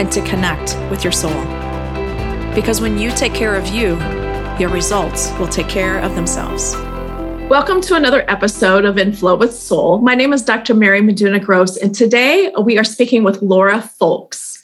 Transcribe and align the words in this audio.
and 0.00 0.10
to 0.12 0.20
connect 0.22 0.76
with 0.90 1.04
your 1.04 1.12
soul. 1.12 1.40
Because 2.54 2.80
when 2.80 2.98
you 2.98 3.10
take 3.10 3.34
care 3.34 3.54
of 3.54 3.68
you, 3.68 3.98
your 4.58 4.68
results 4.68 5.32
will 5.38 5.48
take 5.48 5.68
care 5.68 5.98
of 5.98 6.14
themselves. 6.14 6.74
Welcome 7.48 7.80
to 7.82 7.96
another 7.96 8.24
episode 8.30 8.84
of 8.84 8.98
In 8.98 9.12
Flow 9.12 9.36
with 9.36 9.52
Soul. 9.54 9.98
My 9.98 10.14
name 10.14 10.32
is 10.32 10.42
Dr. 10.42 10.74
Mary 10.74 11.00
Meduna 11.00 11.42
Gross, 11.42 11.76
and 11.76 11.94
today 11.94 12.52
we 12.62 12.78
are 12.78 12.84
speaking 12.84 13.24
with 13.24 13.42
Laura 13.42 13.82
Folks. 13.82 14.62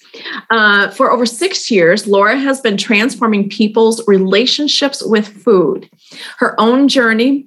Uh, 0.51 0.91
for 0.91 1.11
over 1.11 1.27
six 1.27 1.71
years, 1.71 2.07
Laura 2.07 2.37
has 2.37 2.61
been 2.61 2.77
transforming 2.77 3.49
people's 3.49 4.07
relationships 4.07 5.03
with 5.05 5.29
food. 5.29 5.91
Her 6.39 6.59
own 6.59 6.89
journey 6.89 7.47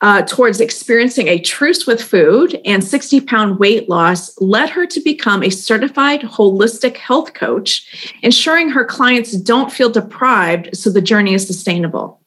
uh, 0.00 0.22
towards 0.22 0.60
experiencing 0.60 1.28
a 1.28 1.38
truce 1.38 1.86
with 1.86 2.02
food 2.02 2.60
and 2.64 2.82
60 2.82 3.20
pound 3.22 3.58
weight 3.58 3.88
loss 3.88 4.38
led 4.40 4.70
her 4.70 4.86
to 4.86 5.00
become 5.00 5.42
a 5.42 5.50
certified 5.50 6.20
holistic 6.20 6.96
health 6.96 7.34
coach, 7.34 8.14
ensuring 8.22 8.70
her 8.70 8.84
clients 8.84 9.32
don't 9.32 9.72
feel 9.72 9.90
deprived 9.90 10.76
so 10.76 10.90
the 10.90 11.00
journey 11.00 11.34
is 11.34 11.46
sustainable. 11.46 12.20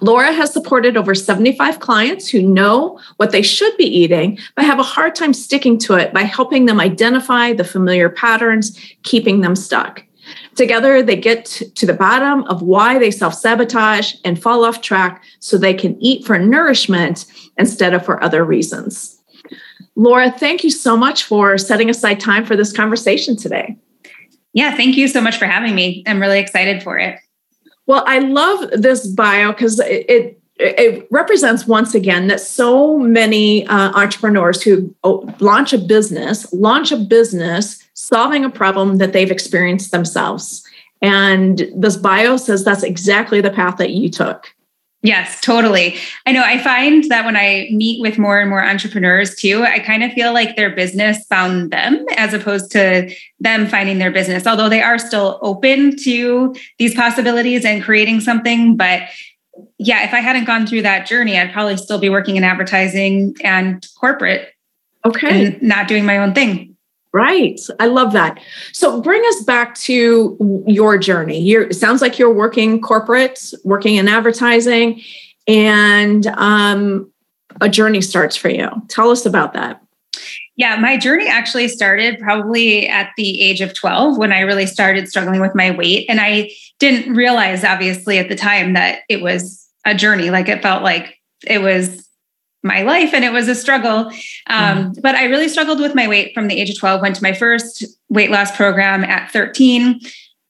Laura 0.00 0.32
has 0.32 0.52
supported 0.52 0.96
over 0.96 1.14
75 1.14 1.80
clients 1.80 2.28
who 2.28 2.42
know 2.42 2.98
what 3.16 3.30
they 3.30 3.42
should 3.42 3.76
be 3.76 3.84
eating, 3.84 4.38
but 4.56 4.64
have 4.64 4.78
a 4.78 4.84
hard 4.84 5.14
time 5.14 5.32
sticking 5.32 5.78
to 5.78 5.94
it 5.94 6.12
by 6.12 6.22
helping 6.22 6.66
them 6.66 6.80
identify 6.80 7.52
the 7.52 7.64
familiar 7.64 8.08
patterns, 8.08 8.78
keeping 9.02 9.40
them 9.40 9.54
stuck. 9.54 10.04
Together, 10.60 11.02
they 11.02 11.16
get 11.16 11.46
to 11.46 11.86
the 11.86 11.94
bottom 11.94 12.42
of 12.44 12.60
why 12.60 12.98
they 12.98 13.10
self 13.10 13.32
sabotage 13.32 14.14
and 14.26 14.42
fall 14.42 14.62
off 14.62 14.82
track 14.82 15.24
so 15.38 15.56
they 15.56 15.72
can 15.72 15.96
eat 16.02 16.26
for 16.26 16.38
nourishment 16.38 17.24
instead 17.56 17.94
of 17.94 18.04
for 18.04 18.22
other 18.22 18.44
reasons. 18.44 19.18
Laura, 19.96 20.30
thank 20.30 20.62
you 20.62 20.68
so 20.70 20.98
much 20.98 21.24
for 21.24 21.56
setting 21.56 21.88
aside 21.88 22.20
time 22.20 22.44
for 22.44 22.56
this 22.56 22.74
conversation 22.74 23.38
today. 23.38 23.74
Yeah, 24.52 24.76
thank 24.76 24.98
you 24.98 25.08
so 25.08 25.22
much 25.22 25.38
for 25.38 25.46
having 25.46 25.74
me. 25.74 26.04
I'm 26.06 26.20
really 26.20 26.38
excited 26.38 26.82
for 26.82 26.98
it. 26.98 27.18
Well, 27.86 28.04
I 28.06 28.18
love 28.18 28.68
this 28.70 29.06
bio 29.06 29.52
because 29.52 29.80
it, 29.80 30.04
it 30.10 30.42
it 30.58 31.08
represents 31.10 31.66
once 31.66 31.94
again 31.94 32.28
that 32.28 32.38
so 32.38 32.98
many 32.98 33.66
uh, 33.66 33.92
entrepreneurs 33.98 34.62
who 34.62 34.94
oh, 35.04 35.26
launch 35.40 35.72
a 35.72 35.78
business 35.78 36.52
launch 36.52 36.92
a 36.92 36.98
business 36.98 37.79
solving 38.00 38.44
a 38.44 38.50
problem 38.50 38.98
that 38.98 39.12
they've 39.12 39.30
experienced 39.30 39.92
themselves 39.92 40.62
and 41.02 41.68
this 41.74 41.96
bio 41.96 42.36
says 42.36 42.64
that's 42.64 42.82
exactly 42.82 43.40
the 43.40 43.50
path 43.50 43.76
that 43.76 43.90
you 43.90 44.10
took 44.10 44.54
Yes, 45.02 45.40
totally. 45.40 45.96
I 46.26 46.32
know 46.32 46.42
I 46.44 46.58
find 46.58 47.04
that 47.04 47.24
when 47.24 47.34
I 47.34 47.68
meet 47.72 48.02
with 48.02 48.18
more 48.18 48.38
and 48.38 48.50
more 48.50 48.62
entrepreneurs 48.62 49.34
too, 49.34 49.62
I 49.62 49.78
kind 49.78 50.04
of 50.04 50.12
feel 50.12 50.34
like 50.34 50.56
their 50.56 50.74
business 50.74 51.24
found 51.24 51.70
them 51.70 52.04
as 52.18 52.34
opposed 52.34 52.70
to 52.72 53.10
them 53.38 53.66
finding 53.66 53.98
their 53.98 54.10
business, 54.10 54.46
although 54.46 54.68
they 54.68 54.82
are 54.82 54.98
still 54.98 55.38
open 55.40 55.96
to 56.04 56.54
these 56.78 56.94
possibilities 56.94 57.64
and 57.64 57.82
creating 57.82 58.20
something. 58.20 58.76
But 58.76 59.04
yeah, 59.78 60.04
if 60.04 60.12
I 60.12 60.20
hadn't 60.20 60.44
gone 60.44 60.66
through 60.66 60.82
that 60.82 61.06
journey, 61.06 61.38
I'd 61.38 61.52
probably 61.52 61.78
still 61.78 61.98
be 61.98 62.10
working 62.10 62.36
in 62.36 62.44
advertising 62.44 63.36
and 63.42 63.86
corporate. 63.98 64.52
Okay. 65.06 65.46
And 65.46 65.62
not 65.62 65.88
doing 65.88 66.04
my 66.04 66.18
own 66.18 66.34
thing. 66.34 66.69
Right. 67.12 67.58
I 67.80 67.86
love 67.86 68.12
that. 68.12 68.38
So 68.72 69.00
bring 69.00 69.22
us 69.26 69.42
back 69.42 69.74
to 69.76 70.64
your 70.66 70.96
journey. 70.96 71.40
You're, 71.40 71.62
it 71.64 71.74
sounds 71.74 72.00
like 72.00 72.20
you're 72.20 72.32
working 72.32 72.80
corporate, 72.80 73.52
working 73.64 73.96
in 73.96 74.06
advertising, 74.06 75.02
and 75.48 76.26
um, 76.28 77.10
a 77.60 77.68
journey 77.68 78.00
starts 78.00 78.36
for 78.36 78.48
you. 78.48 78.68
Tell 78.88 79.10
us 79.10 79.26
about 79.26 79.54
that. 79.54 79.82
Yeah, 80.56 80.76
my 80.76 80.98
journey 80.98 81.26
actually 81.26 81.68
started 81.68 82.18
probably 82.18 82.86
at 82.86 83.10
the 83.16 83.40
age 83.40 83.60
of 83.60 83.74
12 83.74 84.18
when 84.18 84.30
I 84.30 84.40
really 84.40 84.66
started 84.66 85.08
struggling 85.08 85.40
with 85.40 85.54
my 85.54 85.70
weight. 85.70 86.04
And 86.08 86.20
I 86.20 86.50
didn't 86.78 87.14
realize, 87.14 87.64
obviously, 87.64 88.18
at 88.18 88.28
the 88.28 88.36
time 88.36 88.74
that 88.74 89.00
it 89.08 89.22
was 89.22 89.66
a 89.86 89.94
journey. 89.94 90.30
Like 90.30 90.48
it 90.48 90.62
felt 90.62 90.82
like 90.82 91.16
it 91.46 91.62
was 91.62 92.06
my 92.62 92.82
life 92.82 93.14
and 93.14 93.24
it 93.24 93.32
was 93.32 93.48
a 93.48 93.54
struggle 93.54 94.10
um, 94.48 94.92
mm. 94.92 95.02
but 95.02 95.14
i 95.14 95.24
really 95.24 95.48
struggled 95.48 95.80
with 95.80 95.94
my 95.94 96.06
weight 96.06 96.34
from 96.34 96.48
the 96.48 96.60
age 96.60 96.68
of 96.70 96.78
12 96.78 97.00
went 97.00 97.16
to 97.16 97.22
my 97.22 97.32
first 97.32 97.84
weight 98.08 98.30
loss 98.30 98.54
program 98.54 99.02
at 99.04 99.30
13 99.30 100.00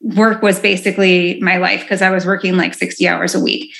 work 0.00 0.42
was 0.42 0.60
basically 0.60 1.40
my 1.40 1.56
life 1.56 1.82
because 1.82 2.02
I 2.02 2.10
was 2.10 2.26
working 2.26 2.56
like 2.56 2.74
60 2.74 3.06
hours 3.08 3.34
a 3.34 3.40
week. 3.40 3.74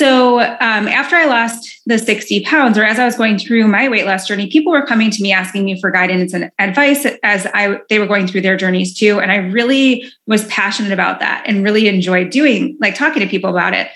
So 0.00 0.40
um, 0.40 0.88
after 0.88 1.14
I 1.14 1.26
lost 1.26 1.82
the 1.84 1.98
60 1.98 2.42
pounds, 2.46 2.78
or 2.78 2.84
as 2.84 2.98
I 2.98 3.04
was 3.04 3.16
going 3.16 3.36
through 3.36 3.68
my 3.68 3.86
weight 3.86 4.06
loss 4.06 4.26
journey, 4.26 4.48
people 4.48 4.72
were 4.72 4.86
coming 4.86 5.10
to 5.10 5.22
me 5.22 5.30
asking 5.30 5.66
me 5.66 5.78
for 5.78 5.90
guidance 5.90 6.32
and 6.32 6.50
advice 6.58 7.06
as 7.22 7.46
I 7.52 7.82
they 7.90 7.98
were 7.98 8.06
going 8.06 8.26
through 8.26 8.40
their 8.40 8.56
journeys 8.56 8.98
too. 8.98 9.20
And 9.20 9.30
I 9.30 9.36
really 9.36 10.10
was 10.26 10.46
passionate 10.46 10.90
about 10.90 11.20
that 11.20 11.44
and 11.44 11.62
really 11.62 11.86
enjoyed 11.86 12.30
doing 12.30 12.78
like 12.80 12.94
talking 12.94 13.20
to 13.20 13.28
people 13.28 13.50
about 13.50 13.74
it. 13.74 13.88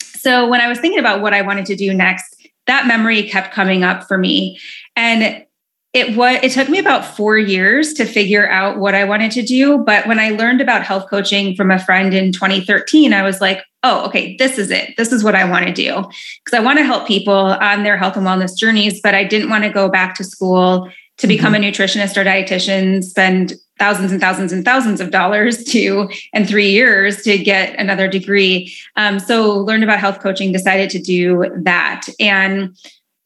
So 0.00 0.48
when 0.48 0.62
I 0.62 0.68
was 0.68 0.78
thinking 0.78 1.00
about 1.00 1.20
what 1.20 1.34
I 1.34 1.42
wanted 1.42 1.66
to 1.66 1.76
do 1.76 1.92
next, 1.92 2.48
that 2.66 2.86
memory 2.86 3.22
kept 3.24 3.52
coming 3.52 3.84
up 3.84 4.08
for 4.08 4.16
me. 4.16 4.58
And 4.96 5.44
it 5.92 6.16
was 6.16 6.40
it 6.42 6.52
took 6.52 6.70
me 6.70 6.78
about 6.78 7.04
4 7.04 7.36
years 7.36 7.92
to 7.92 8.06
figure 8.06 8.48
out 8.48 8.78
what 8.78 8.94
I 8.94 9.04
wanted 9.04 9.32
to 9.32 9.42
do, 9.42 9.76
but 9.76 10.06
when 10.06 10.18
I 10.18 10.30
learned 10.30 10.62
about 10.62 10.82
health 10.82 11.10
coaching 11.10 11.54
from 11.54 11.70
a 11.70 11.78
friend 11.78 12.14
in 12.14 12.32
2013, 12.32 13.12
I 13.12 13.22
was 13.22 13.42
like, 13.42 13.62
"Oh, 13.82 14.06
okay, 14.06 14.36
this 14.38 14.58
is 14.58 14.70
it. 14.70 14.96
This 14.96 15.12
is 15.12 15.24
what 15.24 15.34
I 15.34 15.48
want 15.48 15.66
to 15.66 15.72
do." 15.72 16.04
Because 16.44 16.58
I 16.58 16.60
want 16.60 16.78
to 16.78 16.84
help 16.84 17.06
people 17.06 17.34
on 17.34 17.82
their 17.82 17.96
health 17.96 18.16
and 18.16 18.26
wellness 18.26 18.56
journeys, 18.56 19.00
but 19.00 19.14
I 19.14 19.24
didn't 19.24 19.50
want 19.50 19.64
to 19.64 19.70
go 19.70 19.88
back 19.88 20.14
to 20.16 20.24
school 20.24 20.90
to 21.18 21.26
become 21.26 21.52
mm-hmm. 21.52 21.64
a 21.64 21.70
nutritionist 21.70 22.16
or 22.16 22.24
dietitian, 22.24 23.04
spend 23.04 23.54
thousands 23.78 24.12
and 24.12 24.20
thousands 24.20 24.52
and 24.52 24.64
thousands 24.64 25.00
of 25.00 25.10
dollars 25.10 25.64
to 25.72 26.08
and 26.32 26.48
three 26.48 26.70
years 26.70 27.22
to 27.22 27.38
get 27.38 27.78
another 27.78 28.08
degree. 28.08 28.72
Um, 28.96 29.18
so 29.18 29.58
learned 29.58 29.84
about 29.84 29.98
health 29.98 30.20
coaching, 30.20 30.52
decided 30.52 30.90
to 30.90 30.98
do 30.98 31.50
that, 31.62 32.06
and 32.18 32.76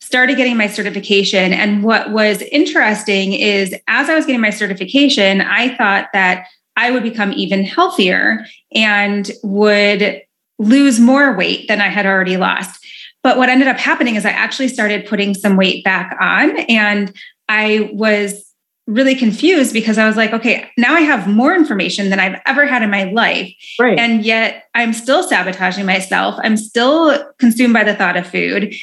started 0.01 0.37
getting 0.37 0.57
my 0.57 0.67
certification. 0.67 1.53
And 1.53 1.83
what 1.83 2.13
was 2.13 2.43
interesting 2.43 3.33
is 3.33 3.75
as 3.89 4.09
I 4.09 4.15
was 4.15 4.27
getting 4.27 4.41
my 4.41 4.51
certification, 4.51 5.41
I 5.41 5.77
thought 5.77 6.09
that 6.13 6.47
I 6.77 6.91
would 6.91 7.03
become 7.03 7.33
even 7.33 7.65
healthier 7.65 8.45
and 8.75 9.31
would 9.43 10.23
lose 10.59 11.01
more 11.01 11.37
weight 11.37 11.69
than 11.69 11.81
I 11.81 11.89
had 11.89 12.07
already 12.07 12.37
lost. 12.37 12.85
But 13.23 13.39
what 13.39 13.49
ended 13.49 13.69
up 13.69 13.79
happening 13.79 14.17
is 14.17 14.27
I 14.27 14.31
actually 14.31 14.69
started 14.69 15.07
putting 15.07 15.35
some 15.35 15.57
weight 15.57 15.83
back 15.83 16.17
on 16.21 16.59
and 16.69 17.15
I 17.49 17.91
was 17.93 18.45
really 18.87 19.15
confused 19.15 19.73
because 19.73 19.97
I 19.97 20.07
was 20.07 20.17
like, 20.17 20.33
okay, 20.33 20.71
now 20.77 20.95
I 20.95 21.01
have 21.01 21.27
more 21.27 21.55
information 21.55 22.11
than 22.11 22.21
I've 22.21 22.41
ever 22.45 22.67
had 22.67 22.83
in 22.83 22.91
my 22.91 23.05
life. 23.05 23.55
Right. 23.81 23.99
And 23.99 24.25
yet 24.25 24.65
I'm 24.75 24.93
still 24.93 25.23
sabotaging 25.23 25.87
myself. 25.87 26.35
I'm 26.43 26.59
still 26.59 27.33
consumed 27.39 27.73
by 27.73 27.85
the 27.85 27.95
thought 27.95 28.19
of 28.19 28.27
food. 28.27 28.75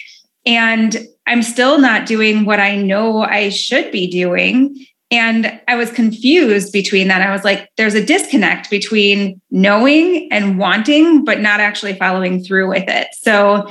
And 0.44 0.98
I'm 1.28 1.44
still 1.44 1.78
not 1.80 2.08
doing 2.08 2.46
what 2.46 2.60
I 2.60 2.76
know 2.76 3.22
I 3.22 3.50
should 3.50 3.92
be 3.92 4.10
doing. 4.10 4.76
And 5.12 5.60
I 5.68 5.76
was 5.76 5.92
confused 5.92 6.72
between 6.72 7.10
that. 7.10 7.22
I 7.22 7.32
was 7.32 7.44
like, 7.44 7.70
there's 7.76 7.96
a 7.96 8.06
disconnect 8.06 8.70
between 8.70 9.42
knowing 9.52 10.30
and 10.32 10.58
wanting, 10.58 11.26
but 11.26 11.42
not 11.42 11.60
actually 11.60 11.96
following 11.96 12.42
through 12.42 12.70
with 12.70 12.88
it. 12.88 13.10
So 13.22 13.68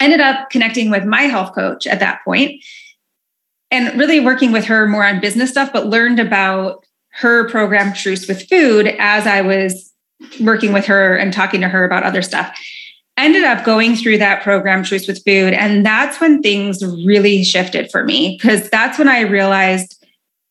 I 0.00 0.04
ended 0.04 0.20
up 0.20 0.50
connecting 0.50 0.90
with 0.90 1.04
my 1.04 1.22
health 1.22 1.54
coach 1.54 1.86
at 1.86 2.00
that 2.00 2.20
point 2.24 2.62
and 3.70 3.96
really 3.98 4.18
working 4.18 4.50
with 4.50 4.64
her 4.64 4.88
more 4.88 5.06
on 5.06 5.20
business 5.20 5.50
stuff, 5.50 5.72
but 5.72 5.86
learned 5.86 6.18
about 6.18 6.84
her 7.10 7.48
program, 7.48 7.92
Truce 7.92 8.26
with 8.26 8.48
Food, 8.48 8.88
as 8.98 9.28
I 9.28 9.40
was 9.40 9.92
working 10.40 10.72
with 10.72 10.86
her 10.86 11.16
and 11.16 11.32
talking 11.32 11.60
to 11.60 11.68
her 11.68 11.84
about 11.84 12.02
other 12.02 12.22
stuff 12.22 12.58
ended 13.16 13.44
up 13.44 13.64
going 13.64 13.94
through 13.94 14.18
that 14.18 14.42
program 14.42 14.82
truce 14.82 15.06
with 15.06 15.22
food 15.24 15.52
and 15.52 15.86
that's 15.86 16.20
when 16.20 16.42
things 16.42 16.84
really 17.06 17.44
shifted 17.44 17.90
for 17.90 18.04
me 18.04 18.36
because 18.36 18.68
that's 18.70 18.98
when 18.98 19.08
i 19.08 19.20
realized 19.20 20.03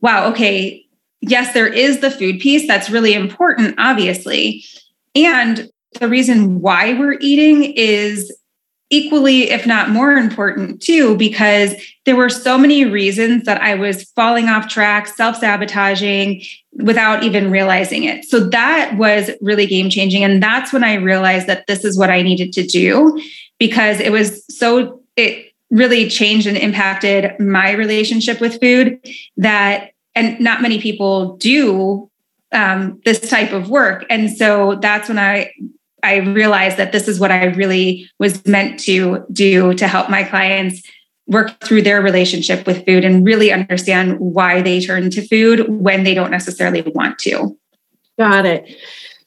wow 0.04 0.30
okay 0.30 0.86
yes 1.22 1.54
there 1.54 1.68
is 1.68 2.02
the 2.02 2.12
food 2.12 2.40
piece 2.40 2.68
that's 2.68 2.92
really 2.92 3.14
important 3.14 3.74
obviously 3.80 4.64
and 5.16 5.72
the 6.00 6.08
reason 6.08 6.62
why 6.62 6.94
we're 6.94 7.18
eating 7.20 7.64
is 7.64 8.32
equally 8.92 9.50
if 9.50 9.66
not 9.66 9.90
more 9.90 10.12
important 10.12 10.80
too 10.80 11.18
because 11.18 11.74
there 12.06 12.16
were 12.16 12.30
so 12.30 12.58
many 12.60 12.86
reasons 12.86 13.46
that 13.46 13.60
i 13.64 13.74
was 13.74 14.04
falling 14.12 14.50
off 14.50 14.68
track 14.68 15.08
self-sabotaging 15.08 16.44
without 16.78 17.24
even 17.24 17.52
realizing 17.52 18.04
it. 18.04 18.26
So 18.26 18.40
that 18.50 18.98
was 18.98 19.30
really 19.42 19.68
game 19.68 19.90
changing. 19.90 20.24
And 20.24 20.42
that's 20.42 20.74
when 20.74 20.84
I 20.84 20.96
realized 20.96 21.48
that 21.48 21.68
this 21.68 21.84
is 21.84 21.98
what 21.98 22.10
I 22.10 22.22
needed 22.22 22.54
to 22.54 22.66
do 22.66 23.22
because 23.60 24.00
it 24.00 24.12
was 24.12 24.44
so, 24.50 25.02
it 25.16 25.54
really 25.70 26.10
changed 26.10 26.48
and 26.48 26.58
impacted 26.58 27.40
my 27.40 27.72
relationship 27.72 28.42
with 28.42 28.60
food 28.60 29.00
that, 29.38 29.92
and 30.16 30.40
not 30.40 30.62
many 30.62 30.80
people 30.80 31.38
do 31.38 32.10
um, 32.52 33.02
this 33.04 33.20
type 33.20 33.52
of 33.52 33.70
work. 33.70 34.06
And 34.10 34.32
so 34.32 34.76
that's 34.76 35.10
when 35.10 35.20
I, 35.20 35.52
I 36.04 36.18
realized 36.18 36.78
that 36.78 36.92
this 36.92 37.08
is 37.08 37.20
what 37.20 37.32
I 37.32 37.46
really 37.46 38.10
was 38.20 38.46
meant 38.46 38.80
to 38.82 39.26
do 39.32 39.74
to 39.74 39.88
help 39.88 40.10
my 40.10 40.24
clients 40.24 40.84
work 41.28 41.60
through 41.62 41.82
their 41.82 42.02
relationship 42.02 42.68
with 42.68 42.86
food 42.86 43.06
and 43.06 43.26
really 43.26 43.52
understand 43.52 44.20
why 44.20 44.62
they 44.62 44.82
turn 44.82 45.10
to 45.10 45.28
food 45.28 45.68
when 45.70 46.04
they 46.04 46.14
don't 46.14 46.32
necessarily 46.32 46.82
want 46.82 47.18
to. 47.20 47.58
Got 48.20 48.46
it. 48.46 48.78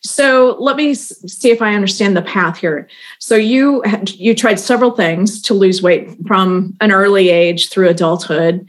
So 0.03 0.57
let 0.61 0.77
me 0.77 0.95
see 0.95 1.51
if 1.51 1.61
I 1.61 1.75
understand 1.75 2.17
the 2.17 2.23
path 2.23 2.59
here. 2.59 2.89
So 3.19 3.35
you 3.35 3.83
you 4.07 4.35
tried 4.35 4.61
several 4.61 4.93
things 4.93 5.43
to 5.43 5.55
lose 5.55 5.83
weight 5.83 6.11
from 6.27 6.77
an 6.81 6.93
early 6.93 7.31
age 7.31 7.71
through 7.71 7.89
adulthood, 7.89 8.69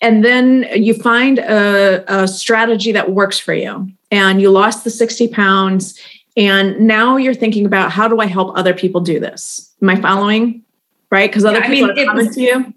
and 0.00 0.24
then 0.24 0.66
you 0.74 0.94
find 0.94 1.38
a, 1.38 2.04
a 2.12 2.28
strategy 2.28 2.92
that 2.92 3.12
works 3.12 3.38
for 3.38 3.54
you, 3.54 3.90
and 4.10 4.40
you 4.40 4.50
lost 4.50 4.84
the 4.84 4.90
sixty 4.90 5.28
pounds, 5.28 5.98
and 6.36 6.78
now 6.80 7.16
you're 7.16 7.34
thinking 7.34 7.66
about 7.66 7.90
how 7.90 8.08
do 8.08 8.20
I 8.20 8.26
help 8.26 8.56
other 8.56 8.74
people 8.74 9.00
do 9.00 9.18
this? 9.18 9.72
Am 9.82 9.88
I 9.88 9.96
following? 10.00 10.62
right? 11.10 11.30
Because 11.30 11.44
other 11.44 11.60
yeah, 11.60 11.68
people 11.68 11.90
I 11.90 11.94
mean, 11.94 12.02
are 12.02 12.06
coming 12.06 12.26
was, 12.26 12.34
to 12.36 12.42
you. 12.42 12.74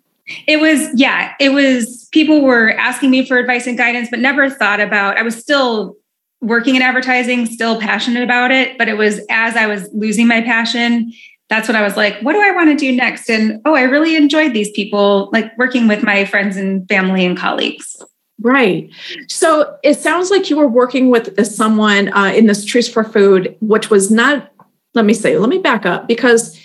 It 0.48 0.60
was, 0.60 0.90
yeah, 1.00 1.34
it 1.40 1.50
was 1.50 2.08
people 2.12 2.42
were 2.42 2.72
asking 2.72 3.10
me 3.12 3.26
for 3.26 3.38
advice 3.38 3.66
and 3.68 3.78
guidance, 3.78 4.10
but 4.10 4.20
never 4.20 4.50
thought 4.50 4.80
about, 4.80 5.18
I 5.18 5.24
was 5.24 5.36
still 5.36 5.98
working 6.42 6.76
in 6.76 6.82
advertising, 6.82 7.46
still 7.48 7.80
passionate 7.82 8.24
about 8.24 8.52
it. 8.52 8.78
But 8.78 8.88
it 8.88 8.98
was 8.98 9.20
as 9.30 9.56
I 9.56 9.68
was 9.68 9.90
losing 9.94 10.28
my 10.28 10.42
passion, 10.42 11.12
that's 11.50 11.68
what 11.68 11.76
I 11.76 11.82
was 11.82 11.98
like, 11.98 12.20
what 12.22 12.34
do 12.34 12.42
I 12.42 12.52
want 12.52 12.70
to 12.70 12.76
do 12.76 12.96
next? 12.96 13.30
And 13.30 13.60
oh, 13.66 13.76
I 13.76 13.82
really 13.82 14.16
enjoyed 14.16 14.54
these 14.54 14.72
people, 14.72 15.30
like 15.34 15.58
working 15.58 15.88
with 15.88 16.04
my 16.04 16.26
friends 16.26 16.58
and 16.58 16.88
family 16.88 17.26
and 17.26 17.38
colleagues. 17.38 18.02
Right. 18.42 18.90
So 19.28 19.78
it 19.84 20.00
sounds 20.00 20.32
like 20.32 20.50
you 20.50 20.56
were 20.56 20.68
working 20.68 21.10
with 21.10 21.46
someone 21.46 22.14
uh, 22.14 22.32
in 22.36 22.46
this 22.46 22.64
Truce 22.64 22.88
for 22.88 23.04
Food, 23.04 23.58
which 23.60 23.90
was 23.90 24.10
not, 24.10 24.52
let 24.94 25.06
me 25.06 25.14
say, 25.14 25.38
let 25.38 25.50
me 25.50 25.58
back 25.58 25.86
up 25.86 26.08
because 26.08 26.58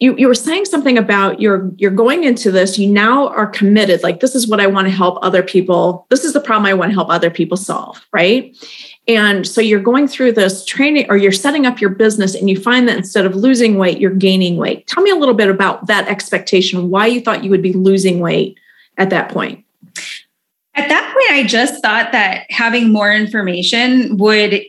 you 0.00 0.14
you 0.16 0.26
were 0.26 0.34
saying 0.34 0.64
something 0.64 0.98
about 0.98 1.40
you're 1.40 1.70
you're 1.76 1.90
going 1.90 2.24
into 2.24 2.50
this 2.50 2.78
you 2.78 2.90
now 2.90 3.28
are 3.28 3.46
committed 3.46 4.02
like 4.02 4.20
this 4.20 4.34
is 4.34 4.48
what 4.48 4.60
i 4.60 4.66
want 4.66 4.86
to 4.86 4.90
help 4.90 5.18
other 5.22 5.42
people 5.42 6.06
this 6.10 6.24
is 6.24 6.32
the 6.32 6.40
problem 6.40 6.66
i 6.66 6.74
want 6.74 6.90
to 6.90 6.94
help 6.94 7.08
other 7.10 7.30
people 7.30 7.56
solve 7.56 8.04
right 8.12 8.56
and 9.06 9.46
so 9.46 9.60
you're 9.60 9.80
going 9.80 10.08
through 10.08 10.32
this 10.32 10.64
training 10.64 11.06
or 11.10 11.16
you're 11.16 11.32
setting 11.32 11.66
up 11.66 11.80
your 11.80 11.90
business 11.90 12.34
and 12.34 12.48
you 12.48 12.58
find 12.58 12.88
that 12.88 12.96
instead 12.96 13.26
of 13.26 13.36
losing 13.36 13.76
weight 13.76 13.98
you're 13.98 14.10
gaining 14.10 14.56
weight. 14.56 14.86
Tell 14.86 15.02
me 15.02 15.10
a 15.10 15.16
little 15.16 15.34
bit 15.34 15.48
about 15.48 15.86
that 15.86 16.08
expectation 16.08 16.90
why 16.90 17.06
you 17.06 17.20
thought 17.20 17.44
you 17.44 17.50
would 17.50 17.62
be 17.62 17.72
losing 17.72 18.20
weight 18.20 18.58
at 18.96 19.10
that 19.10 19.30
point. 19.30 19.64
At 20.76 20.88
that 20.88 21.12
point 21.12 21.30
i 21.30 21.44
just 21.44 21.82
thought 21.82 22.12
that 22.12 22.46
having 22.50 22.92
more 22.92 23.12
information 23.12 24.16
would 24.16 24.62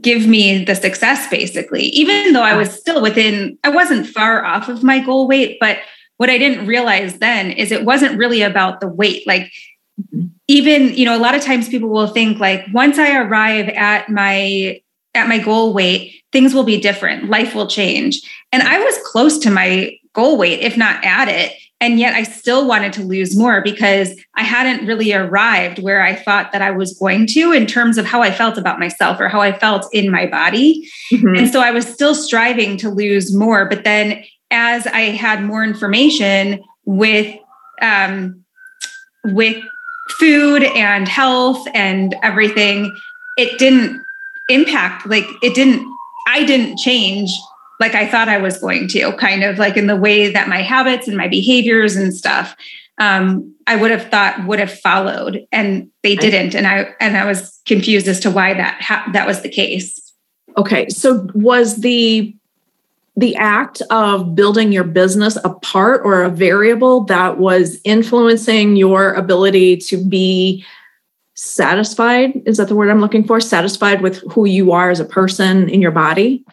give 0.00 0.26
me 0.26 0.64
the 0.64 0.74
success 0.74 1.28
basically 1.30 1.84
even 1.84 2.34
though 2.34 2.42
i 2.42 2.54
was 2.54 2.70
still 2.78 3.00
within 3.00 3.56
i 3.64 3.70
wasn't 3.70 4.06
far 4.06 4.44
off 4.44 4.68
of 4.68 4.82
my 4.82 4.98
goal 4.98 5.26
weight 5.26 5.56
but 5.58 5.78
what 6.16 6.30
i 6.30 6.38
didn't 6.38 6.66
realize 6.66 7.18
then 7.18 7.50
is 7.50 7.72
it 7.72 7.84
wasn't 7.84 8.18
really 8.18 8.42
about 8.42 8.80
the 8.80 8.88
weight. 8.88 9.26
Like 9.26 9.52
mm-hmm. 10.00 10.26
Even 10.48 10.94
you 10.94 11.04
know 11.04 11.16
a 11.16 11.20
lot 11.20 11.34
of 11.34 11.42
times 11.42 11.68
people 11.68 11.88
will 11.88 12.06
think 12.06 12.38
like 12.38 12.64
once 12.72 12.98
i 12.98 13.16
arrive 13.16 13.68
at 13.70 14.08
my 14.08 14.80
at 15.14 15.28
my 15.28 15.38
goal 15.38 15.72
weight 15.72 16.22
things 16.32 16.54
will 16.54 16.64
be 16.64 16.80
different 16.80 17.28
life 17.28 17.54
will 17.54 17.66
change 17.66 18.20
and 18.52 18.62
i 18.62 18.78
was 18.78 18.98
close 19.04 19.38
to 19.38 19.50
my 19.50 19.90
goal 20.12 20.36
weight 20.36 20.60
if 20.60 20.76
not 20.76 21.04
at 21.04 21.28
it 21.28 21.52
and 21.84 21.98
yet 21.98 22.14
I 22.14 22.22
still 22.22 22.66
wanted 22.66 22.94
to 22.94 23.02
lose 23.02 23.36
more 23.36 23.60
because 23.60 24.18
I 24.36 24.42
hadn't 24.42 24.86
really 24.86 25.12
arrived 25.12 25.82
where 25.82 26.02
I 26.02 26.14
thought 26.14 26.52
that 26.52 26.62
I 26.62 26.70
was 26.70 26.98
going 26.98 27.26
to 27.28 27.52
in 27.52 27.66
terms 27.66 27.98
of 27.98 28.06
how 28.06 28.22
I 28.22 28.30
felt 28.30 28.56
about 28.56 28.78
myself 28.78 29.20
or 29.20 29.28
how 29.28 29.42
I 29.42 29.52
felt 29.52 29.86
in 29.92 30.10
my 30.10 30.26
body. 30.26 30.88
Mm-hmm. 31.12 31.36
And 31.36 31.52
so 31.52 31.60
I 31.60 31.72
was 31.72 31.86
still 31.86 32.14
striving 32.14 32.78
to 32.78 32.88
lose 32.88 33.34
more. 33.34 33.68
But 33.68 33.84
then 33.84 34.24
as 34.50 34.86
I 34.86 35.00
had 35.00 35.42
more 35.42 35.62
information 35.62 36.62
with, 36.86 37.36
um, 37.82 38.44
with 39.24 39.62
food 40.08 40.62
and 40.62 41.08
health 41.08 41.66
and 41.74 42.14
everything, 42.22 42.96
it 43.36 43.58
didn't 43.58 44.02
impact, 44.48 45.06
like 45.06 45.26
it 45.42 45.54
didn't, 45.54 45.86
I 46.28 46.44
didn't 46.44 46.78
change 46.78 47.30
like 47.80 47.94
I 47.94 48.06
thought 48.06 48.28
I 48.28 48.38
was 48.38 48.58
going 48.58 48.88
to, 48.88 49.12
kind 49.14 49.42
of 49.42 49.58
like 49.58 49.76
in 49.76 49.88
the 49.88 49.96
way 49.96 50.30
that 50.30 50.48
my 50.48 50.62
habits 50.62 51.08
and 51.08 51.16
my 51.16 51.28
behaviors 51.28 51.96
and 51.96 52.14
stuff 52.14 52.56
um, 52.98 53.54
I 53.66 53.76
would 53.76 53.90
have 53.90 54.10
thought 54.10 54.46
would 54.46 54.58
have 54.58 54.72
followed, 54.72 55.46
and 55.50 55.90
they 56.02 56.14
didn't, 56.14 56.54
and 56.54 56.66
I 56.66 56.94
and 57.00 57.16
I 57.16 57.24
was 57.24 57.60
confused 57.66 58.06
as 58.06 58.20
to 58.20 58.30
why 58.30 58.54
that 58.54 58.80
ha- 58.80 59.10
that 59.12 59.26
was 59.26 59.42
the 59.42 59.48
case. 59.48 60.00
Okay, 60.56 60.88
so 60.88 61.26
was 61.34 61.80
the 61.80 62.34
the 63.16 63.36
act 63.36 63.80
of 63.90 64.34
building 64.34 64.72
your 64.72 64.84
business 64.84 65.36
a 65.44 65.50
part 65.50 66.02
or 66.04 66.24
a 66.24 66.30
variable 66.30 67.04
that 67.04 67.38
was 67.38 67.80
influencing 67.84 68.76
your 68.76 69.12
ability 69.14 69.76
to 69.76 70.04
be 70.04 70.64
satisfied 71.36 72.40
is 72.46 72.56
that 72.56 72.68
the 72.68 72.74
word 72.74 72.90
i'm 72.90 73.00
looking 73.00 73.24
for? 73.24 73.40
Satisfied 73.40 74.00
with 74.00 74.18
who 74.32 74.44
you 74.44 74.72
are 74.72 74.90
as 74.90 75.00
a 75.00 75.04
person 75.04 75.68
in 75.68 75.80
your 75.80 75.90
body? 75.90 76.44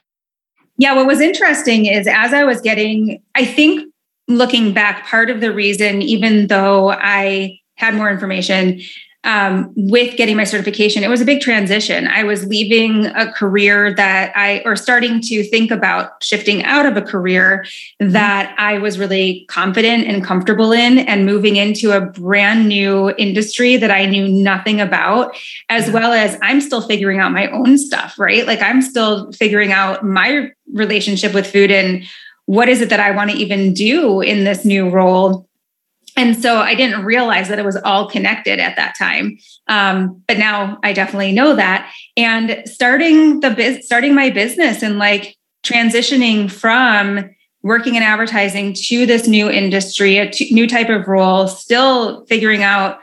Yeah, 0.78 0.96
what 0.96 1.06
was 1.06 1.20
interesting 1.20 1.86
is 1.86 2.08
as 2.08 2.34
I 2.34 2.44
was 2.44 2.62
getting, 2.62 3.22
I 3.36 3.46
think 3.46 3.94
looking 4.28 4.74
back, 4.74 5.06
part 5.06 5.30
of 5.30 5.40
the 5.40 5.54
reason, 5.54 6.02
even 6.02 6.48
though 6.48 6.90
I 6.90 7.60
had 7.76 7.94
more 7.94 8.10
information, 8.10 8.82
um, 9.24 9.72
with 9.76 10.18
getting 10.18 10.36
my 10.36 10.44
certification, 10.44 11.04
it 11.04 11.10
was 11.10 11.22
a 11.22 11.26
big 11.26 11.42
transition. 11.42 12.08
I 12.08 12.24
was 12.24 12.46
leaving 12.48 13.06
a 13.06 13.32
career 13.32 13.94
that 13.94 14.32
I, 14.36 14.64
or 14.66 14.76
starting 14.76 15.22
to 15.22 15.44
think 15.44 15.70
about 15.70 16.24
shifting 16.24 16.64
out 16.64 16.88
of 16.88 16.98
a 16.98 17.04
career 17.04 17.64
mm-hmm. 18.02 18.14
that 18.14 18.56
I 18.58 18.80
was 18.80 18.98
really 18.98 19.46
confident 19.48 20.08
and 20.08 20.24
comfortable 20.24 20.72
in, 20.72 20.98
and 21.00 21.26
moving 21.26 21.56
into 21.56 21.92
a 21.96 22.02
brand 22.02 22.68
new 22.68 23.14
industry 23.18 23.78
that 23.78 23.92
I 23.92 24.06
knew 24.06 24.28
nothing 24.28 24.82
about, 24.82 25.38
as 25.70 25.92
well 25.92 26.14
as 26.14 26.38
I'm 26.42 26.60
still 26.60 26.82
figuring 26.82 27.20
out 27.20 27.32
my 27.32 27.48
own 27.52 27.78
stuff, 27.78 28.18
right? 28.18 28.48
Like 28.48 28.62
I'm 28.62 28.82
still 28.82 29.32
figuring 29.34 29.72
out 29.72 30.04
my 30.04 30.50
relationship 30.74 31.34
with 31.34 31.46
food 31.46 31.70
and 31.70 32.04
what 32.46 32.68
is 32.68 32.82
it 32.82 32.90
that 32.90 33.00
I 33.00 33.12
want 33.12 33.32
to 33.32 33.38
even 33.38 33.74
do 33.74 34.20
in 34.20 34.44
this 34.44 34.66
new 34.66 34.90
role 34.90 35.48
and 36.18 36.40
so 36.40 36.58
I 36.58 36.76
didn't 36.76 37.06
realize 37.06 37.48
that 37.50 37.60
it 37.60 37.66
was 37.66 37.78
all 37.78 38.10
connected 38.10 38.60
at 38.60 38.76
that 38.76 38.96
time. 38.98 39.38
Um, 39.68 40.22
but 40.28 40.38
now 40.38 40.80
I 40.84 40.94
definitely 40.94 41.32
know 41.32 41.56
that. 41.56 41.92
And 42.18 42.62
starting 42.66 43.40
the 43.40 43.52
biz, 43.52 43.86
starting 43.86 44.14
my 44.14 44.30
business 44.30 44.84
and 44.84 44.98
like 44.98 45.36
transitioning 45.64 46.52
from 46.52 47.30
working 47.64 47.96
in 47.96 48.04
advertising 48.04 48.74
to 48.74 49.06
this 49.06 49.28
new 49.28 49.50
industry, 49.50 50.18
a 50.18 50.30
t- 50.30 50.54
new 50.54 50.68
type 50.68 50.90
of 50.90 51.08
role, 51.08 51.48
still 51.48 52.26
figuring 52.26 52.64
out 52.64 53.00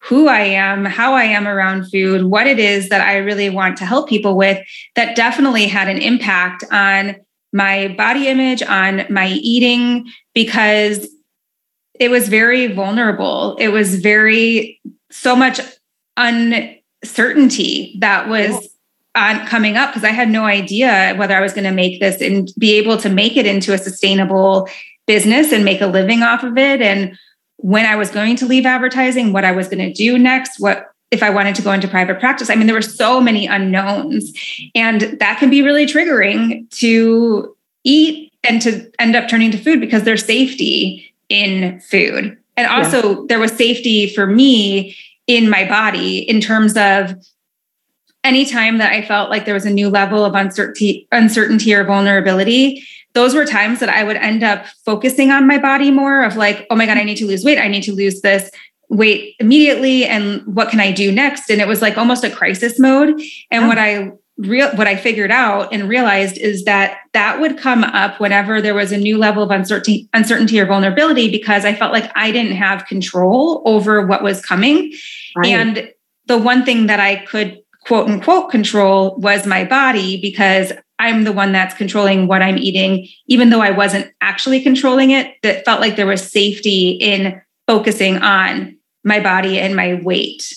who 0.00 0.28
I 0.28 0.40
am, 0.40 0.84
how 0.84 1.14
I 1.14 1.24
am 1.24 1.46
around 1.46 1.90
food, 1.90 2.24
what 2.24 2.46
it 2.46 2.58
is 2.58 2.88
that 2.88 3.06
I 3.06 3.18
really 3.18 3.50
want 3.50 3.76
to 3.78 3.84
help 3.84 4.08
people 4.08 4.36
with, 4.36 4.64
that 4.94 5.16
definitely 5.16 5.66
had 5.66 5.88
an 5.88 5.98
impact 5.98 6.64
on 6.70 7.16
my 7.52 7.88
body 7.88 8.28
image, 8.28 8.62
on 8.62 9.04
my 9.10 9.28
eating, 9.28 10.06
because 10.34 11.08
it 11.98 12.10
was 12.10 12.28
very 12.28 12.66
vulnerable. 12.68 13.56
It 13.56 13.68
was 13.68 13.96
very 14.00 14.80
so 15.10 15.34
much 15.34 15.60
uncertainty 16.16 17.96
that 18.00 18.28
was 18.28 18.68
on 19.14 19.46
coming 19.46 19.76
up 19.76 19.90
because 19.90 20.04
I 20.04 20.12
had 20.12 20.28
no 20.28 20.44
idea 20.44 21.14
whether 21.16 21.34
I 21.34 21.40
was 21.40 21.52
going 21.52 21.64
to 21.64 21.72
make 21.72 22.00
this 22.00 22.20
and 22.20 22.50
be 22.58 22.74
able 22.74 22.96
to 22.98 23.08
make 23.08 23.36
it 23.36 23.46
into 23.46 23.72
a 23.72 23.78
sustainable 23.78 24.68
business 25.06 25.52
and 25.52 25.64
make 25.64 25.80
a 25.80 25.86
living 25.86 26.22
off 26.22 26.44
of 26.44 26.56
it. 26.56 26.80
And 26.82 27.16
when 27.56 27.86
I 27.86 27.96
was 27.96 28.10
going 28.10 28.36
to 28.36 28.46
leave 28.46 28.66
advertising, 28.66 29.32
what 29.32 29.44
I 29.44 29.52
was 29.52 29.68
going 29.68 29.84
to 29.84 29.92
do 29.92 30.18
next, 30.18 30.60
what 30.60 30.92
if 31.10 31.22
I 31.22 31.30
wanted 31.30 31.54
to 31.56 31.62
go 31.62 31.72
into 31.72 31.88
private 31.88 32.20
practice. 32.20 32.50
I 32.50 32.54
mean, 32.54 32.66
there 32.66 32.76
were 32.76 32.82
so 32.82 33.20
many 33.20 33.46
unknowns, 33.46 34.32
and 34.74 35.00
that 35.00 35.38
can 35.38 35.48
be 35.48 35.62
really 35.62 35.86
triggering 35.86 36.68
to 36.78 37.56
eat 37.84 38.32
and 38.44 38.60
to 38.62 38.90
end 38.98 39.16
up 39.16 39.28
turning 39.28 39.50
to 39.52 39.58
food 39.58 39.80
because 39.80 40.02
there's 40.02 40.24
safety 40.24 41.07
in 41.28 41.80
food. 41.80 42.36
And 42.56 42.66
also, 42.66 43.10
yeah. 43.10 43.24
there 43.28 43.38
was 43.38 43.52
safety 43.52 44.12
for 44.12 44.26
me 44.26 44.96
in 45.26 45.48
my 45.48 45.66
body 45.68 46.18
in 46.18 46.40
terms 46.40 46.76
of 46.76 47.14
anytime 48.24 48.78
that 48.78 48.92
I 48.92 49.02
felt 49.02 49.30
like 49.30 49.44
there 49.44 49.54
was 49.54 49.66
a 49.66 49.70
new 49.70 49.88
level 49.88 50.24
of 50.24 50.34
uncertainty, 50.34 51.06
uncertainty 51.12 51.72
or 51.72 51.84
vulnerability, 51.84 52.84
those 53.14 53.34
were 53.34 53.44
times 53.44 53.80
that 53.80 53.88
I 53.88 54.04
would 54.04 54.16
end 54.16 54.42
up 54.42 54.66
focusing 54.84 55.30
on 55.30 55.46
my 55.46 55.58
body 55.58 55.90
more 55.90 56.24
of 56.24 56.36
like, 56.36 56.66
oh 56.70 56.76
my 56.76 56.86
God, 56.86 56.98
I 56.98 57.04
need 57.04 57.16
to 57.16 57.26
lose 57.26 57.44
weight. 57.44 57.58
I 57.58 57.68
need 57.68 57.82
to 57.84 57.94
lose 57.94 58.20
this 58.20 58.50
weight 58.90 59.34
immediately. 59.38 60.04
And 60.04 60.42
what 60.46 60.70
can 60.70 60.80
I 60.80 60.92
do 60.92 61.12
next? 61.12 61.50
And 61.50 61.60
it 61.60 61.68
was 61.68 61.82
like 61.82 61.96
almost 61.96 62.24
a 62.24 62.30
crisis 62.30 62.78
mode. 62.78 63.10
And 63.50 63.62
yeah. 63.62 63.68
what 63.68 63.78
I 63.78 64.12
real 64.38 64.70
what 64.76 64.86
I 64.86 64.96
figured 64.96 65.32
out 65.32 65.72
and 65.72 65.88
realized 65.88 66.38
is 66.38 66.64
that 66.64 66.98
that 67.12 67.40
would 67.40 67.58
come 67.58 67.82
up 67.82 68.20
whenever 68.20 68.62
there 68.62 68.74
was 68.74 68.92
a 68.92 68.96
new 68.96 69.18
level 69.18 69.42
of 69.42 69.50
uncertainty, 69.50 70.08
uncertainty 70.14 70.60
or 70.60 70.66
vulnerability 70.66 71.30
because 71.30 71.64
I 71.64 71.74
felt 71.74 71.92
like 71.92 72.10
I 72.14 72.30
didn't 72.30 72.56
have 72.56 72.86
control 72.86 73.62
over 73.66 74.06
what 74.06 74.22
was 74.22 74.44
coming. 74.44 74.92
Right. 75.36 75.48
And 75.48 75.92
the 76.26 76.38
one 76.38 76.64
thing 76.64 76.86
that 76.86 77.00
I 77.00 77.16
could 77.24 77.58
quote 77.84 78.08
unquote 78.08 78.50
control 78.50 79.16
was 79.18 79.46
my 79.46 79.64
body 79.64 80.20
because 80.20 80.72
I'm 81.00 81.24
the 81.24 81.32
one 81.32 81.52
that's 81.52 81.74
controlling 81.74 82.26
what 82.26 82.42
I'm 82.42 82.58
eating, 82.58 83.08
even 83.26 83.50
though 83.50 83.60
I 83.60 83.70
wasn't 83.70 84.12
actually 84.20 84.60
controlling 84.60 85.10
it. 85.10 85.34
That 85.42 85.64
felt 85.64 85.80
like 85.80 85.96
there 85.96 86.06
was 86.06 86.30
safety 86.30 86.90
in 86.90 87.40
focusing 87.66 88.18
on 88.18 88.76
my 89.04 89.20
body 89.20 89.58
and 89.58 89.74
my 89.74 89.94
weight. 90.02 90.54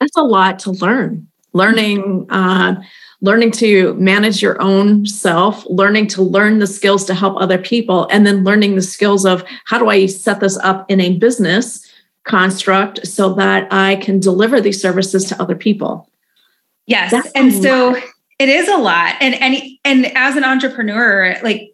That's 0.00 0.16
a 0.16 0.22
lot 0.22 0.58
to 0.60 0.70
learn 0.70 1.28
learning 1.52 2.26
uh, 2.30 2.80
learning 3.20 3.52
to 3.52 3.94
manage 3.94 4.42
your 4.42 4.60
own 4.60 5.06
self 5.06 5.64
learning 5.66 6.06
to 6.08 6.22
learn 6.22 6.58
the 6.58 6.66
skills 6.66 7.04
to 7.04 7.14
help 7.14 7.36
other 7.40 7.58
people 7.58 8.08
and 8.10 8.26
then 8.26 8.44
learning 8.44 8.74
the 8.74 8.82
skills 8.82 9.24
of 9.24 9.44
how 9.64 9.78
do 9.78 9.88
i 9.88 10.06
set 10.06 10.40
this 10.40 10.58
up 10.58 10.90
in 10.90 11.00
a 11.00 11.16
business 11.18 11.86
construct 12.24 13.06
so 13.06 13.32
that 13.34 13.66
i 13.72 13.96
can 13.96 14.20
deliver 14.20 14.60
these 14.60 14.80
services 14.80 15.24
to 15.24 15.40
other 15.40 15.56
people? 15.56 16.08
Yes 16.86 17.10
That's 17.10 17.30
and 17.32 17.52
so 17.52 17.96
it 18.38 18.48
is 18.48 18.68
a 18.68 18.76
lot 18.76 19.14
and 19.20 19.34
and 19.34 19.62
and 19.84 20.06
as 20.16 20.36
an 20.36 20.44
entrepreneur 20.44 21.36
like 21.42 21.72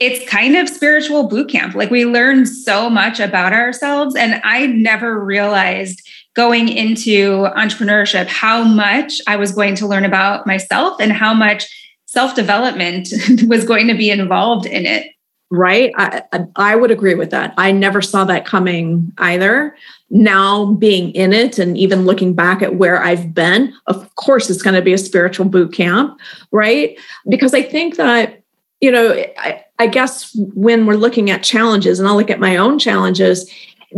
it's 0.00 0.28
kind 0.30 0.56
of 0.56 0.68
spiritual 0.68 1.26
boot 1.26 1.50
camp. 1.50 1.74
Like 1.74 1.90
we 1.90 2.06
learn 2.06 2.46
so 2.46 2.88
much 2.88 3.18
about 3.18 3.52
ourselves 3.52 4.14
and 4.14 4.40
i 4.44 4.66
never 4.66 5.18
realized 5.18 6.08
going 6.34 6.68
into 6.68 7.48
entrepreneurship 7.56 8.26
how 8.26 8.62
much 8.62 9.20
I 9.26 9.36
was 9.36 9.52
going 9.52 9.74
to 9.76 9.86
learn 9.86 10.04
about 10.04 10.46
myself 10.46 11.00
and 11.00 11.12
how 11.12 11.34
much 11.34 11.66
self 12.06 12.34
development 12.34 13.08
was 13.46 13.64
going 13.64 13.88
to 13.88 13.94
be 13.94 14.10
involved 14.10 14.66
in 14.66 14.86
it. 14.86 15.08
Right. 15.50 15.92
I, 15.96 16.22
I 16.56 16.76
would 16.76 16.90
agree 16.90 17.14
with 17.14 17.30
that. 17.30 17.54
I 17.56 17.72
never 17.72 18.02
saw 18.02 18.24
that 18.26 18.44
coming 18.44 19.12
either. 19.16 19.74
Now, 20.10 20.72
being 20.74 21.10
in 21.12 21.32
it 21.32 21.58
and 21.58 21.76
even 21.78 22.04
looking 22.04 22.34
back 22.34 22.60
at 22.60 22.76
where 22.76 23.02
I've 23.02 23.32
been, 23.32 23.72
of 23.86 24.14
course, 24.16 24.50
it's 24.50 24.62
going 24.62 24.76
to 24.76 24.82
be 24.82 24.92
a 24.92 24.98
spiritual 24.98 25.46
boot 25.46 25.72
camp, 25.72 26.20
right? 26.52 26.98
Because 27.30 27.54
I 27.54 27.62
think 27.62 27.96
that, 27.96 28.42
you 28.80 28.90
know, 28.90 29.24
I, 29.38 29.64
I 29.78 29.86
guess 29.86 30.34
when 30.54 30.84
we're 30.84 30.94
looking 30.94 31.30
at 31.30 31.42
challenges, 31.42 31.98
and 31.98 32.06
I'll 32.06 32.16
look 32.16 32.30
at 32.30 32.40
my 32.40 32.56
own 32.58 32.78
challenges, 32.78 33.50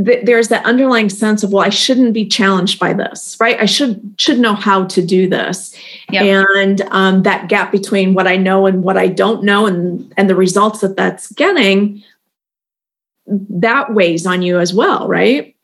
th- 0.04 0.25
there's 0.25 0.49
that 0.49 0.64
underlying 0.64 1.09
sense 1.09 1.42
of 1.42 1.52
well 1.52 1.64
i 1.64 1.68
shouldn't 1.68 2.12
be 2.12 2.26
challenged 2.26 2.78
by 2.78 2.92
this 2.92 3.37
right 3.40 3.61
i 3.61 3.66
should 3.66 4.14
should 4.18 4.38
know 4.38 4.54
how 4.54 4.85
to 4.85 5.04
do 5.04 5.28
this 5.28 5.76
yep. 6.11 6.23
and 6.23 6.80
um, 6.90 7.23
that 7.23 7.49
gap 7.49 7.73
between 7.73 8.14
what 8.14 8.26
i 8.26 8.37
know 8.37 8.66
and 8.66 8.82
what 8.82 8.97
i 8.97 9.06
don't 9.06 9.42
know 9.42 9.66
and 9.66 10.12
and 10.16 10.28
the 10.28 10.37
results 10.37 10.80
that 10.80 10.97
that's 10.97 11.32
getting 11.32 12.02
that 13.26 13.94
weighs 13.94 14.26
on 14.26 14.42
you 14.42 14.59
as 14.59 14.75
well 14.75 15.09
right 15.09 15.54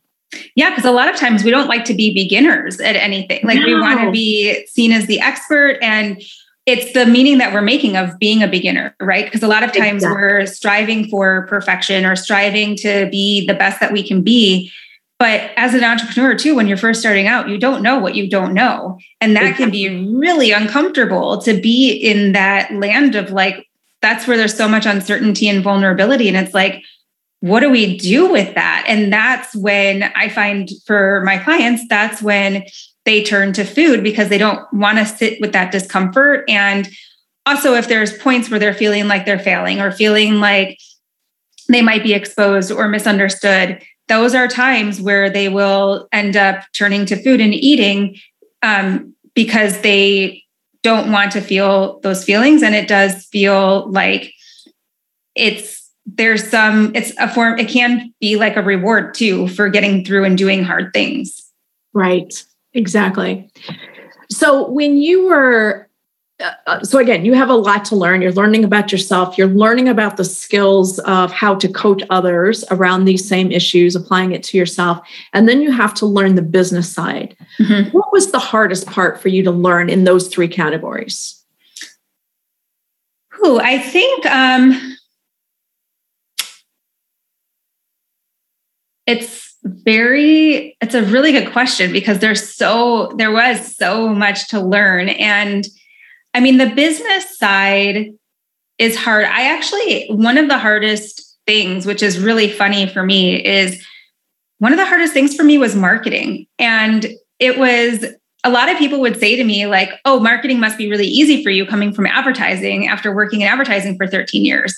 yeah, 0.55 0.71
because 0.71 0.85
a 0.85 0.91
lot 0.91 1.09
of 1.09 1.17
times 1.17 1.45
we 1.45 1.51
don't 1.51 1.69
like 1.69 1.85
to 1.85 1.95
be 1.95 2.13
beginners 2.13 2.81
at 2.81 2.97
anything. 2.97 3.41
Like 3.45 3.61
no. 3.61 3.67
we 3.67 3.75
want 3.75 4.01
to 4.01 4.11
be 4.11 4.67
seen 4.67 4.93
as 4.93 5.07
the 5.07 5.21
expert 5.21 5.79
and 5.81 6.21
it's 6.67 6.93
the 6.93 7.07
meaning 7.07 7.39
that 7.39 7.55
we're 7.55 7.63
making 7.63 7.97
of 7.97 8.19
being 8.19 8.43
a 8.43 8.49
beginner, 8.49 8.95
right? 9.01 9.25
Because 9.25 9.43
a 9.43 9.49
lot 9.49 9.63
of 9.63 9.73
times 9.73 10.03
exactly. 10.03 10.21
we're 10.21 10.47
striving 10.47 11.09
for 11.09 11.47
perfection 11.47 12.05
or 12.05 12.17
striving 12.17 12.77
to 12.77 13.09
be 13.09 13.47
the 13.47 13.55
best 13.55 13.79
that 13.81 13.93
we 13.93 14.07
can 14.07 14.23
be. 14.23 14.73
But 15.19 15.53
as 15.57 15.73
an 15.73 15.85
entrepreneur, 15.85 16.35
too, 16.35 16.57
when 16.57 16.67
you're 16.67 16.77
first 16.77 17.01
starting 17.01 17.27
out, 17.27 17.49
you 17.49 17.57
don't 17.57 17.83
know 17.83 17.99
what 17.99 18.17
you 18.17 18.29
don't 18.29 18.53
know. 18.53 18.99
And 19.21 19.35
that 19.37 19.45
exactly. 19.45 19.65
can 19.65 19.71
be 19.71 20.15
really 20.17 20.51
uncomfortable 20.51 21.41
to 21.43 21.59
be 21.59 21.93
in 21.93 22.33
that 22.33 22.73
land 22.73 23.15
of 23.15 23.31
like, 23.31 23.67
that's 24.03 24.27
where 24.27 24.37
there's 24.37 24.57
so 24.57 24.69
much 24.69 24.85
uncertainty 24.85 25.49
and 25.49 25.63
vulnerability. 25.63 26.29
And 26.29 26.37
it's 26.37 26.53
like, 26.53 26.83
what 27.41 27.61
do 27.61 27.71
we 27.71 27.97
do 27.97 28.31
with 28.31 28.55
that? 28.57 28.85
And 28.89 29.13
that's 29.13 29.55
when 29.55 30.03
I 30.17 30.29
find 30.29 30.69
for 30.85 31.23
my 31.23 31.39
clients, 31.39 31.85
that's 31.89 32.21
when 32.21 32.65
they 33.07 33.23
turn 33.23 33.55
to 33.55 33.65
food 33.65 34.05
because 34.05 34.29
they 34.29 34.37
don't 34.37 34.71
want 34.73 34.99
to 34.99 35.07
sit 35.07 35.41
with 35.41 35.53
that 35.53 35.73
discomfort. 35.73 36.45
And 36.49 36.87
also, 37.47 37.75
if 37.75 37.89
there's 37.89 38.19
points 38.19 38.51
where 38.51 38.61
they're 38.61 38.75
feeling 38.75 39.09
like 39.09 39.25
they're 39.25 39.39
failing 39.39 39.81
or 39.81 39.91
feeling 39.91 40.41
like 40.41 40.79
they 41.69 41.81
might 41.81 42.03
be 42.03 42.13
exposed 42.13 42.71
or 42.71 42.89
misunderstood, 42.89 43.81
those 44.09 44.35
are 44.35 44.49
times 44.49 45.01
where 45.01 45.31
they 45.31 45.49
will 45.49 46.09
end 46.13 46.37
up 46.37 46.65
turning 46.75 47.07
to 47.07 47.17
food 47.17 47.41
and 47.41 47.55
eating 47.55 48.17
um, 48.63 49.15
because 49.35 49.81
they 49.81 50.43
don't 50.83 51.11
want 51.11 51.33
to 51.33 51.41
feel 51.41 52.01
those 52.01 52.25
feelings. 52.25 52.63
And 52.63 52.75
it 52.75 52.89
does 52.89 53.25
feel 53.27 53.91
like 53.91 54.33
it's 55.35 55.91
there's 56.07 56.49
some 56.49 56.95
it's 56.95 57.13
a 57.19 57.29
form 57.29 57.59
it 57.59 57.69
can 57.69 58.13
be 58.21 58.37
like 58.37 58.57
a 58.57 58.63
reward 58.63 59.13
too 59.15 59.49
for 59.49 59.69
getting 59.69 60.05
through 60.05 60.25
and 60.25 60.39
doing 60.39 60.63
hard 60.63 60.93
things 60.93 61.53
right 61.93 62.45
Exactly. 62.77 63.51
So 64.31 64.69
when 64.71 64.99
you 64.99 65.27
were, 65.27 65.89
uh, 66.41 66.51
uh, 66.67 66.85
so 66.85 66.99
again, 66.99 67.25
you 67.25 67.33
have 67.33 67.49
a 67.49 67.55
lot 67.55 67.87
to 67.87 67.97
learn. 67.97 68.21
You're 68.21 68.33
learning 68.33 68.65
about 68.65 68.93
yourself. 68.93 69.39
You're 69.39 69.49
learning 69.49 69.89
about 69.89 70.19
the 70.19 70.25
skills 70.25 70.99
of 71.01 71.33
how 71.33 71.55
to 71.55 71.69
coach 71.69 72.03
others 72.11 72.65
around 72.71 73.07
these 73.07 73.27
same 73.27 73.51
issues, 73.51 73.97
applying 73.97 74.33
it 74.33 74.43
to 74.45 74.59
yourself. 74.59 75.01
And 75.33 75.49
then 75.49 75.63
you 75.63 75.73
have 75.73 75.95
to 75.95 76.07
learn 76.07 76.35
the 76.35 76.43
business 76.43 76.93
side. 76.93 77.35
Mm-hmm. 77.59 77.97
What 77.97 78.13
was 78.13 78.31
the 78.31 78.39
hardest 78.39 78.87
part 78.87 79.23
for 79.23 79.29
you 79.29 79.43
to 79.45 79.51
learn 79.51 79.89
in 79.89 80.05
those 80.05 80.29
three 80.29 80.49
categories? 80.49 81.43
Ooh, 83.43 83.59
I 83.59 83.79
think 83.79 84.27
um, 84.27 84.97
it's 89.07 89.46
very 89.67 90.77
it's 90.81 90.95
a 90.95 91.05
really 91.05 91.33
good 91.33 91.53
question 91.53 91.93
because 91.93 92.21
there's 92.21 92.55
so 92.55 93.13
there 93.17 93.33
was 93.33 93.77
so 93.77 94.09
much 94.09 94.49
to 94.49 94.61
learn. 94.61 95.09
And 95.09 95.67
i 96.35 96.41
mean 96.41 96.59
the 96.59 96.71
business 96.71 97.39
side 97.39 98.11
is 98.79 98.97
hard. 98.97 99.25
I 99.25 99.55
actually 99.55 100.07
one 100.09 100.39
of 100.39 100.49
the 100.49 100.59
hardest 100.59 101.37
things 101.47 101.87
which 101.87 102.03
is 102.03 102.19
really 102.19 102.51
funny 102.51 102.89
for 102.89 103.03
me 103.03 103.45
is 103.45 103.85
one 104.59 104.73
of 104.73 104.79
the 104.79 104.87
hardest 104.87 105.13
things 105.13 105.35
for 105.35 105.45
me 105.45 105.59
was 105.59 105.75
marketing. 105.75 106.47
And 106.59 107.07
it 107.39 107.59
was 107.59 108.05
a 108.45 108.51
lot 108.51 108.69
of 108.69 108.79
people 108.79 109.01
would 109.01 109.19
say 109.19 109.37
to 109.37 109.45
me 109.45 109.67
like 109.67 109.91
oh 110.05 110.21
marketing 110.21 110.61
must 110.61 110.79
be 110.79 110.89
really 110.91 111.07
easy 111.07 111.43
for 111.43 111.51
you 111.51 111.67
coming 111.67 111.93
from 111.93 112.07
advertising 112.07 112.87
after 112.87 113.15
working 113.15 113.41
in 113.41 113.49
advertising 113.49 113.97
for 113.97 114.07
13 114.07 114.45
years. 114.45 114.75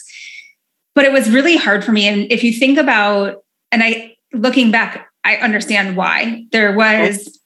But 0.94 1.04
it 1.04 1.12
was 1.12 1.30
really 1.30 1.56
hard 1.56 1.84
for 1.84 1.92
me. 1.92 2.08
And 2.08 2.30
if 2.32 2.42
you 2.42 2.52
think 2.52 2.78
about 2.78 3.44
and 3.70 3.82
i 3.82 4.14
looking 4.32 4.70
back, 4.70 5.08
I 5.24 5.36
understand 5.36 5.96
why. 5.96 6.44
There 6.52 6.76
was 6.76 7.38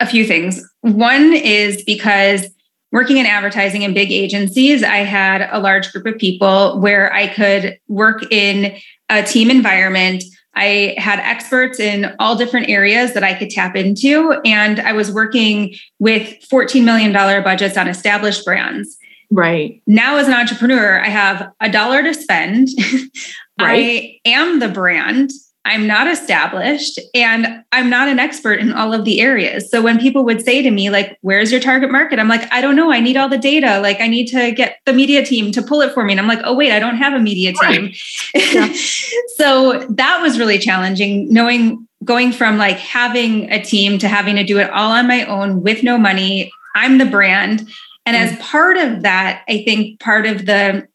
a 0.00 0.06
few 0.06 0.26
things. 0.26 0.62
One 0.80 1.32
is 1.32 1.82
because 1.84 2.46
working 2.90 3.16
in 3.16 3.26
advertising 3.26 3.82
in 3.82 3.94
big 3.94 4.12
agencies, 4.12 4.82
I 4.82 4.98
had 4.98 5.48
a 5.50 5.58
large 5.58 5.92
group 5.92 6.06
of 6.06 6.18
people 6.18 6.78
where 6.80 7.12
I 7.12 7.28
could 7.28 7.78
work 7.88 8.30
in 8.30 8.76
a 9.08 9.22
team 9.22 9.50
environment. 9.50 10.24
I 10.54 10.94
had 10.98 11.18
experts 11.18 11.80
in 11.80 12.14
all 12.18 12.36
different 12.36 12.68
areas 12.68 13.14
that 13.14 13.24
I 13.24 13.32
could 13.34 13.48
tap 13.48 13.74
into. 13.74 14.32
And 14.44 14.80
I 14.80 14.92
was 14.92 15.10
working 15.10 15.74
with 15.98 16.22
$14 16.52 16.84
million 16.84 17.12
budgets 17.12 17.78
on 17.78 17.88
established 17.88 18.44
brands. 18.44 18.98
Right. 19.30 19.80
Now, 19.86 20.18
as 20.18 20.28
an 20.28 20.34
entrepreneur, 20.34 21.00
I 21.00 21.08
have 21.08 21.50
a 21.60 21.70
dollar 21.70 22.02
to 22.02 22.12
spend. 22.12 22.68
Right. 23.60 24.20
I 24.26 24.28
am 24.28 24.58
the 24.58 24.68
brand. 24.68 25.30
I'm 25.64 25.86
not 25.86 26.08
established 26.08 26.98
and 27.14 27.62
I'm 27.70 27.88
not 27.88 28.08
an 28.08 28.18
expert 28.18 28.58
in 28.58 28.72
all 28.72 28.92
of 28.92 29.04
the 29.04 29.20
areas. 29.20 29.70
So 29.70 29.80
when 29.80 30.00
people 30.00 30.24
would 30.24 30.42
say 30.42 30.60
to 30.60 30.70
me, 30.72 30.90
like, 30.90 31.16
where's 31.20 31.52
your 31.52 31.60
target 31.60 31.92
market? 31.92 32.18
I'm 32.18 32.26
like, 32.26 32.52
I 32.52 32.60
don't 32.60 32.74
know. 32.74 32.90
I 32.90 32.98
need 32.98 33.16
all 33.16 33.28
the 33.28 33.38
data. 33.38 33.78
Like, 33.80 34.00
I 34.00 34.08
need 34.08 34.26
to 34.28 34.50
get 34.50 34.78
the 34.86 34.92
media 34.92 35.24
team 35.24 35.52
to 35.52 35.62
pull 35.62 35.80
it 35.80 35.94
for 35.94 36.04
me. 36.04 36.12
And 36.12 36.20
I'm 36.20 36.26
like, 36.26 36.40
oh, 36.42 36.54
wait, 36.54 36.72
I 36.72 36.80
don't 36.80 36.96
have 36.96 37.12
a 37.12 37.20
media 37.20 37.52
team. 37.52 37.92
Right. 38.34 38.74
so 39.36 39.86
that 39.90 40.20
was 40.20 40.36
really 40.36 40.58
challenging, 40.58 41.32
knowing 41.32 41.86
going 42.04 42.32
from 42.32 42.58
like 42.58 42.78
having 42.78 43.50
a 43.52 43.62
team 43.62 43.98
to 43.98 44.08
having 44.08 44.34
to 44.34 44.44
do 44.44 44.58
it 44.58 44.68
all 44.70 44.90
on 44.90 45.06
my 45.06 45.24
own 45.26 45.62
with 45.62 45.84
no 45.84 45.96
money. 45.96 46.50
I'm 46.74 46.98
the 46.98 47.06
brand. 47.06 47.68
And 48.04 48.16
mm-hmm. 48.16 48.32
as 48.32 48.32
mm. 48.32 48.40
part 48.40 48.76
of 48.78 49.02
that, 49.02 49.44
I 49.48 49.62
think 49.62 50.00
part 50.00 50.26
of 50.26 50.46
the 50.46 50.88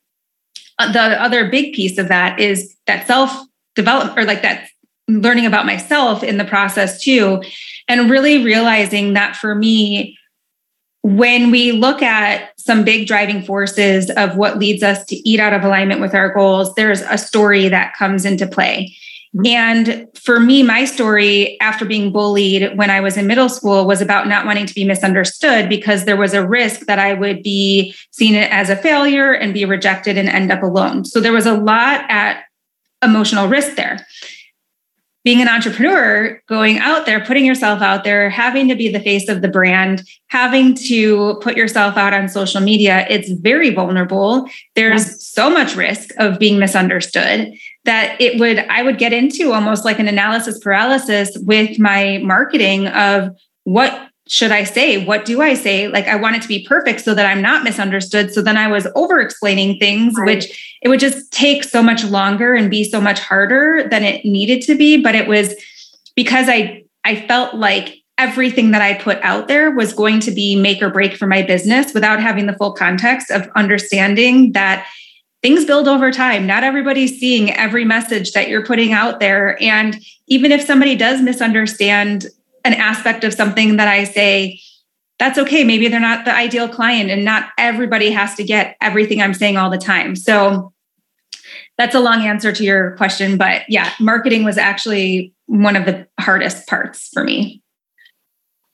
Uh, 0.80 0.92
the 0.92 1.22
other 1.22 1.50
big 1.50 1.74
piece 1.74 1.98
of 1.98 2.08
that 2.08 2.40
is 2.40 2.76
that 2.86 3.08
self 3.08 3.32
develop 3.76 4.18
or 4.18 4.26
like 4.26 4.42
that 4.42 4.68
learning 5.08 5.46
about 5.46 5.66
myself 5.66 6.24
in 6.24 6.38
the 6.38 6.46
process 6.46 7.02
too 7.02 7.42
and 7.88 8.10
really 8.10 8.44
realizing 8.44 9.14
that 9.14 9.36
for 9.36 9.56
me 9.56 10.18
when 11.04 11.52
we 11.52 11.72
look 11.72 12.02
at 12.02 12.52
some 12.60 12.84
big 12.84 13.08
driving 13.08 13.42
forces 13.42 14.10
of 14.18 14.36
what 14.36 14.60
leads 14.60 14.84
us 14.84 15.06
to 15.06 15.16
eat 15.30 15.40
out 15.40 15.54
of 15.54 15.64
alignment 15.64 16.02
with 16.02 16.14
our 16.14 16.34
goals 16.34 16.74
there's 16.76 17.02
a 17.02 17.18
story 17.18 17.70
that 17.70 17.96
comes 17.96 18.26
into 18.26 18.46
play 18.46 18.94
Mm-hmm. 19.36 19.46
and 19.48 20.08
for 20.16 20.40
me, 20.40 20.64
my 20.64 20.86
story 20.86 21.60
after 21.60 21.84
being 21.84 22.14
bullied 22.14 22.78
when 22.78 22.90
I 22.90 23.02
was 23.02 23.18
in 23.18 23.28
middle 23.28 23.50
school 23.50 23.86
was 23.86 24.02
about 24.02 24.28
not 24.28 24.46
wanting 24.46 24.66
to 24.66 24.74
be 24.74 24.86
misunderstood 24.86 25.68
because 25.68 26.06
there 26.06 26.16
was 26.16 26.34
a 26.34 26.48
risk 26.48 26.86
that 26.88 26.98
I 26.98 27.14
would 27.14 27.44
be 27.44 27.94
seen 28.12 28.36
as 28.36 28.70
a 28.70 28.76
failure 28.76 29.34
and 29.34 29.54
be 29.54 29.66
rejected 29.66 30.18
and 30.18 30.30
end 30.30 30.52
up 30.52 30.64
alone. 30.64 31.04
So 31.04 31.20
there 31.20 31.34
was 31.34 31.46
a 31.46 31.58
lot 31.58 32.06
at 32.10 32.46
emotional 33.04 33.48
risk 33.48 33.76
there. 33.76 34.06
Being 35.24 35.42
an 35.42 35.50
entrepreneur, 35.50 36.42
going 36.48 36.78
out 36.80 37.06
there, 37.06 37.20
putting 37.20 37.46
yourself 37.46 37.82
out 37.82 38.06
there, 38.06 38.30
having 38.30 38.70
to 38.70 38.76
be 38.76 38.90
the 38.90 39.02
face 39.02 39.28
of 39.28 39.42
the 39.42 39.50
brand, 39.50 40.08
having 40.28 40.74
to 40.88 41.38
put 41.42 41.58
yourself 41.58 41.98
out 41.98 42.14
on 42.14 42.30
social 42.30 42.62
media, 42.62 43.06
it's 43.10 43.30
very 43.32 43.72
vulnerable. 43.72 44.48
There's 44.76 45.22
so 45.28 45.50
much 45.50 45.76
risk 45.76 46.12
of 46.18 46.40
being 46.40 46.60
misunderstood 46.60 47.54
that 47.88 48.20
it 48.22 48.40
would 48.40 48.60
i 48.60 48.84
would 48.84 49.00
get 49.00 49.12
into 49.12 49.52
almost 49.52 49.84
like 49.84 49.98
an 49.98 50.08
analysis 50.08 50.60
paralysis 50.60 51.36
with 51.42 51.80
my 51.80 52.20
marketing 52.24 52.88
of 52.88 53.36
what 53.64 54.04
should 54.30 54.52
i 54.52 54.66
say? 54.66 55.04
What 55.06 55.24
do 55.24 55.42
i 55.42 55.54
say? 55.54 55.88
Like 55.88 56.08
i 56.08 56.16
want 56.16 56.36
it 56.36 56.42
to 56.44 56.48
be 56.48 56.68
perfect 56.68 57.02
so 57.02 57.16
that 57.16 57.26
i'm 57.26 57.42
not 57.42 57.64
misunderstood. 57.64 58.34
So 58.34 58.42
then 58.42 58.58
i 58.58 58.68
was 58.68 58.88
over 58.94 59.20
explaining 59.20 59.80
things 59.80 60.14
right. 60.18 60.28
which 60.28 60.78
it 60.82 60.90
would 60.90 61.00
just 61.00 61.32
take 61.32 61.64
so 61.64 61.82
much 61.82 62.04
longer 62.04 62.54
and 62.54 62.70
be 62.70 62.84
so 62.84 63.02
much 63.02 63.20
harder 63.20 63.88
than 63.90 64.04
it 64.04 64.24
needed 64.26 64.62
to 64.64 64.76
be. 64.76 65.02
But 65.02 65.16
it 65.16 65.28
was 65.28 65.56
because 66.16 66.48
i 66.50 66.84
i 67.04 67.16
felt 67.28 67.56
like 67.56 68.04
everything 68.18 68.72
that 68.72 68.82
I 68.82 68.96
put 68.96 69.20
out 69.22 69.48
there 69.48 69.70
was 69.70 69.94
going 69.94 70.20
to 70.22 70.32
be 70.32 70.56
make 70.56 70.82
or 70.82 70.90
break 70.90 71.16
for 71.16 71.28
my 71.28 71.44
business 71.44 71.94
without 71.94 72.20
having 72.20 72.48
the 72.48 72.54
full 72.54 72.74
context 72.74 73.30
of 73.30 73.48
understanding 73.56 74.54
that 74.54 74.88
things 75.48 75.64
build 75.64 75.88
over 75.88 76.12
time. 76.12 76.46
Not 76.46 76.66
everybody's 76.66 77.18
seeing 77.18 77.54
every 77.54 77.86
message 77.86 78.34
that 78.34 78.50
you're 78.50 78.66
putting 78.66 78.92
out 78.92 79.22
there. 79.22 79.58
And 79.64 79.98
even 80.28 80.52
if 80.52 80.62
somebody 80.62 80.94
does 80.94 81.22
misunderstand 81.22 82.26
an 82.66 82.74
aspect 82.74 83.24
of 83.24 83.34
something 83.34 83.78
that 83.78 83.88
I 83.88 84.04
say, 84.04 84.60
that's 85.20 85.38
okay. 85.38 85.64
Maybe 85.64 85.88
they're 85.88 86.02
not 86.02 86.26
the 86.26 86.36
ideal 86.36 86.68
client, 86.68 87.10
and 87.10 87.24
not 87.24 87.52
everybody 87.58 88.12
has 88.12 88.36
to 88.36 88.44
get 88.44 88.76
everything 88.82 89.22
I'm 89.22 89.34
saying 89.34 89.56
all 89.56 89.70
the 89.70 89.78
time. 89.78 90.18
So 90.18 90.74
that's 91.78 91.96
a 91.96 92.02
long 92.02 92.24
answer 92.24 92.52
to 92.52 92.64
your 92.66 92.98
question. 92.98 93.38
But 93.38 93.62
yeah, 93.70 93.94
marketing 94.02 94.44
was 94.44 94.58
actually 94.58 95.34
one 95.46 95.78
of 95.78 95.86
the 95.86 96.08
hardest 96.20 96.68
parts 96.68 97.08
for 97.14 97.24
me. 97.24 97.64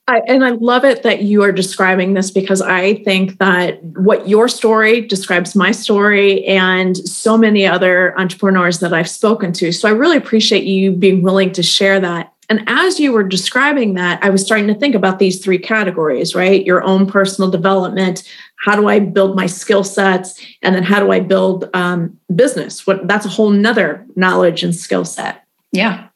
I, 0.07 0.21
and 0.27 0.43
I 0.43 0.49
love 0.49 0.83
it 0.83 1.03
that 1.03 1.21
you 1.21 1.43
are 1.43 1.53
describing 1.53 2.13
this 2.13 2.29
because 2.29 2.61
I 2.61 2.95
think 3.03 3.37
that 3.37 3.81
what 3.83 4.27
your 4.27 4.49
story 4.49 5.01
describes 5.01 5.55
my 5.55 5.71
story 5.71 6.43
and 6.43 6.97
so 6.97 7.37
many 7.37 7.65
other 7.65 8.17
entrepreneurs 8.19 8.79
that 8.79 8.93
I've 8.93 9.09
spoken 9.09 9.53
to. 9.53 9.71
So 9.71 9.87
I 9.87 9.91
really 9.91 10.17
appreciate 10.17 10.65
you 10.65 10.91
being 10.91 11.21
willing 11.21 11.53
to 11.53 11.63
share 11.63 12.01
that. 12.01 12.33
And 12.49 12.65
as 12.67 12.99
you 12.99 13.13
were 13.13 13.23
describing 13.23 13.93
that, 13.93 14.21
I 14.21 14.29
was 14.29 14.43
starting 14.43 14.67
to 14.67 14.75
think 14.75 14.93
about 14.93 15.19
these 15.19 15.41
three 15.41 15.57
categories, 15.57 16.35
right? 16.35 16.65
Your 16.65 16.83
own 16.83 17.07
personal 17.07 17.49
development. 17.49 18.29
How 18.57 18.75
do 18.75 18.89
I 18.89 18.99
build 18.99 19.37
my 19.37 19.45
skill 19.45 19.85
sets? 19.85 20.45
And 20.61 20.75
then 20.75 20.83
how 20.83 20.99
do 20.99 21.11
I 21.11 21.21
build 21.21 21.69
um, 21.73 22.19
business? 22.35 22.85
What 22.85 23.07
that's 23.07 23.25
a 23.25 23.29
whole 23.29 23.51
nother 23.51 24.05
knowledge 24.17 24.63
and 24.63 24.75
skill 24.75 25.05
set. 25.05 25.45
Yeah. 25.71 26.09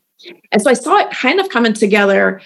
And 0.52 0.62
so 0.62 0.70
I 0.70 0.74
saw 0.74 0.98
it 0.98 1.12
kind 1.12 1.40
of 1.40 1.48
coming 1.50 1.74
together 1.74 2.42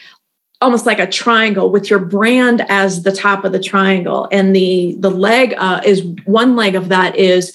almost 0.62 0.86
like 0.86 1.00
a 1.00 1.08
triangle 1.08 1.72
with 1.72 1.90
your 1.90 2.00
brand 2.00 2.66
as 2.70 3.04
the 3.04 3.12
top 3.12 3.44
of 3.44 3.52
the 3.52 3.60
triangle. 3.60 4.28
And 4.32 4.56
the 4.56 4.96
the 5.00 5.12
leg 5.12 5.54
uh, 5.58 5.82
is 5.84 6.04
one 6.26 6.56
leg 6.56 6.76
of 6.76 6.90
that 6.90 7.16
is 7.16 7.54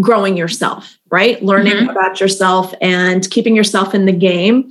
growing 0.00 0.36
yourself 0.36 0.96
right? 1.10 1.42
Learning 1.42 1.74
mm-hmm. 1.74 1.90
about 1.90 2.20
yourself 2.20 2.74
and 2.80 3.28
keeping 3.30 3.54
yourself 3.54 3.94
in 3.94 4.06
the 4.06 4.12
game. 4.12 4.70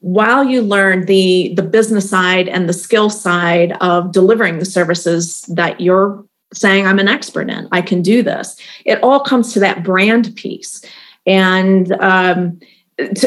While 0.00 0.44
you 0.44 0.62
learn 0.62 1.06
the 1.06 1.52
the 1.54 1.62
business 1.62 2.08
side 2.08 2.48
and 2.48 2.68
the 2.68 2.72
skill 2.72 3.10
side 3.10 3.72
of 3.80 4.12
delivering 4.12 4.58
the 4.58 4.64
services 4.64 5.42
that 5.48 5.80
you're 5.80 6.24
saying 6.54 6.86
i'm 6.86 6.98
an 6.98 7.08
expert 7.08 7.50
in. 7.50 7.68
I 7.72 7.82
can 7.82 8.00
do 8.00 8.22
this. 8.22 8.56
It 8.86 9.02
all 9.02 9.20
comes 9.20 9.52
to 9.52 9.60
that 9.60 9.82
brand 9.82 10.34
piece. 10.34 10.82
And 11.26 11.92
um, 12.00 12.58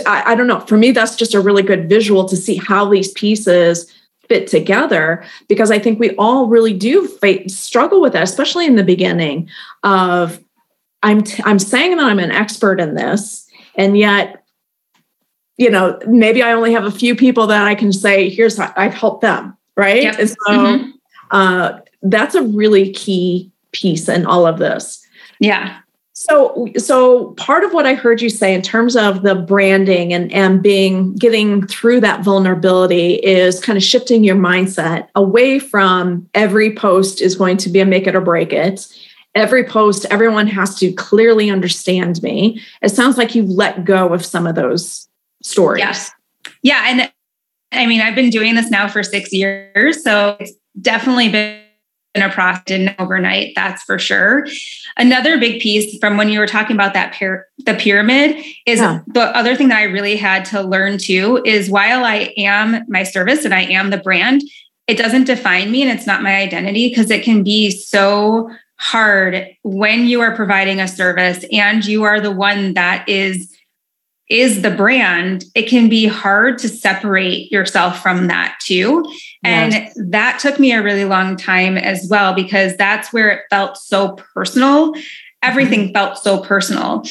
I, 0.05 0.23
I 0.27 0.35
don't 0.35 0.47
know. 0.47 0.59
For 0.61 0.77
me, 0.77 0.91
that's 0.91 1.15
just 1.15 1.33
a 1.33 1.41
really 1.41 1.63
good 1.63 1.87
visual 1.87 2.27
to 2.27 2.35
see 2.35 2.55
how 2.55 2.89
these 2.89 3.11
pieces 3.11 3.91
fit 4.31 4.47
together 4.47 5.25
because 5.49 5.71
I 5.71 5.79
think 5.79 5.99
we 5.99 6.15
all 6.15 6.47
really 6.47 6.73
do 6.73 7.05
struggle 7.47 7.99
with 7.99 8.13
that, 8.13 8.23
especially 8.23 8.65
in 8.65 8.77
the 8.77 8.83
beginning. 8.83 9.49
Of 9.83 10.41
I'm 11.03 11.23
t- 11.23 11.43
I'm 11.45 11.59
saying 11.59 11.97
that 11.97 12.05
I'm 12.05 12.19
an 12.19 12.31
expert 12.31 12.79
in 12.79 12.95
this, 12.95 13.45
and 13.75 13.97
yet, 13.97 14.43
you 15.57 15.69
know, 15.69 15.99
maybe 16.07 16.41
I 16.43 16.53
only 16.53 16.71
have 16.71 16.85
a 16.85 16.91
few 16.91 17.15
people 17.15 17.47
that 17.47 17.67
I 17.67 17.75
can 17.75 17.91
say, 17.91 18.29
"Here's 18.29 18.57
how 18.57 18.73
I've 18.77 18.93
helped 18.93 19.21
them." 19.21 19.57
Right, 19.75 20.03
yep. 20.03 20.19
and 20.19 20.29
so 20.29 20.35
mm-hmm. 20.47 20.89
uh, 21.31 21.79
that's 22.03 22.35
a 22.35 22.43
really 22.43 22.93
key 22.93 23.51
piece 23.73 24.07
in 24.07 24.25
all 24.25 24.45
of 24.45 24.59
this. 24.59 25.05
Yeah, 25.39 25.80
so, 26.21 26.67
so 26.77 27.31
part 27.31 27.63
of 27.63 27.73
what 27.73 27.87
I 27.87 27.95
heard 27.95 28.21
you 28.21 28.29
say 28.29 28.53
in 28.53 28.61
terms 28.61 28.95
of 28.95 29.23
the 29.23 29.33
branding 29.33 30.13
and, 30.13 30.31
and 30.31 30.61
being 30.61 31.15
getting 31.15 31.65
through 31.65 31.99
that 32.01 32.23
vulnerability 32.23 33.15
is 33.15 33.59
kind 33.59 33.75
of 33.75 33.81
shifting 33.81 34.23
your 34.23 34.35
mindset 34.35 35.07
away 35.15 35.57
from 35.57 36.29
every 36.35 36.75
post 36.75 37.21
is 37.21 37.33
going 37.33 37.57
to 37.57 37.69
be 37.69 37.79
a 37.79 37.87
make 37.87 38.05
it 38.05 38.15
or 38.15 38.21
break 38.21 38.53
it. 38.53 38.85
Every 39.33 39.63
post, 39.63 40.05
everyone 40.11 40.45
has 40.45 40.75
to 40.75 40.91
clearly 40.93 41.49
understand 41.49 42.21
me. 42.21 42.61
It 42.83 42.89
sounds 42.89 43.17
like 43.17 43.33
you've 43.33 43.49
let 43.49 43.83
go 43.83 44.13
of 44.13 44.23
some 44.23 44.45
of 44.45 44.53
those 44.53 45.07
stories. 45.41 45.79
Yes. 45.79 46.11
Yeah. 46.61 46.83
And 46.85 47.11
I 47.71 47.87
mean, 47.87 47.99
I've 47.99 48.13
been 48.13 48.29
doing 48.29 48.53
this 48.53 48.69
now 48.69 48.87
for 48.87 49.01
six 49.01 49.33
years. 49.33 50.03
So 50.03 50.37
it's 50.39 50.53
definitely 50.79 51.29
been 51.29 51.61
been 52.13 52.23
a 52.23 52.29
process 52.29 52.93
overnight, 52.99 53.53
that's 53.55 53.83
for 53.83 53.97
sure. 53.97 54.45
Another 54.97 55.37
big 55.39 55.61
piece 55.61 55.97
from 55.99 56.17
when 56.17 56.29
you 56.29 56.39
were 56.39 56.47
talking 56.47 56.75
about 56.75 56.93
that 56.93 57.13
pyra- 57.13 57.43
the 57.65 57.73
pyramid 57.73 58.43
is 58.65 58.79
yeah. 58.79 58.99
the 59.07 59.35
other 59.35 59.55
thing 59.55 59.69
that 59.69 59.77
I 59.77 59.83
really 59.83 60.15
had 60.15 60.45
to 60.45 60.61
learn 60.61 60.97
too 60.97 61.41
is 61.45 61.69
while 61.69 62.03
I 62.03 62.33
am 62.37 62.83
my 62.87 63.03
service 63.03 63.45
and 63.45 63.53
I 63.53 63.61
am 63.61 63.89
the 63.89 63.97
brand, 63.97 64.41
it 64.87 64.97
doesn't 64.97 65.25
define 65.25 65.71
me 65.71 65.81
and 65.81 65.91
it's 65.91 66.07
not 66.07 66.23
my 66.23 66.35
identity 66.35 66.89
because 66.89 67.09
it 67.11 67.23
can 67.23 67.43
be 67.43 67.71
so 67.71 68.49
hard 68.77 69.47
when 69.61 70.07
you 70.07 70.21
are 70.21 70.35
providing 70.35 70.79
a 70.79 70.87
service 70.87 71.45
and 71.51 71.85
you 71.85 72.03
are 72.03 72.19
the 72.19 72.31
one 72.31 72.73
that 72.73 73.07
is 73.07 73.55
is 74.31 74.61
the 74.61 74.71
brand, 74.71 75.43
it 75.53 75.67
can 75.67 75.89
be 75.89 76.05
hard 76.07 76.57
to 76.59 76.69
separate 76.69 77.51
yourself 77.51 78.01
from 78.01 78.27
that 78.27 78.57
too. 78.61 79.03
Yes. 79.43 79.93
And 79.97 80.11
that 80.11 80.39
took 80.39 80.59
me 80.59 80.71
a 80.71 80.81
really 80.81 81.05
long 81.05 81.35
time 81.35 81.77
as 81.77 82.07
well, 82.09 82.33
because 82.33 82.77
that's 82.77 83.11
where 83.11 83.29
it 83.29 83.41
felt 83.49 83.77
so 83.77 84.15
personal. 84.33 84.93
Everything 85.43 85.85
mm-hmm. 85.85 85.93
felt 85.93 86.17
so 86.17 86.39
personal. 86.39 87.03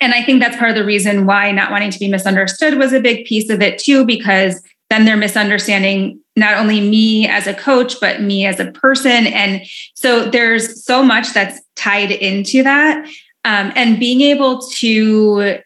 And 0.00 0.12
I 0.12 0.22
think 0.22 0.40
that's 0.40 0.56
part 0.56 0.70
of 0.70 0.76
the 0.76 0.84
reason 0.84 1.26
why 1.26 1.50
not 1.50 1.70
wanting 1.70 1.90
to 1.90 1.98
be 1.98 2.08
misunderstood 2.08 2.78
was 2.78 2.92
a 2.92 3.00
big 3.00 3.24
piece 3.24 3.50
of 3.50 3.62
it 3.62 3.78
too, 3.78 4.04
because 4.04 4.62
then 4.90 5.04
they're 5.04 5.16
misunderstanding 5.16 6.20
not 6.36 6.56
only 6.56 6.80
me 6.80 7.26
as 7.26 7.46
a 7.46 7.54
coach, 7.54 8.00
but 8.00 8.22
me 8.22 8.46
as 8.46 8.60
a 8.60 8.70
person. 8.72 9.26
And 9.26 9.62
so 9.94 10.28
there's 10.30 10.84
so 10.84 11.02
much 11.02 11.32
that's 11.32 11.60
tied 11.74 12.10
into 12.10 12.62
that. 12.62 13.04
Um, 13.44 13.72
and 13.74 13.98
being 13.98 14.20
able 14.20 14.60
to 14.60 15.58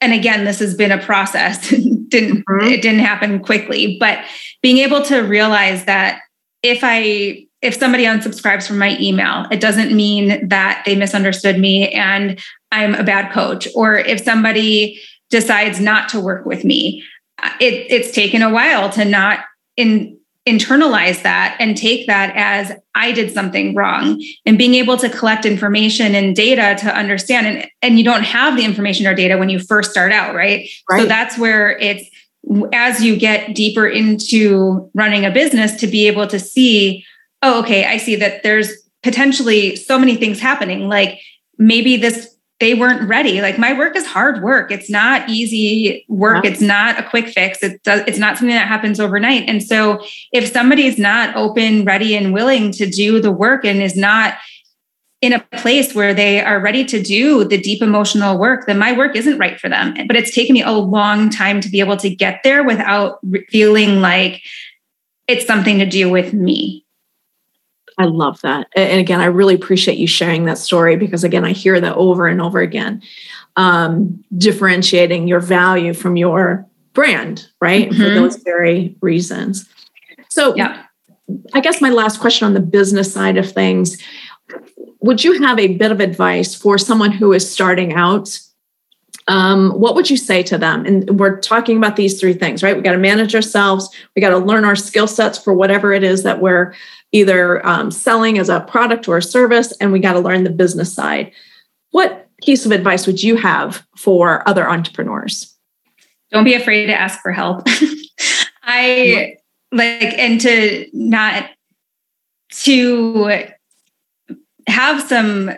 and 0.00 0.12
again 0.12 0.44
this 0.44 0.58
has 0.58 0.74
been 0.74 0.92
a 0.92 1.02
process 1.02 1.68
didn't 1.70 2.44
mm-hmm. 2.44 2.66
it 2.66 2.82
didn't 2.82 3.00
happen 3.00 3.40
quickly 3.40 3.96
but 3.98 4.18
being 4.62 4.78
able 4.78 5.02
to 5.02 5.20
realize 5.20 5.84
that 5.84 6.20
if 6.62 6.80
i 6.82 7.42
if 7.62 7.74
somebody 7.74 8.04
unsubscribes 8.04 8.66
from 8.66 8.78
my 8.78 8.96
email 9.00 9.46
it 9.50 9.60
doesn't 9.60 9.94
mean 9.94 10.48
that 10.48 10.82
they 10.86 10.96
misunderstood 10.96 11.58
me 11.58 11.88
and 11.90 12.38
i'm 12.72 12.94
a 12.94 13.04
bad 13.04 13.32
coach 13.32 13.68
or 13.74 13.96
if 13.96 14.22
somebody 14.22 15.00
decides 15.30 15.80
not 15.80 16.08
to 16.08 16.20
work 16.20 16.46
with 16.46 16.64
me 16.64 17.02
it, 17.60 17.86
it's 17.90 18.12
taken 18.12 18.42
a 18.42 18.52
while 18.52 18.90
to 18.90 19.04
not 19.04 19.40
in 19.76 20.15
internalize 20.46 21.22
that 21.22 21.56
and 21.58 21.76
take 21.76 22.06
that 22.06 22.32
as 22.36 22.72
I 22.94 23.10
did 23.12 23.32
something 23.32 23.74
wrong 23.74 24.22
and 24.46 24.56
being 24.56 24.74
able 24.74 24.96
to 24.98 25.08
collect 25.08 25.44
information 25.44 26.14
and 26.14 26.36
data 26.36 26.76
to 26.82 26.96
understand 26.96 27.46
and, 27.46 27.70
and 27.82 27.98
you 27.98 28.04
don't 28.04 28.22
have 28.22 28.56
the 28.56 28.64
information 28.64 29.06
or 29.06 29.14
data 29.14 29.36
when 29.38 29.48
you 29.48 29.58
first 29.58 29.90
start 29.90 30.12
out, 30.12 30.34
right? 30.34 30.68
right? 30.88 31.02
So 31.02 31.06
that's 31.06 31.36
where 31.36 31.76
it's 31.78 32.08
as 32.72 33.02
you 33.02 33.16
get 33.16 33.56
deeper 33.56 33.88
into 33.88 34.88
running 34.94 35.24
a 35.24 35.32
business 35.32 35.74
to 35.80 35.88
be 35.88 36.06
able 36.06 36.28
to 36.28 36.38
see, 36.38 37.04
oh, 37.42 37.60
okay, 37.60 37.84
I 37.84 37.96
see 37.96 38.14
that 38.16 38.44
there's 38.44 38.70
potentially 39.02 39.74
so 39.74 39.98
many 39.98 40.14
things 40.14 40.38
happening. 40.38 40.88
Like 40.88 41.20
maybe 41.58 41.96
this 41.96 42.35
they 42.58 42.74
weren't 42.74 43.06
ready. 43.08 43.42
Like 43.42 43.58
my 43.58 43.76
work 43.76 43.96
is 43.96 44.06
hard 44.06 44.42
work. 44.42 44.70
It's 44.70 44.88
not 44.88 45.28
easy 45.28 46.06
work. 46.08 46.44
It's 46.44 46.62
not 46.62 46.98
a 46.98 47.02
quick 47.02 47.28
fix. 47.28 47.62
It 47.62 47.82
does, 47.82 48.02
it's 48.06 48.18
not 48.18 48.38
something 48.38 48.54
that 48.54 48.66
happens 48.66 48.98
overnight. 48.98 49.46
And 49.46 49.62
so 49.62 50.02
if 50.32 50.50
somebody's 50.50 50.98
not 50.98 51.36
open, 51.36 51.84
ready, 51.84 52.16
and 52.16 52.32
willing 52.32 52.72
to 52.72 52.88
do 52.88 53.20
the 53.20 53.30
work 53.30 53.64
and 53.64 53.82
is 53.82 53.96
not 53.96 54.38
in 55.20 55.34
a 55.34 55.40
place 55.56 55.94
where 55.94 56.14
they 56.14 56.40
are 56.40 56.60
ready 56.60 56.84
to 56.84 57.02
do 57.02 57.44
the 57.44 57.60
deep 57.60 57.82
emotional 57.82 58.38
work, 58.38 58.66
then 58.66 58.78
my 58.78 58.96
work 58.96 59.16
isn't 59.16 59.38
right 59.38 59.60
for 59.60 59.68
them. 59.68 59.94
But 60.06 60.16
it's 60.16 60.34
taken 60.34 60.54
me 60.54 60.62
a 60.62 60.72
long 60.72 61.28
time 61.28 61.60
to 61.60 61.68
be 61.68 61.80
able 61.80 61.96
to 61.98 62.08
get 62.08 62.40
there 62.42 62.64
without 62.64 63.18
feeling 63.50 64.00
like 64.00 64.42
it's 65.28 65.46
something 65.46 65.78
to 65.78 65.86
do 65.86 66.08
with 66.08 66.32
me. 66.32 66.85
I 67.98 68.04
love 68.04 68.40
that. 68.42 68.68
And 68.76 69.00
again, 69.00 69.20
I 69.20 69.26
really 69.26 69.54
appreciate 69.54 69.98
you 69.98 70.06
sharing 70.06 70.44
that 70.44 70.58
story 70.58 70.96
because, 70.96 71.24
again, 71.24 71.44
I 71.44 71.52
hear 71.52 71.80
that 71.80 71.96
over 71.96 72.26
and 72.26 72.42
over 72.42 72.60
again. 72.60 73.02
Um, 73.56 74.22
differentiating 74.36 75.28
your 75.28 75.40
value 75.40 75.94
from 75.94 76.16
your 76.16 76.66
brand, 76.92 77.48
right? 77.60 77.88
Mm-hmm. 77.88 78.02
For 78.02 78.10
those 78.10 78.36
very 78.36 78.96
reasons. 79.00 79.68
So, 80.28 80.54
yeah. 80.56 80.82
I 81.54 81.60
guess 81.60 81.80
my 81.80 81.90
last 81.90 82.20
question 82.20 82.46
on 82.46 82.54
the 82.54 82.60
business 82.60 83.12
side 83.12 83.36
of 83.36 83.50
things 83.50 83.96
would 85.00 85.24
you 85.24 85.40
have 85.42 85.58
a 85.58 85.76
bit 85.76 85.92
of 85.92 86.00
advice 86.00 86.54
for 86.54 86.78
someone 86.78 87.12
who 87.12 87.32
is 87.32 87.50
starting 87.50 87.94
out 87.94 88.38
um, 89.28 89.70
what 89.70 89.94
would 89.94 90.08
you 90.08 90.16
say 90.16 90.42
to 90.44 90.56
them? 90.56 90.84
And 90.86 91.18
we're 91.18 91.40
talking 91.40 91.76
about 91.76 91.96
these 91.96 92.20
three 92.20 92.32
things, 92.32 92.62
right? 92.62 92.76
We 92.76 92.82
got 92.82 92.92
to 92.92 92.98
manage 92.98 93.34
ourselves, 93.34 93.90
we 94.14 94.22
got 94.22 94.30
to 94.30 94.38
learn 94.38 94.64
our 94.64 94.76
skill 94.76 95.08
sets 95.08 95.38
for 95.38 95.52
whatever 95.52 95.92
it 95.92 96.04
is 96.04 96.22
that 96.22 96.40
we're 96.40 96.74
either 97.12 97.64
um, 97.66 97.90
selling 97.90 98.38
as 98.38 98.48
a 98.48 98.60
product 98.60 99.08
or 99.08 99.16
a 99.16 99.22
service, 99.22 99.72
and 99.78 99.92
we 99.92 99.98
got 99.98 100.12
to 100.12 100.20
learn 100.20 100.44
the 100.44 100.50
business 100.50 100.92
side. 100.92 101.32
What 101.90 102.28
piece 102.42 102.66
of 102.66 102.72
advice 102.72 103.06
would 103.06 103.22
you 103.22 103.36
have 103.36 103.86
for 103.96 104.46
other 104.48 104.68
entrepreneurs? 104.68 105.54
Don't 106.30 106.44
be 106.44 106.54
afraid 106.54 106.86
to 106.86 106.94
ask 106.94 107.20
for 107.20 107.32
help. 107.32 107.66
I 108.62 109.36
like, 109.72 110.02
and 110.18 110.40
to 110.40 110.86
not 110.92 111.48
to 112.50 113.44
have 114.66 115.02
some 115.02 115.52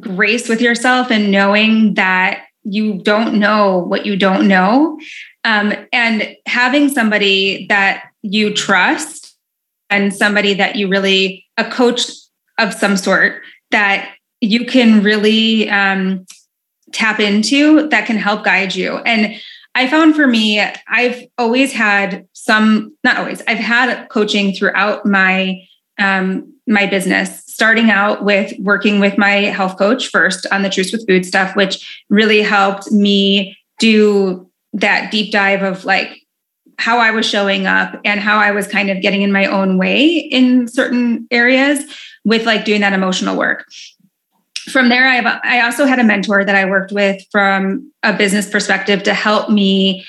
grace 0.00 0.48
with 0.48 0.60
yourself 0.60 1.10
and 1.10 1.30
knowing 1.30 1.94
that 1.94 2.46
you 2.64 2.94
don't 2.94 3.38
know 3.38 3.78
what 3.78 4.06
you 4.06 4.16
don't 4.16 4.48
know. 4.48 4.98
Um, 5.44 5.72
and 5.92 6.36
having 6.46 6.88
somebody 6.88 7.66
that 7.68 8.04
you 8.22 8.54
trust 8.54 9.36
and 9.90 10.14
somebody 10.14 10.54
that 10.54 10.76
you 10.76 10.88
really, 10.88 11.46
a 11.56 11.70
coach 11.70 12.10
of 12.58 12.72
some 12.72 12.96
sort 12.96 13.42
that 13.70 14.14
you 14.40 14.64
can 14.66 15.02
really 15.02 15.68
um, 15.68 16.26
tap 16.92 17.20
into 17.20 17.88
that 17.88 18.06
can 18.06 18.16
help 18.16 18.44
guide 18.44 18.74
you. 18.74 18.96
And 18.98 19.40
I 19.74 19.88
found 19.88 20.14
for 20.14 20.26
me, 20.26 20.64
I've 20.88 21.26
always 21.36 21.72
had 21.72 22.26
some, 22.32 22.96
not 23.02 23.16
always, 23.16 23.42
I've 23.48 23.58
had 23.58 24.08
coaching 24.08 24.52
throughout 24.52 25.04
my 25.04 25.66
um, 25.98 26.54
my 26.66 26.86
business, 26.86 27.43
starting 27.54 27.88
out 27.88 28.24
with 28.24 28.52
working 28.58 28.98
with 28.98 29.16
my 29.16 29.44
health 29.44 29.78
coach 29.78 30.08
first 30.08 30.44
on 30.50 30.62
the 30.62 30.68
Truce 30.68 30.90
with 30.90 31.06
Food 31.06 31.24
stuff, 31.24 31.54
which 31.54 32.04
really 32.10 32.42
helped 32.42 32.90
me 32.90 33.56
do 33.78 34.50
that 34.72 35.12
deep 35.12 35.30
dive 35.30 35.62
of 35.62 35.84
like 35.84 36.20
how 36.78 36.98
I 36.98 37.12
was 37.12 37.24
showing 37.24 37.68
up 37.68 38.00
and 38.04 38.18
how 38.18 38.38
I 38.38 38.50
was 38.50 38.66
kind 38.66 38.90
of 38.90 39.00
getting 39.00 39.22
in 39.22 39.30
my 39.30 39.46
own 39.46 39.78
way 39.78 40.04
in 40.16 40.66
certain 40.66 41.28
areas 41.30 41.84
with 42.24 42.44
like 42.44 42.64
doing 42.64 42.80
that 42.80 42.92
emotional 42.92 43.36
work. 43.36 43.64
From 44.72 44.88
there, 44.88 45.06
I 45.06 45.18
I 45.44 45.60
also 45.60 45.86
had 45.86 46.00
a 46.00 46.04
mentor 46.04 46.44
that 46.44 46.56
I 46.56 46.64
worked 46.64 46.90
with 46.90 47.24
from 47.30 47.92
a 48.02 48.12
business 48.12 48.50
perspective 48.50 49.04
to 49.04 49.14
help 49.14 49.48
me 49.48 50.04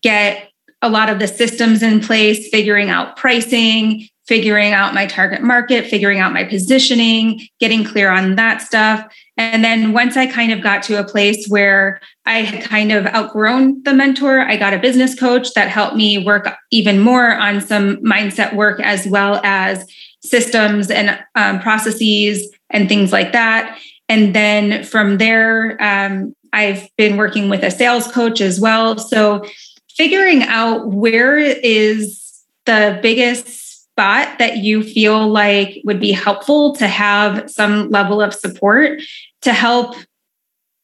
get 0.00 0.48
a 0.80 0.88
lot 0.88 1.10
of 1.10 1.18
the 1.18 1.26
systems 1.26 1.82
in 1.82 1.98
place, 1.98 2.48
figuring 2.50 2.88
out 2.88 3.16
pricing, 3.16 4.06
figuring 4.26 4.72
out 4.72 4.94
my 4.94 5.06
target 5.06 5.42
market, 5.42 5.86
figuring 5.86 6.18
out 6.18 6.32
my 6.32 6.44
positioning, 6.44 7.40
getting 7.60 7.84
clear 7.84 8.10
on 8.10 8.36
that 8.36 8.62
stuff. 8.62 9.06
And 9.36 9.64
then 9.64 9.92
once 9.92 10.16
I 10.16 10.26
kind 10.26 10.52
of 10.52 10.62
got 10.62 10.82
to 10.84 10.98
a 10.98 11.04
place 11.04 11.46
where 11.48 12.00
I 12.24 12.42
had 12.42 12.64
kind 12.64 12.92
of 12.92 13.06
outgrown 13.06 13.82
the 13.82 13.92
mentor, 13.92 14.40
I 14.40 14.56
got 14.56 14.72
a 14.72 14.78
business 14.78 15.18
coach 15.18 15.52
that 15.54 15.68
helped 15.68 15.96
me 15.96 16.24
work 16.24 16.48
even 16.70 17.00
more 17.00 17.34
on 17.34 17.60
some 17.60 17.96
mindset 17.98 18.54
work 18.54 18.80
as 18.80 19.06
well 19.06 19.40
as 19.44 19.86
systems 20.22 20.90
and 20.90 21.18
um, 21.34 21.60
processes 21.60 22.48
and 22.70 22.88
things 22.88 23.12
like 23.12 23.32
that. 23.32 23.78
And 24.08 24.34
then 24.34 24.84
from 24.84 25.18
there, 25.18 25.76
um, 25.82 26.34
I've 26.52 26.88
been 26.96 27.16
working 27.16 27.48
with 27.48 27.62
a 27.62 27.70
sales 27.70 28.06
coach 28.06 28.40
as 28.40 28.60
well. 28.60 28.96
So 28.98 29.44
figuring 29.90 30.44
out 30.44 30.86
where 30.86 31.36
is 31.36 32.22
the 32.64 32.98
biggest 33.02 33.63
spot 33.94 34.40
that 34.40 34.56
you 34.56 34.82
feel 34.82 35.28
like 35.28 35.80
would 35.84 36.00
be 36.00 36.10
helpful 36.10 36.74
to 36.74 36.88
have 36.88 37.48
some 37.48 37.90
level 37.90 38.20
of 38.20 38.34
support 38.34 39.00
to 39.42 39.52
help 39.52 39.94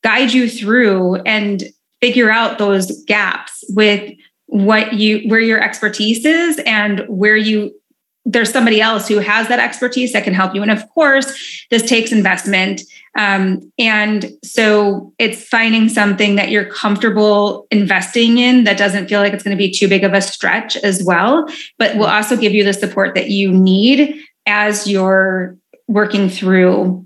guide 0.05 0.33
you 0.33 0.49
through 0.49 1.17
and 1.27 1.65
figure 2.01 2.31
out 2.31 2.59
those 2.59 3.03
gaps 3.07 3.65
with 3.71 4.15
what 4.47 4.93
you 4.93 5.29
where 5.29 5.41
your 5.41 5.61
expertise 5.61 6.25
is 6.25 6.61
and 6.67 7.05
where 7.09 7.37
you 7.37 7.75
there's 8.25 8.53
somebody 8.53 8.81
else 8.81 9.09
who 9.09 9.19
has 9.19 9.49
that 9.49 9.59
expertise 9.59 10.13
that 10.13 10.25
can 10.25 10.35
help 10.35 10.55
you 10.55 10.63
and 10.63 10.71
of 10.71 10.89
course 10.91 11.67
this 11.71 11.89
takes 11.89 12.13
investment 12.13 12.83
um, 13.19 13.73
and 13.79 14.33
so 14.45 15.13
it's 15.19 15.45
finding 15.45 15.89
something 15.89 16.37
that 16.37 16.51
you're 16.51 16.65
comfortable 16.65 17.67
investing 17.71 18.39
in 18.39 18.65
that 18.65 18.79
doesn't 18.79 19.09
feel 19.09 19.21
like 19.21 19.33
it's 19.33 19.43
going 19.43 19.57
to 19.57 19.59
be 19.59 19.71
too 19.71 19.89
big 19.89 20.05
of 20.05 20.13
a 20.13 20.21
stretch 20.21 20.77
as 20.77 21.03
well, 21.03 21.49
but 21.79 21.97
will 21.97 22.07
also 22.07 22.37
give 22.37 22.53
you 22.53 22.63
the 22.63 22.73
support 22.73 23.15
that 23.17 23.31
you 23.31 23.53
need 23.53 24.23
as 24.47 24.87
you're 24.87 25.57
working 25.89 26.29
through 26.29 27.05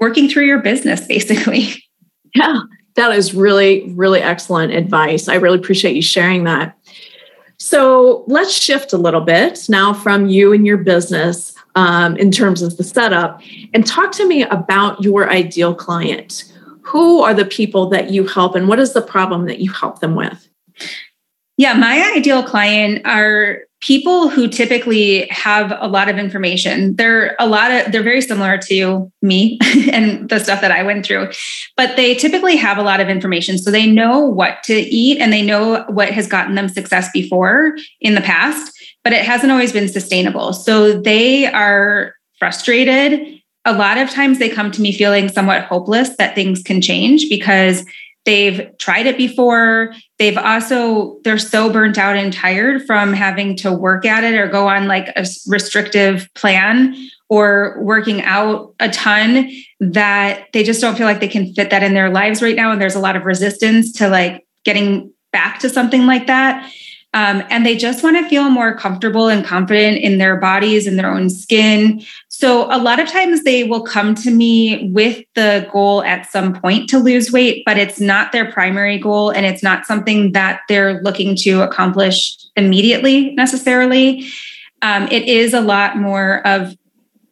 working 0.00 0.28
through 0.28 0.44
your 0.44 0.60
business 0.60 1.06
basically. 1.06 1.68
Yeah, 2.34 2.60
that 2.96 3.16
is 3.16 3.32
really, 3.32 3.90
really 3.94 4.20
excellent 4.20 4.74
advice. 4.74 5.28
I 5.28 5.36
really 5.36 5.58
appreciate 5.58 5.96
you 5.96 6.02
sharing 6.02 6.44
that. 6.44 6.76
So 7.58 8.24
let's 8.28 8.52
shift 8.52 8.92
a 8.92 8.98
little 8.98 9.20
bit 9.20 9.68
now 9.68 9.92
from 9.92 10.28
you 10.28 10.52
and 10.52 10.66
your 10.66 10.76
business 10.76 11.54
um, 11.74 12.16
in 12.16 12.30
terms 12.30 12.62
of 12.62 12.76
the 12.76 12.84
setup 12.84 13.40
and 13.74 13.86
talk 13.86 14.12
to 14.12 14.26
me 14.26 14.42
about 14.44 15.02
your 15.02 15.28
ideal 15.30 15.74
client. 15.74 16.44
Who 16.82 17.20
are 17.20 17.34
the 17.34 17.44
people 17.44 17.88
that 17.90 18.10
you 18.10 18.26
help 18.26 18.54
and 18.54 18.68
what 18.68 18.78
is 18.78 18.92
the 18.92 19.02
problem 19.02 19.46
that 19.46 19.58
you 19.58 19.70
help 19.72 20.00
them 20.00 20.14
with? 20.14 20.48
Yeah, 21.56 21.74
my 21.74 22.12
ideal 22.16 22.44
client 22.44 23.04
are 23.04 23.62
people 23.80 24.28
who 24.28 24.48
typically 24.48 25.26
have 25.28 25.72
a 25.78 25.86
lot 25.86 26.08
of 26.08 26.18
information 26.18 26.96
they're 26.96 27.36
a 27.38 27.46
lot 27.46 27.70
of 27.70 27.92
they're 27.92 28.02
very 28.02 28.20
similar 28.20 28.58
to 28.58 29.10
me 29.22 29.58
and 29.92 30.28
the 30.28 30.38
stuff 30.38 30.60
that 30.60 30.72
i 30.72 30.82
went 30.82 31.04
through 31.04 31.28
but 31.78 31.94
they 31.96 32.14
typically 32.16 32.56
have 32.56 32.76
a 32.76 32.82
lot 32.82 33.00
of 33.00 33.08
information. 33.08 33.56
So 33.56 33.70
they 33.70 33.86
know 33.86 34.18
what 34.18 34.64
to 34.64 34.74
eat 34.74 35.18
and 35.18 35.32
they 35.32 35.42
know 35.42 35.84
what 35.88 36.10
has 36.10 36.26
gotten 36.26 36.56
them 36.56 36.68
success 36.68 37.08
before 37.12 37.76
in 38.00 38.14
the 38.14 38.20
past 38.20 38.74
but 39.04 39.12
it 39.12 39.24
hasn't 39.24 39.52
always 39.52 39.72
been 39.72 39.88
sustainable. 39.88 40.52
So 40.52 41.00
they 41.00 41.46
are 41.46 42.14
frustrated. 42.38 43.40
A 43.64 43.72
lot 43.72 43.96
of 43.96 44.10
times 44.10 44.38
they 44.38 44.50
come 44.50 44.70
to 44.72 44.82
me 44.82 44.92
feeling 44.92 45.28
somewhat 45.28 45.64
hopeless 45.64 46.16
that 46.16 46.34
things 46.34 46.62
can 46.62 46.82
change 46.82 47.28
because 47.30 47.86
they've 48.28 48.76
tried 48.76 49.06
it 49.06 49.16
before. 49.16 49.94
They've 50.18 50.36
also 50.36 51.18
they're 51.24 51.38
so 51.38 51.72
burnt 51.72 51.96
out 51.96 52.14
and 52.14 52.30
tired 52.30 52.86
from 52.86 53.14
having 53.14 53.56
to 53.56 53.72
work 53.72 54.04
at 54.04 54.22
it 54.22 54.34
or 54.34 54.48
go 54.48 54.68
on 54.68 54.86
like 54.86 55.08
a 55.16 55.24
restrictive 55.46 56.28
plan 56.34 56.94
or 57.30 57.78
working 57.80 58.20
out 58.20 58.74
a 58.80 58.90
ton 58.90 59.50
that 59.80 60.44
they 60.52 60.62
just 60.62 60.82
don't 60.82 60.94
feel 60.94 61.06
like 61.06 61.20
they 61.20 61.28
can 61.28 61.54
fit 61.54 61.70
that 61.70 61.82
in 61.82 61.94
their 61.94 62.10
lives 62.10 62.42
right 62.42 62.54
now. 62.54 62.70
And 62.70 62.82
there's 62.82 62.94
a 62.94 63.00
lot 63.00 63.16
of 63.16 63.24
resistance 63.24 63.92
to 63.94 64.10
like 64.10 64.46
getting 64.62 65.10
back 65.32 65.60
to 65.60 65.70
something 65.70 66.04
like 66.04 66.26
that. 66.26 66.70
Um, 67.14 67.42
and 67.48 67.64
they 67.64 67.76
just 67.76 68.04
want 68.04 68.18
to 68.18 68.28
feel 68.28 68.50
more 68.50 68.76
comfortable 68.76 69.28
and 69.28 69.42
confident 69.42 70.02
in 70.02 70.18
their 70.18 70.36
bodies 70.36 70.86
and 70.86 70.98
their 70.98 71.10
own 71.10 71.30
skin. 71.30 72.04
So, 72.40 72.72
a 72.72 72.78
lot 72.78 73.00
of 73.00 73.08
times 73.08 73.42
they 73.42 73.64
will 73.64 73.82
come 73.82 74.14
to 74.14 74.30
me 74.30 74.92
with 74.92 75.24
the 75.34 75.68
goal 75.72 76.04
at 76.04 76.30
some 76.30 76.54
point 76.54 76.88
to 76.90 77.00
lose 77.00 77.32
weight, 77.32 77.64
but 77.66 77.76
it's 77.76 77.98
not 77.98 78.30
their 78.30 78.52
primary 78.52 78.96
goal 78.96 79.30
and 79.30 79.44
it's 79.44 79.60
not 79.60 79.86
something 79.86 80.30
that 80.32 80.60
they're 80.68 81.02
looking 81.02 81.34
to 81.38 81.62
accomplish 81.62 82.36
immediately 82.54 83.34
necessarily. 83.34 84.24
Um, 84.82 85.08
it 85.10 85.24
is 85.24 85.52
a 85.52 85.60
lot 85.60 85.96
more 85.96 86.46
of 86.46 86.76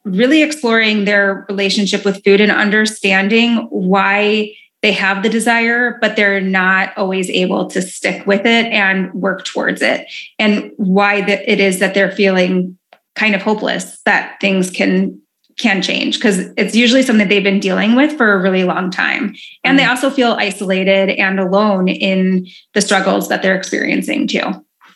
really 0.02 0.42
exploring 0.42 1.04
their 1.04 1.46
relationship 1.48 2.04
with 2.04 2.24
food 2.24 2.40
and 2.40 2.50
understanding 2.50 3.58
why 3.70 4.56
they 4.82 4.90
have 4.90 5.22
the 5.22 5.28
desire, 5.28 5.98
but 6.00 6.16
they're 6.16 6.40
not 6.40 6.98
always 6.98 7.30
able 7.30 7.70
to 7.70 7.80
stick 7.80 8.26
with 8.26 8.44
it 8.44 8.66
and 8.72 9.14
work 9.14 9.44
towards 9.44 9.82
it. 9.82 10.08
And 10.40 10.72
why 10.78 11.24
it 11.24 11.60
is 11.60 11.78
that 11.78 11.94
they're 11.94 12.10
feeling 12.10 12.76
kind 13.16 13.34
of 13.34 13.42
hopeless 13.42 14.00
that 14.02 14.38
things 14.40 14.70
can 14.70 15.20
can 15.58 15.80
change 15.80 16.18
because 16.18 16.50
it's 16.58 16.74
usually 16.74 17.02
something 17.02 17.28
they've 17.28 17.42
been 17.42 17.60
dealing 17.60 17.96
with 17.96 18.14
for 18.16 18.34
a 18.34 18.42
really 18.42 18.64
long 18.64 18.90
time. 18.90 19.34
And 19.64 19.78
they 19.78 19.84
mm-hmm. 19.84 19.90
also 19.90 20.10
feel 20.10 20.32
isolated 20.32 21.08
and 21.10 21.40
alone 21.40 21.88
in 21.88 22.46
the 22.74 22.82
struggles 22.82 23.28
that 23.30 23.42
they're 23.42 23.56
experiencing 23.56 24.28
too. 24.28 24.44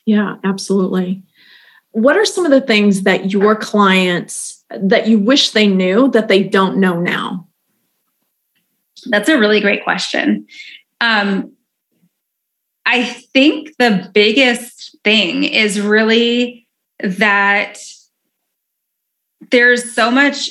Yeah, 0.05 0.37
absolutely. 0.45 1.23
What 1.93 2.17
are 2.17 2.27
some 2.27 2.45
of 2.45 2.51
the 2.51 2.61
things 2.61 3.03
that 3.03 3.33
your 3.33 3.57
clients 3.57 4.63
that 4.71 5.09
you 5.09 5.19
wish 5.19 5.51
they 5.51 5.67
knew 5.67 6.11
that 6.11 6.29
they 6.29 6.43
don't 6.43 6.77
know 6.77 7.01
now? 7.01 7.49
That's 9.07 9.31
a 9.31 9.39
really 9.39 9.61
great 9.61 9.83
question. 9.83 10.47
Um, 11.01 11.53
I 12.85 13.05
think 13.05 13.77
the 13.79 14.11
biggest 14.13 14.97
thing 15.05 15.45
is 15.45 15.81
really 15.81 16.69
that 17.01 17.79
there's 19.51 19.93
so 19.93 20.11
much 20.11 20.51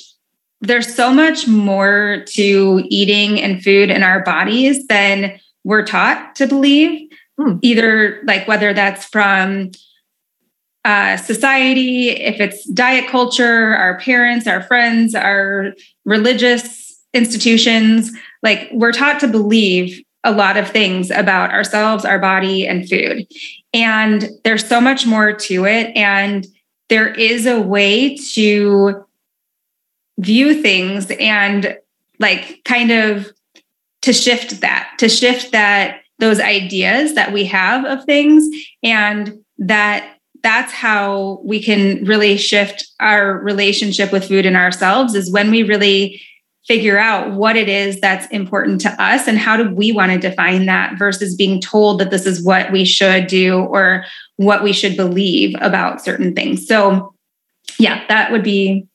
there's 0.62 0.94
so 0.94 1.14
much 1.14 1.48
more 1.48 2.26
to 2.28 2.84
eating 2.90 3.40
and 3.40 3.64
food 3.64 3.90
in 3.90 4.04
our 4.04 4.22
bodies 4.24 4.86
than 4.88 5.40
we're 5.64 5.86
taught 5.86 6.36
to 6.36 6.48
believe 6.48 7.10
hmm. 7.40 7.58
either 7.62 8.22
like 8.26 8.48
whether 8.48 8.74
that's 8.74 9.06
from 9.06 9.72
uh, 10.86 11.18
society 11.18 12.10
if 12.10 12.40
it's 12.40 12.68
diet 12.70 13.08
culture 13.10 13.76
our 13.76 14.00
parents 14.00 14.48
our 14.48 14.62
friends 14.64 15.14
our 15.16 15.74
religious 16.06 17.02
institutions 17.14 18.12
like 18.44 18.70
we're 18.72 18.92
taught 18.92 19.20
to 19.20 19.28
believe 19.28 20.02
a 20.24 20.32
lot 20.32 20.58
of 20.58 20.70
things 20.70 21.12
about 21.12 21.52
ourselves, 21.52 22.04
our 22.04 22.20
body, 22.20 22.68
and 22.68 22.90
food. 22.90 23.26
And 23.74 24.30
there's 24.44 24.68
so 24.68 24.82
much 24.82 25.06
more 25.06 25.34
to 25.34 25.66
it. 25.66 25.96
And 25.96 26.46
there 26.90 27.14
is 27.14 27.46
a 27.46 27.62
way 27.62 28.16
to 28.34 29.06
view 30.20 30.62
things 30.62 31.10
and 31.20 31.78
like 32.20 32.62
kind 32.66 32.92
of 32.92 33.32
to 34.02 34.14
shift 34.14 34.62
that, 34.62 34.94
to 35.00 35.08
shift 35.08 35.52
that, 35.52 36.02
those 36.20 36.40
ideas 36.40 37.16
that 37.16 37.32
we 37.32 37.46
have 37.46 37.86
of 37.86 38.04
things. 38.06 38.46
And 38.84 39.40
that 39.60 40.18
that's 40.42 40.72
how 40.72 41.42
we 41.44 41.62
can 41.62 42.04
really 42.06 42.38
shift 42.38 42.88
our 43.00 43.40
relationship 43.40 44.12
with 44.12 44.28
food 44.28 44.46
and 44.46 44.56
ourselves 44.56 45.14
is 45.14 45.32
when 45.32 45.52
we 45.52 45.64
really 45.64 46.22
figure 46.66 47.00
out 47.00 47.34
what 47.34 47.56
it 47.56 47.68
is 47.68 48.00
that's 48.00 48.28
important 48.28 48.80
to 48.80 48.90
us 49.02 49.28
and 49.28 49.38
how 49.38 49.58
do 49.58 49.74
we 49.74 49.92
want 49.92 50.12
to 50.12 50.20
define 50.20 50.66
that 50.66 50.98
versus 51.00 51.36
being 51.36 51.60
told 51.60 52.00
that 52.00 52.12
this 52.12 52.26
is 52.26 52.44
what 52.44 52.72
we 52.72 52.86
should 52.86 53.28
do 53.28 53.60
or 53.60 54.06
what 54.40 54.64
we 54.64 54.72
should 54.72 54.96
believe 54.96 55.54
about 55.60 56.02
certain 56.02 56.34
things. 56.34 56.66
So, 56.66 57.14
yeah, 57.78 58.06
that 58.08 58.32
would 58.32 58.42
be. 58.42 58.88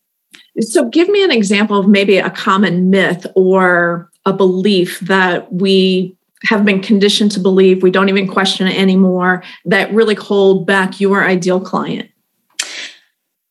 So, 0.58 0.88
give 0.88 1.06
me 1.10 1.22
an 1.22 1.30
example 1.30 1.78
of 1.78 1.86
maybe 1.86 2.16
a 2.16 2.30
common 2.30 2.88
myth 2.88 3.26
or 3.34 4.10
a 4.24 4.32
belief 4.32 5.00
that 5.00 5.52
we 5.52 6.16
have 6.44 6.64
been 6.64 6.80
conditioned 6.80 7.30
to 7.32 7.40
believe, 7.40 7.82
we 7.82 7.90
don't 7.90 8.08
even 8.08 8.26
question 8.26 8.66
it 8.66 8.78
anymore, 8.78 9.42
that 9.66 9.92
really 9.92 10.14
hold 10.14 10.66
back 10.66 10.98
your 10.98 11.26
ideal 11.26 11.60
client. 11.60 12.10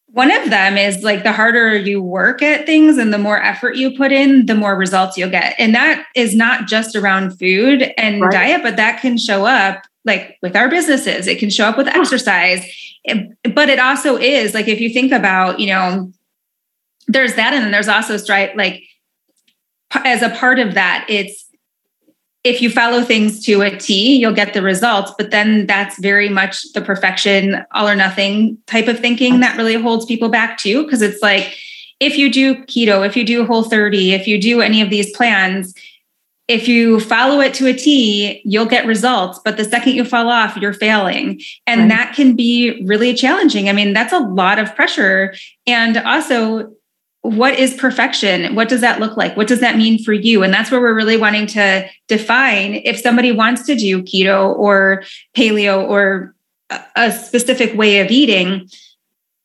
One 0.08 0.32
of 0.32 0.50
them 0.50 0.78
is 0.78 1.04
like 1.04 1.22
the 1.24 1.32
harder 1.32 1.76
you 1.76 2.02
work 2.02 2.42
at 2.42 2.66
things 2.66 2.98
and 2.98 3.14
the 3.14 3.20
more 3.20 3.42
effort 3.42 3.76
you 3.76 3.96
put 3.96 4.12
in, 4.12 4.48
the 4.48 4.56
more 4.56 4.76
results 4.76 5.16
you'll 5.16 5.30
get. 5.30 5.54
And 5.60 5.76
that 5.76 6.06
is 6.16 6.36
not 6.36 6.68
just 6.68 6.96
around 6.96 7.38
food 7.38 7.92
and 7.98 8.22
right. 8.22 8.32
diet, 8.32 8.64
but 8.64 8.78
that 8.78 9.00
can 9.00 9.18
show 9.18 9.46
up 9.46 9.84
like 10.06 10.38
with 10.42 10.56
our 10.56 10.70
businesses. 10.70 11.28
It 11.28 11.40
can 11.40 11.50
show 11.50 11.66
up 11.66 11.78
with 11.78 11.88
exercise. 11.88 12.66
But 13.44 13.70
it 13.70 13.80
also 13.80 14.18
is 14.18 14.54
like 14.54 14.68
if 14.68 14.80
you 14.80 14.90
think 14.90 15.12
about, 15.12 15.60
you 15.60 15.68
know, 15.68 16.12
there's 17.08 17.36
that 17.36 17.54
and 17.54 17.64
then 17.64 17.72
there's 17.72 17.90
also 17.90 18.18
stripe 18.18 18.56
like 18.56 18.84
as 20.06 20.22
a 20.22 20.30
part 20.30 20.60
of 20.60 20.74
that, 20.74 21.06
it's 21.10 21.46
if 22.44 22.62
you 22.62 22.70
follow 22.70 23.04
things 23.04 23.44
to 23.46 23.62
a 23.62 23.78
T, 23.78 24.18
you'll 24.18 24.34
get 24.34 24.54
the 24.54 24.62
results. 24.62 25.14
But 25.18 25.32
then 25.32 25.66
that's 25.66 25.98
very 26.00 26.28
much 26.28 26.74
the 26.74 26.82
perfection, 26.82 27.64
all 27.72 27.88
or 27.88 27.96
nothing 27.96 28.58
type 28.68 28.88
of 28.88 29.00
thinking 29.00 29.40
that 29.40 29.58
really 29.58 29.76
holds 29.76 30.06
people 30.06 30.30
back 30.30 30.58
too. 30.58 30.84
Because 30.84 31.02
it's 31.02 31.22
like, 31.22 31.56
if 32.02 32.18
you 32.18 32.30
do 32.30 32.56
keto, 32.66 33.06
if 33.06 33.16
you 33.16 33.24
do 33.24 33.46
whole 33.46 33.64
30, 33.64 34.14
if 34.14 34.28
you 34.28 34.42
do 34.42 34.60
any 34.60 34.82
of 34.82 34.90
these 34.90 35.16
plans, 35.16 35.74
if 36.48 36.68
you 36.68 37.00
follow 37.00 37.40
it 37.40 37.54
to 37.56 37.68
a 37.68 37.74
T, 37.74 38.42
you'll 38.44 38.66
get 38.66 38.86
results. 38.86 39.40
But 39.44 39.58
the 39.58 39.64
second 39.64 39.94
you 39.94 40.04
fall 40.04 40.30
off, 40.30 40.58
you're 40.58 40.74
failing. 40.74 41.42
And 41.66 41.82
right. 41.82 41.90
that 41.90 42.16
can 42.16 42.36
be 42.36 42.84
really 42.86 43.14
challenging. 43.14 43.70
I 43.70 43.74
mean, 43.74 43.94
that's 43.94 44.14
a 44.14 44.20
lot 44.20 44.60
of 44.60 44.76
pressure. 44.76 45.34
And 45.66 45.98
also, 45.98 46.74
what 47.22 47.58
is 47.58 47.74
perfection? 47.76 48.54
What 48.54 48.68
does 48.68 48.82
that 48.82 49.00
look 49.00 49.16
like? 49.16 49.38
What 49.38 49.48
does 49.48 49.62
that 49.62 49.78
mean 49.78 50.04
for 50.04 50.12
you? 50.12 50.44
And 50.44 50.54
that's 50.54 50.70
where 50.70 50.82
we're 50.82 50.94
really 50.94 51.16
wanting 51.16 51.48
to 51.48 51.90
define 52.10 52.76
if 52.84 53.00
somebody 53.00 53.32
wants 53.32 53.66
to 53.68 53.76
do 53.76 54.04
keto 54.04 54.54
or 54.58 55.04
paleo 55.36 55.88
or 55.88 56.36
a 56.98 57.12
specific 57.14 57.74
way 57.78 58.00
of 58.00 58.12
eating 58.12 58.68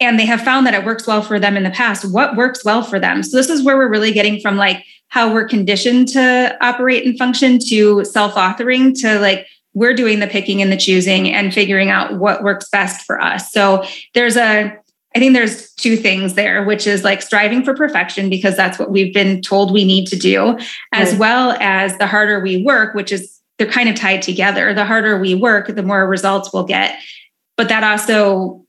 and 0.01 0.19
they 0.19 0.27
have 0.27 0.41
found 0.41 0.67
that 0.67 0.75
it 0.75 0.85
works 0.85 1.07
well 1.07 1.23
for 1.23 1.39
them 1.39 1.57
in 1.57 1.63
the 1.63 1.71
past 1.71 2.11
what 2.11 2.37
works 2.37 2.65
well 2.65 2.83
for 2.83 2.99
them 2.99 3.23
so 3.23 3.37
this 3.37 3.51
is 3.51 3.63
where 3.63 3.77
we're 3.77 3.91
really 3.91 4.13
getting 4.13 4.41
from 4.41 4.57
like 4.57 4.83
how 5.09 5.33
we're 5.33 5.49
conditioned 5.49 6.09
to 6.09 6.57
operate 6.61 7.07
and 7.07 7.19
function 7.19 7.59
to 7.59 8.05
self-authoring 8.05 8.99
to 9.01 9.19
like 9.21 9.47
we're 9.75 9.95
doing 9.95 10.19
the 10.21 10.27
picking 10.27 10.61
and 10.61 10.73
the 10.73 10.77
choosing 10.77 11.33
and 11.33 11.55
figuring 11.55 11.91
out 11.91 12.19
what 12.19 12.43
works 12.43 12.69
best 12.71 13.05
for 13.07 13.21
us 13.21 13.53
so 13.53 13.85
there's 14.15 14.37
a 14.37 14.77
I 15.17 15.21
think 15.21 15.33
there's 15.33 15.73
two 15.73 15.97
things 15.97 16.35
there, 16.35 16.63
which 16.63 16.87
is 16.87 17.03
like 17.03 17.23
striving 17.23 17.65
for 17.65 17.75
perfection 17.75 18.29
because 18.29 18.57
that's 18.57 18.79
what 18.79 18.91
we've 18.91 19.13
been 19.13 19.41
told 19.41 19.73
we 19.73 19.85
need 19.85 20.07
to 20.09 20.17
do, 20.17 20.59
as 20.93 21.11
right. 21.13 21.19
well 21.19 21.57
as 21.61 21.97
the 21.97 22.07
harder 22.07 22.41
we 22.41 22.63
work, 22.63 22.95
which 22.95 23.11
is 23.11 23.41
they're 23.59 23.71
kind 23.71 23.89
of 23.89 23.97
tied 23.97 24.23
together. 24.23 24.73
The 24.73 24.85
harder 24.85 25.19
we 25.19 25.35
work, 25.35 25.67
the 25.67 25.83
more 25.83 26.07
results 26.07 26.53
we'll 26.53 26.65
get. 26.65 26.99
But 27.57 27.69
that 27.69 27.83
also, 27.83 28.65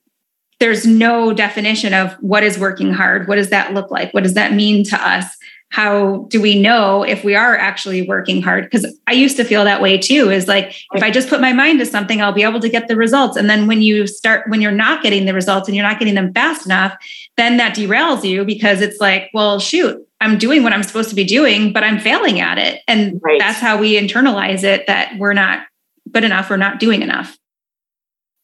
there's 0.60 0.86
no 0.86 1.34
definition 1.34 1.94
of 1.94 2.14
what 2.14 2.44
is 2.44 2.58
working 2.58 2.94
hard. 2.94 3.28
What 3.28 3.36
does 3.36 3.52
that 3.52 3.74
look 3.74 3.92
like? 3.92 4.14
What 4.14 4.24
does 4.24 4.34
that 4.34 4.54
mean 4.54 4.84
to 4.86 5.08
us? 5.08 5.26
How 5.72 6.26
do 6.30 6.42
we 6.42 6.60
know 6.60 7.04
if 7.04 7.24
we 7.24 7.36
are 7.36 7.56
actually 7.56 8.02
working 8.08 8.42
hard? 8.42 8.64
Because 8.64 8.86
i 9.08 9.12
used 9.12 9.38
to 9.38 9.44
feel 9.44 9.64
that 9.64 9.82
way 9.82 9.98
too 9.98 10.30
is 10.30 10.48
like 10.48 10.76
if 10.94 11.04
i 11.04 11.10
just 11.12 11.30
put 11.30 11.42
my 11.42 11.54
mind 11.54 11.80
to 11.80 11.86
something 11.86 12.22
i'll 12.22 12.34
be 12.34 12.44
able 12.44 12.60
to 12.60 12.70
get 12.70 12.88
the 12.88 12.96
results. 12.96 13.38
And 13.38 13.50
then 13.50 13.68
when 13.68 13.82
you 13.82 14.08
start 14.08 14.50
when 14.50 14.62
you're 14.62 14.72
not 14.72 15.04
getting 15.04 15.26
the 15.26 15.34
results 15.34 15.68
and 15.68 15.76
you're 15.76 15.88
not 15.88 16.00
getting 16.00 16.16
them 16.16 16.34
fast 16.34 16.66
enough 16.66 16.98
then 17.38 17.58
that 17.58 17.76
derails 17.76 18.24
you 18.24 18.44
because 18.44 18.82
it's 18.82 19.00
like 19.00 19.30
well 19.34 19.60
shoot 19.60 20.06
i'm 20.22 20.38
doing 20.38 20.64
what 20.64 20.74
i'm 20.74 20.84
supposed 20.84 21.10
to 21.10 21.16
be 21.16 21.24
doing 21.24 21.72
but 21.74 21.84
i'm 21.84 22.00
failing 22.00 22.40
at 22.40 22.58
it. 22.58 22.82
And 22.88 23.20
right. 23.24 23.40
that's 23.40 23.60
how 23.60 23.78
we 23.78 24.00
internalize 24.00 24.64
it 24.64 24.88
that 24.88 25.18
we're 25.18 25.34
not 25.34 25.66
good 26.12 26.24
enough 26.24 26.50
we're 26.50 26.58
not 26.58 26.80
doing 26.80 27.02
enough 27.02 27.39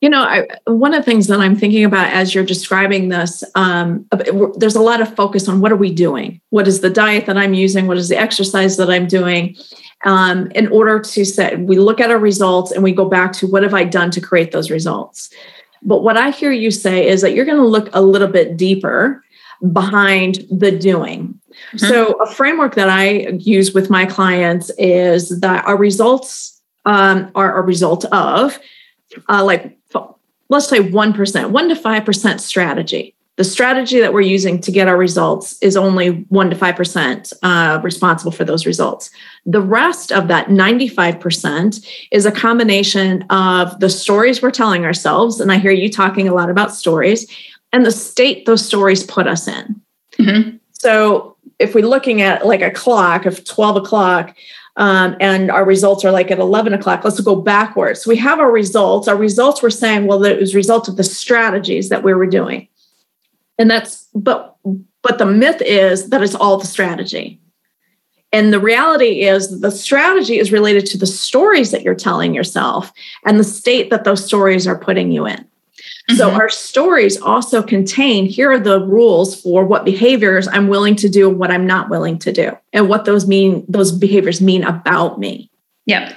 you 0.05 0.11
know, 0.11 0.21
I, 0.21 0.45
one 0.65 0.93
of 0.93 1.03
the 1.03 1.11
things 1.11 1.25
that 1.25 1.39
I'm 1.39 1.55
thinking 1.55 1.83
about 1.83 2.13
as 2.13 2.35
you're 2.35 2.43
describing 2.43 3.09
this, 3.09 3.43
um, 3.55 4.05
there's 4.55 4.75
a 4.75 4.79
lot 4.79 5.01
of 5.01 5.15
focus 5.15 5.49
on 5.49 5.61
what 5.61 5.71
are 5.71 5.75
we 5.75 5.91
doing? 5.91 6.39
What 6.51 6.67
is 6.67 6.81
the 6.81 6.91
diet 6.91 7.25
that 7.25 7.39
I'm 7.39 7.55
using? 7.55 7.87
What 7.87 7.97
is 7.97 8.07
the 8.07 8.15
exercise 8.15 8.77
that 8.77 8.91
I'm 8.91 9.07
doing? 9.07 9.55
Um, 10.05 10.51
in 10.51 10.67
order 10.67 10.99
to 10.99 11.25
set, 11.25 11.57
we 11.57 11.79
look 11.79 11.99
at 11.99 12.11
our 12.11 12.19
results 12.19 12.71
and 12.71 12.83
we 12.83 12.91
go 12.91 13.09
back 13.09 13.33
to 13.33 13.47
what 13.47 13.63
have 13.63 13.73
I 13.73 13.83
done 13.83 14.11
to 14.11 14.21
create 14.21 14.51
those 14.51 14.69
results? 14.69 15.31
But 15.81 16.03
what 16.03 16.17
I 16.17 16.29
hear 16.29 16.51
you 16.51 16.69
say 16.69 17.07
is 17.07 17.21
that 17.21 17.33
you're 17.33 17.43
going 17.43 17.57
to 17.57 17.65
look 17.65 17.89
a 17.93 18.01
little 18.03 18.27
bit 18.27 18.57
deeper 18.57 19.23
behind 19.73 20.45
the 20.51 20.69
doing. 20.69 21.39
Mm-hmm. 21.73 21.77
So, 21.79 22.11
a 22.21 22.31
framework 22.31 22.75
that 22.75 22.89
I 22.89 23.29
use 23.39 23.73
with 23.73 23.89
my 23.89 24.05
clients 24.05 24.69
is 24.77 25.39
that 25.39 25.65
our 25.65 25.77
results 25.77 26.61
um, 26.85 27.31
are 27.33 27.57
a 27.57 27.63
result 27.63 28.05
of 28.11 28.59
uh, 29.29 29.43
like 29.43 29.77
let's 30.49 30.67
say 30.67 30.79
1%, 30.79 31.49
1 31.49 31.69
to 31.69 31.75
5% 31.75 32.39
strategy. 32.39 33.15
The 33.37 33.43
strategy 33.43 33.99
that 33.99 34.13
we're 34.13 34.21
using 34.21 34.61
to 34.61 34.71
get 34.71 34.87
our 34.87 34.95
results 34.95 35.61
is 35.61 35.75
only 35.75 36.25
1 36.29 36.49
to 36.51 36.55
5% 36.55 37.33
uh, 37.43 37.81
responsible 37.83 38.31
for 38.31 38.45
those 38.45 38.65
results. 38.65 39.11
The 39.45 39.59
rest 39.59 40.11
of 40.11 40.29
that 40.29 40.47
95% 40.47 41.85
is 42.11 42.25
a 42.25 42.31
combination 42.31 43.23
of 43.23 43.77
the 43.81 43.89
stories 43.89 44.41
we're 44.41 44.51
telling 44.51 44.85
ourselves. 44.85 45.41
And 45.41 45.51
I 45.51 45.57
hear 45.57 45.71
you 45.71 45.91
talking 45.91 46.29
a 46.29 46.33
lot 46.33 46.49
about 46.49 46.73
stories 46.73 47.29
and 47.73 47.85
the 47.85 47.91
state 47.91 48.45
those 48.45 48.65
stories 48.65 49.03
put 49.03 49.27
us 49.27 49.49
in. 49.49 49.81
Mm-hmm. 50.17 50.57
So 50.71 51.35
if 51.59 51.75
we're 51.75 51.85
looking 51.85 52.21
at 52.21 52.45
like 52.45 52.61
a 52.61 52.71
clock 52.71 53.25
of 53.25 53.43
12 53.43 53.77
o'clock, 53.77 54.33
um, 54.77 55.15
and 55.19 55.49
our 55.49 55.63
results 55.63 56.03
are 56.03 56.11
like 56.11 56.31
at 56.31 56.39
11 56.39 56.73
o'clock. 56.73 57.03
Let's 57.03 57.19
go 57.21 57.35
backwards. 57.35 58.05
We 58.05 58.17
have 58.17 58.39
our 58.39 58.51
results. 58.51 59.07
Our 59.07 59.15
results 59.15 59.61
were 59.61 59.69
saying, 59.69 60.05
well, 60.05 60.23
it 60.25 60.39
was 60.39 60.53
result 60.53 60.87
of 60.87 60.97
the 60.97 61.03
strategies 61.03 61.89
that 61.89 62.03
we 62.03 62.13
were 62.13 62.27
doing. 62.27 62.67
And 63.57 63.71
that's, 63.71 64.07
but, 64.13 64.57
but 65.01 65.17
the 65.17 65.25
myth 65.25 65.61
is 65.61 66.09
that 66.09 66.21
it's 66.21 66.35
all 66.35 66.57
the 66.57 66.67
strategy. 66.67 67.39
And 68.33 68.51
the 68.51 68.59
reality 68.59 69.21
is 69.21 69.61
the 69.61 69.71
strategy 69.71 70.39
is 70.39 70.51
related 70.51 70.85
to 70.87 70.97
the 70.97 71.07
stories 71.07 71.71
that 71.71 71.83
you're 71.83 71.95
telling 71.95 72.33
yourself 72.33 72.91
and 73.23 73.39
the 73.39 73.45
state 73.45 73.89
that 73.91 74.03
those 74.03 74.25
stories 74.25 74.67
are 74.67 74.77
putting 74.77 75.09
you 75.09 75.25
in. 75.25 75.47
Mm-hmm. 76.09 76.17
So 76.17 76.31
our 76.31 76.49
stories 76.49 77.19
also 77.19 77.63
contain 77.63 78.25
here 78.25 78.51
are 78.51 78.59
the 78.59 78.79
rules 78.85 79.41
for 79.41 79.65
what 79.65 79.85
behaviors 79.85 80.47
I'm 80.47 80.67
willing 80.67 80.95
to 80.97 81.09
do, 81.09 81.29
what 81.29 81.49
I'm 81.49 81.65
not 81.65 81.89
willing 81.89 82.19
to 82.19 82.31
do, 82.31 82.55
and 82.73 82.87
what 82.87 83.05
those 83.05 83.27
mean, 83.27 83.65
those 83.67 83.91
behaviors 83.91 84.39
mean 84.39 84.63
about 84.63 85.19
me. 85.19 85.49
Yep. 85.87 86.13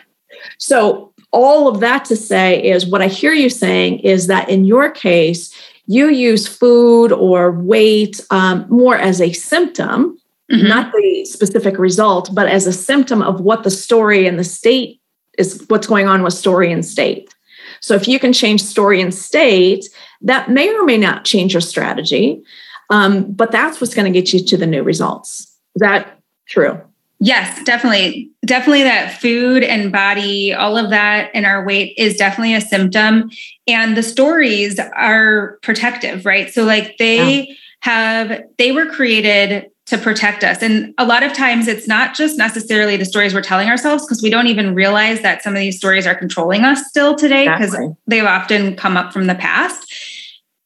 So 0.59 1.13
all 1.31 1.69
of 1.69 1.81
that 1.81 2.05
to 2.07 2.17
say 2.17 2.63
is 2.63 2.87
what 2.87 3.03
I 3.03 3.09
hear 3.09 3.33
you 3.33 3.49
saying 3.49 4.01
is 4.01 4.27
that 4.27 4.49
in 4.49 4.65
your 4.65 4.91
case, 4.91 5.55
you 5.87 6.09
use 6.09 6.47
food 6.47 7.13
or 7.13 7.51
weight 7.51 8.21
um, 8.31 8.67
more 8.69 8.97
as 8.97 9.23
a 9.23 9.33
symptom, 9.33 10.19
mm-hmm. 10.53 10.69
not 10.69 10.93
the 10.93 11.25
specific 11.25 11.79
result, 11.79 12.35
but 12.35 12.47
as 12.47 12.67
a 12.67 12.73
symptom 12.75 13.23
of 13.23 13.41
what 13.41 13.63
the 13.63 13.71
story 13.71 14.27
and 14.27 14.39
the 14.39 14.45
state 14.45 15.01
is 15.39 15.65
what's 15.69 15.87
going 15.87 16.07
on 16.07 16.23
with 16.23 16.35
story 16.35 16.71
and 16.71 16.85
state. 16.85 17.35
So 17.81 17.95
if 17.95 18.09
you 18.09 18.19
can 18.19 18.33
change 18.33 18.63
story 18.63 19.01
and 19.01 19.15
state, 19.15 19.87
that 20.23 20.51
may 20.51 20.75
or 20.75 20.85
may 20.85 20.99
not 20.99 21.25
change 21.25 21.55
your 21.55 21.61
strategy, 21.61 22.43
um, 22.91 23.33
but 23.33 23.53
that's 23.53 23.81
what's 23.81 23.95
going 23.95 24.13
to 24.13 24.21
get 24.21 24.33
you 24.33 24.45
to 24.45 24.57
the 24.57 24.67
new 24.67 24.83
results. 24.83 25.41
Is 25.75 25.81
that 25.81 26.19
true? 26.49 26.81
Yes, 27.21 27.63
definitely. 27.65 28.31
Definitely 28.47 28.85
that 28.85 29.21
food 29.21 29.65
and 29.65 29.91
body, 29.91 30.55
all 30.55 30.77
of 30.77 30.91
that 30.91 31.31
and 31.35 31.45
our 31.47 31.65
weight 31.65 31.95
is 31.99 32.17
definitely 32.17 32.55
a 32.55 32.61
symptom. 32.61 33.31
And 33.67 33.97
the 33.97 34.05
stories 34.05 34.79
are 34.79 35.59
protective, 35.63 36.25
right? 36.25 36.53
So, 36.53 36.65
like, 36.65 36.97
they 36.99 37.49
yeah. 37.49 37.55
have, 37.81 38.43
they 38.57 38.71
were 38.71 38.87
created 38.87 39.67
to 39.89 39.97
protect 39.97 40.45
us. 40.45 40.63
And 40.63 40.93
a 40.99 41.07
lot 41.07 41.23
of 41.23 41.33
times 41.33 41.67
it's 41.67 41.89
not 41.89 42.15
just 42.15 42.37
necessarily 42.37 42.99
the 42.99 43.07
stories 43.07 43.33
we're 43.33 43.41
telling 43.41 43.69
ourselves 43.69 44.05
because 44.05 44.23
we 44.23 44.29
don't 44.29 44.47
even 44.47 44.75
realize 44.75 45.23
that 45.23 45.43
some 45.43 45.55
of 45.55 45.61
these 45.61 45.79
stories 45.79 46.07
are 46.07 46.15
controlling 46.15 46.63
us 46.63 46.87
still 46.89 47.17
today 47.17 47.45
because 47.45 47.73
exactly. 47.73 47.97
they've 48.07 48.25
often 48.25 48.77
come 48.77 48.99
up 48.99 49.15
from 49.15 49.27
the 49.27 49.35
past 49.35 49.91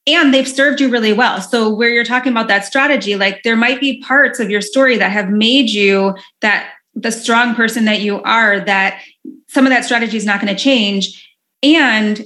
and 0.08 0.34
they've 0.34 0.48
served 0.48 0.80
you 0.80 0.88
really 0.88 1.12
well. 1.12 1.40
So 1.40 1.72
where 1.72 1.88
you're 1.88 2.04
talking 2.04 2.32
about 2.32 2.48
that 2.48 2.64
strategy, 2.64 3.14
like 3.14 3.44
there 3.44 3.54
might 3.54 3.80
be 3.80 4.00
parts 4.00 4.40
of 4.40 4.50
your 4.50 4.60
story 4.60 4.96
that 4.96 5.12
have 5.12 5.30
made 5.30 5.70
you 5.70 6.16
that 6.40 6.70
the 6.94 7.12
strong 7.12 7.54
person 7.54 7.84
that 7.84 8.00
you 8.00 8.20
are 8.22 8.60
that 8.60 9.00
some 9.46 9.66
of 9.66 9.70
that 9.70 9.84
strategy 9.84 10.16
is 10.16 10.26
not 10.26 10.40
going 10.40 10.54
to 10.54 10.60
change 10.60 11.28
and 11.62 12.24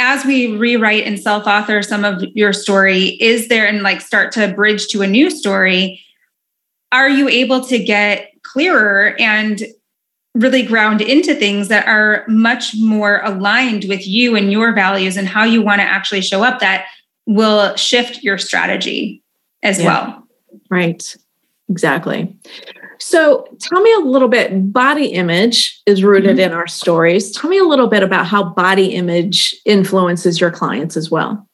as 0.00 0.24
we 0.24 0.56
rewrite 0.56 1.04
and 1.04 1.20
self-author 1.20 1.82
some 1.82 2.04
of 2.04 2.24
your 2.34 2.52
story 2.52 3.16
is 3.20 3.46
there 3.46 3.66
and 3.66 3.82
like 3.82 4.00
start 4.00 4.32
to 4.32 4.52
bridge 4.54 4.88
to 4.88 5.02
a 5.02 5.06
new 5.06 5.30
story 5.30 6.02
are 6.92 7.08
you 7.08 7.28
able 7.28 7.62
to 7.64 7.78
get 7.78 8.32
clearer 8.42 9.14
and 9.18 9.62
really 10.34 10.62
ground 10.62 11.00
into 11.00 11.34
things 11.34 11.68
that 11.68 11.86
are 11.86 12.24
much 12.28 12.74
more 12.78 13.20
aligned 13.24 13.84
with 13.88 14.06
you 14.06 14.36
and 14.36 14.52
your 14.52 14.72
values 14.72 15.16
and 15.16 15.26
how 15.26 15.44
you 15.44 15.60
want 15.62 15.80
to 15.80 15.84
actually 15.84 16.20
show 16.20 16.44
up 16.44 16.60
that 16.60 16.86
will 17.26 17.74
shift 17.76 18.22
your 18.22 18.38
strategy 18.38 19.22
as 19.62 19.80
yeah. 19.80 19.86
well. 19.86 20.28
Right. 20.70 21.16
Exactly. 21.68 22.34
So 22.98 23.46
tell 23.60 23.80
me 23.80 23.92
a 23.94 24.00
little 24.00 24.28
bit 24.28 24.72
body 24.72 25.06
image 25.06 25.80
is 25.86 26.02
rooted 26.02 26.36
mm-hmm. 26.36 26.50
in 26.50 26.52
our 26.52 26.66
stories. 26.66 27.30
Tell 27.32 27.50
me 27.50 27.58
a 27.58 27.64
little 27.64 27.86
bit 27.86 28.02
about 28.02 28.26
how 28.26 28.44
body 28.44 28.94
image 28.94 29.54
influences 29.64 30.40
your 30.40 30.50
clients 30.50 30.96
as 30.96 31.10
well. 31.10 31.46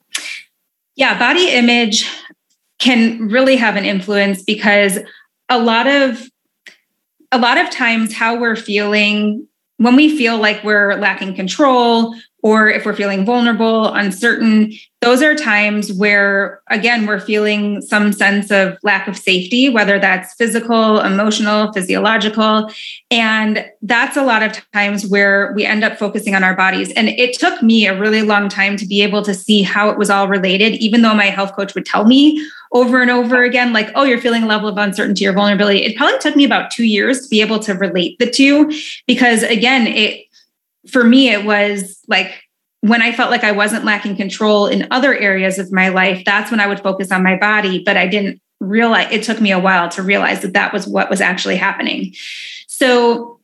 Yeah, 0.97 1.19
body 1.19 1.51
image 1.51 2.09
can 2.79 3.29
really 3.29 3.57
have 3.57 3.77
an 3.77 3.85
influence 3.85 4.43
because 4.43 4.99
a 5.49 5.59
lot 5.59 5.87
of 5.87 6.23
a 7.33 7.39
lot 7.39 7.59
of 7.59 7.71
times 7.71 8.15
how 8.15 8.39
we're 8.39 8.57
feeling 8.57 9.47
when 9.79 9.97
we 9.97 10.17
feel 10.17 10.39
like 10.39 10.63
we're 10.63 10.95
lacking 10.95 11.35
control 11.35 12.15
or 12.45 12.69
if 12.69 12.85
we're 12.85 12.95
feeling 12.95 13.25
vulnerable, 13.25 13.91
uncertain, 13.95 14.71
those 15.01 15.23
are 15.23 15.35
times 15.35 15.91
where, 15.95 16.61
again, 16.69 17.07
we're 17.07 17.19
feeling 17.19 17.81
some 17.81 18.13
sense 18.13 18.51
of 18.51 18.77
lack 18.83 19.09
of 19.09 19.17
safety, 19.17 19.71
whether 19.71 19.99
that's 19.99 20.35
physical, 20.35 21.01
emotional, 21.01 21.73
physiological. 21.73 22.71
And 23.11 23.65
that's 23.81 24.19
a 24.19 24.23
lot 24.23 24.43
of 24.43 24.61
times 24.73 25.07
where 25.07 25.55
we 25.57 25.65
end 25.65 25.85
up 25.85 25.99
focusing 25.99 26.35
on 26.35 26.45
our 26.45 26.55
bodies. 26.55 26.93
And 26.93 27.09
it 27.09 27.39
took 27.39 27.63
me 27.63 27.87
a 27.87 27.99
really 27.99 28.21
long 28.21 28.51
time 28.51 28.77
to 28.77 28.87
be 28.87 29.03
able 29.03 29.23
to 29.23 29.33
see 29.33 29.63
how 29.63 29.89
it 29.89 29.97
was 29.97 30.11
all 30.11 30.29
related, 30.29 30.75
even 30.75 31.01
though 31.01 31.15
my 31.15 31.27
health 31.27 31.57
coach 31.57 31.75
would 31.75 31.87
tell 31.87 32.05
me 32.05 32.47
over 32.73 33.01
and 33.01 33.11
over 33.11 33.43
again, 33.43 33.73
like, 33.73 33.89
oh, 33.95 34.03
you're 34.03 34.21
feeling 34.21 34.43
a 34.43 34.47
level 34.47 34.69
of 34.69 34.77
uncertainty 34.77 35.27
or 35.27 35.33
vulnerability. 35.33 35.83
It 35.83 35.97
probably 35.97 36.19
took 36.19 36.37
me 36.37 36.45
about 36.45 36.73
two 36.73 36.85
years 36.85 37.23
to 37.23 37.29
be 37.29 37.41
able 37.41 37.61
to 37.61 37.73
relate 37.73 38.19
the 38.19 38.31
two 38.31 38.71
because, 39.07 39.45
again, 39.45 39.87
it, 39.87 40.24
for 40.91 41.05
me, 41.05 41.31
it 41.31 41.45
was 41.45 42.01
like 42.09 42.43
when 42.81 43.01
I 43.01 43.13
felt 43.13 43.31
like 43.31 43.45
I 43.45 43.53
wasn't 43.53 43.85
lacking 43.85 44.17
control 44.17 44.67
in 44.67 44.87
other 44.91 45.17
areas 45.17 45.59
of 45.59 45.73
my 45.73 45.89
life, 45.89 46.23
that's 46.25 46.51
when 46.51 46.61
I 46.61 46.67
would 46.67 46.81
focus 46.81 47.11
on 47.11 47.23
my 47.23 47.37
body. 47.37 47.83
But 47.83 47.97
I 47.97 48.07
didn't 48.07 48.41
realize 48.61 49.09
it 49.11 49.23
took 49.23 49.41
me 49.41 49.53
a 49.53 49.59
while 49.59 49.89
to 49.91 50.03
realize 50.03 50.43
that 50.43 50.53
that 50.53 50.73
was 50.73 50.87
what 50.87 51.11
was 51.11 51.21
actually 51.21 51.57
happening. 51.57 52.15
So, 52.67 53.41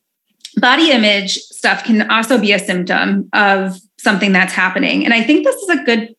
body 0.56 0.90
image 0.90 1.36
stuff 1.36 1.84
can 1.84 2.10
also 2.10 2.38
be 2.38 2.52
a 2.52 2.58
symptom 2.58 3.28
of 3.32 3.78
something 3.98 4.32
that's 4.32 4.52
happening. 4.52 5.04
And 5.04 5.14
I 5.14 5.22
think 5.22 5.44
this 5.44 5.56
is 5.56 5.68
a 5.70 5.84
good 5.84 6.14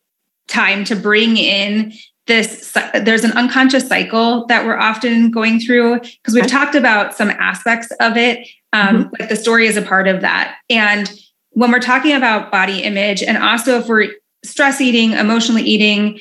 time 0.48 0.84
to 0.84 0.96
bring 0.96 1.36
in 1.36 1.92
this 2.26 2.76
there's 3.02 3.24
an 3.24 3.32
unconscious 3.32 3.88
cycle 3.88 4.46
that 4.46 4.64
we're 4.64 4.78
often 4.78 5.30
going 5.30 5.58
through 5.58 5.98
because 6.00 6.34
we've 6.34 6.46
talked 6.46 6.74
about 6.74 7.14
some 7.14 7.30
aspects 7.30 7.90
of 7.98 8.16
it 8.16 8.46
um, 8.72 9.04
mm-hmm. 9.04 9.14
like 9.18 9.28
the 9.28 9.36
story 9.36 9.66
is 9.66 9.76
a 9.76 9.82
part 9.82 10.08
of 10.08 10.20
that. 10.22 10.56
And 10.70 11.12
when 11.50 11.70
we're 11.70 11.80
talking 11.80 12.14
about 12.14 12.50
body 12.50 12.82
image 12.82 13.22
and 13.22 13.36
also 13.36 13.78
if 13.78 13.88
we're 13.88 14.12
stress 14.44 14.80
eating 14.80 15.12
emotionally 15.12 15.62
eating 15.62 16.18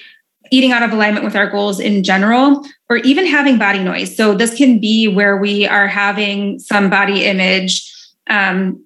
eating 0.52 0.72
out 0.74 0.84
of 0.84 0.92
alignment 0.92 1.24
with 1.24 1.36
our 1.36 1.50
goals 1.50 1.80
in 1.80 2.04
general 2.04 2.66
or 2.90 2.98
even 2.98 3.26
having 3.26 3.58
body 3.58 3.82
noise. 3.82 4.16
So 4.18 4.36
this 4.36 4.54
can 4.54 4.80
be 4.80 5.08
where 5.08 5.38
we 5.38 5.66
are 5.66 5.88
having 5.88 6.60
some 6.60 6.90
body 6.90 7.24
image 7.24 7.90
um, 8.30 8.84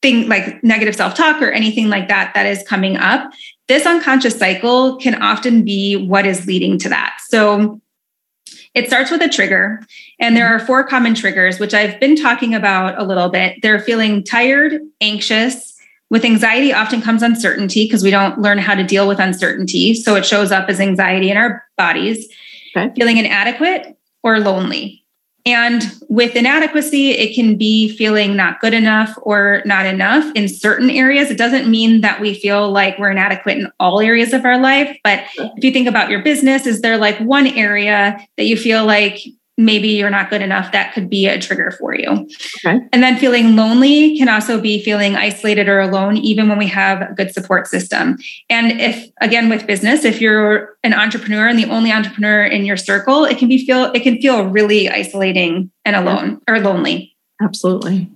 thing 0.00 0.28
like 0.28 0.62
negative 0.62 0.94
self-talk 0.94 1.42
or 1.42 1.50
anything 1.50 1.88
like 1.88 2.06
that 2.06 2.32
that 2.34 2.46
is 2.46 2.62
coming 2.68 2.96
up 2.96 3.32
this 3.68 3.86
unconscious 3.86 4.38
cycle 4.38 4.96
can 4.96 5.20
often 5.22 5.64
be 5.64 5.96
what 5.96 6.26
is 6.26 6.46
leading 6.46 6.78
to 6.78 6.88
that 6.88 7.18
so 7.28 7.80
It 8.74 8.86
starts 8.86 9.10
with 9.10 9.22
a 9.22 9.28
trigger, 9.28 9.80
and 10.20 10.36
there 10.36 10.46
are 10.46 10.58
four 10.60 10.84
common 10.84 11.14
triggers, 11.14 11.58
which 11.58 11.74
I've 11.74 11.98
been 11.98 12.14
talking 12.14 12.54
about 12.54 12.98
a 12.98 13.04
little 13.04 13.28
bit. 13.28 13.56
They're 13.62 13.80
feeling 13.80 14.22
tired, 14.22 14.80
anxious. 15.00 15.74
With 16.10 16.24
anxiety, 16.24 16.72
often 16.72 17.02
comes 17.02 17.22
uncertainty 17.22 17.84
because 17.84 18.02
we 18.02 18.10
don't 18.10 18.40
learn 18.40 18.58
how 18.58 18.74
to 18.74 18.84
deal 18.84 19.08
with 19.08 19.18
uncertainty. 19.18 19.94
So 19.94 20.14
it 20.14 20.24
shows 20.24 20.52
up 20.52 20.68
as 20.68 20.80
anxiety 20.80 21.30
in 21.30 21.36
our 21.36 21.64
bodies. 21.76 22.28
Okay. 22.76 22.92
Feeling 22.94 23.16
inadequate 23.16 23.96
or 24.22 24.38
lonely. 24.38 25.04
And 25.46 25.82
with 26.08 26.36
inadequacy, 26.36 27.12
it 27.12 27.34
can 27.34 27.56
be 27.56 27.96
feeling 27.96 28.36
not 28.36 28.60
good 28.60 28.74
enough 28.74 29.16
or 29.22 29.62
not 29.64 29.86
enough 29.86 30.30
in 30.34 30.48
certain 30.48 30.90
areas. 30.90 31.30
It 31.30 31.38
doesn't 31.38 31.70
mean 31.70 32.02
that 32.02 32.20
we 32.20 32.34
feel 32.34 32.70
like 32.70 32.98
we're 32.98 33.12
inadequate 33.12 33.56
in 33.56 33.70
all 33.80 34.00
areas 34.00 34.32
of 34.34 34.44
our 34.44 34.58
life. 34.58 34.94
But 35.02 35.24
if 35.36 35.64
you 35.64 35.72
think 35.72 35.88
about 35.88 36.10
your 36.10 36.22
business, 36.22 36.66
is 36.66 36.82
there 36.82 36.98
like 36.98 37.18
one 37.20 37.46
area 37.46 38.18
that 38.36 38.44
you 38.44 38.56
feel 38.56 38.84
like 38.84 39.20
maybe 39.58 39.88
you're 39.88 40.08
not 40.08 40.30
good 40.30 40.40
enough, 40.40 40.70
that 40.70 40.94
could 40.94 41.10
be 41.10 41.26
a 41.26 41.38
trigger 41.38 41.72
for 41.72 41.94
you. 41.94 42.28
Okay. 42.64 42.80
And 42.92 43.02
then 43.02 43.18
feeling 43.18 43.56
lonely 43.56 44.16
can 44.16 44.28
also 44.28 44.60
be 44.60 44.82
feeling 44.82 45.16
isolated 45.16 45.68
or 45.68 45.80
alone, 45.80 46.16
even 46.16 46.48
when 46.48 46.58
we 46.58 46.68
have 46.68 47.02
a 47.02 47.12
good 47.12 47.34
support 47.34 47.66
system. 47.66 48.18
And 48.48 48.80
if, 48.80 49.10
again, 49.20 49.48
with 49.48 49.66
business, 49.66 50.04
if 50.04 50.20
you're 50.20 50.76
an 50.84 50.94
entrepreneur 50.94 51.48
and 51.48 51.58
the 51.58 51.68
only 51.68 51.90
entrepreneur 51.90 52.44
in 52.44 52.64
your 52.64 52.76
circle, 52.76 53.24
it 53.24 53.36
can 53.36 53.48
be 53.48 53.66
feel, 53.66 53.90
it 53.92 54.04
can 54.04 54.22
feel 54.22 54.44
really 54.44 54.88
isolating 54.88 55.72
and 55.84 55.96
alone 55.96 56.40
or 56.48 56.60
lonely. 56.60 57.16
Absolutely. 57.42 58.08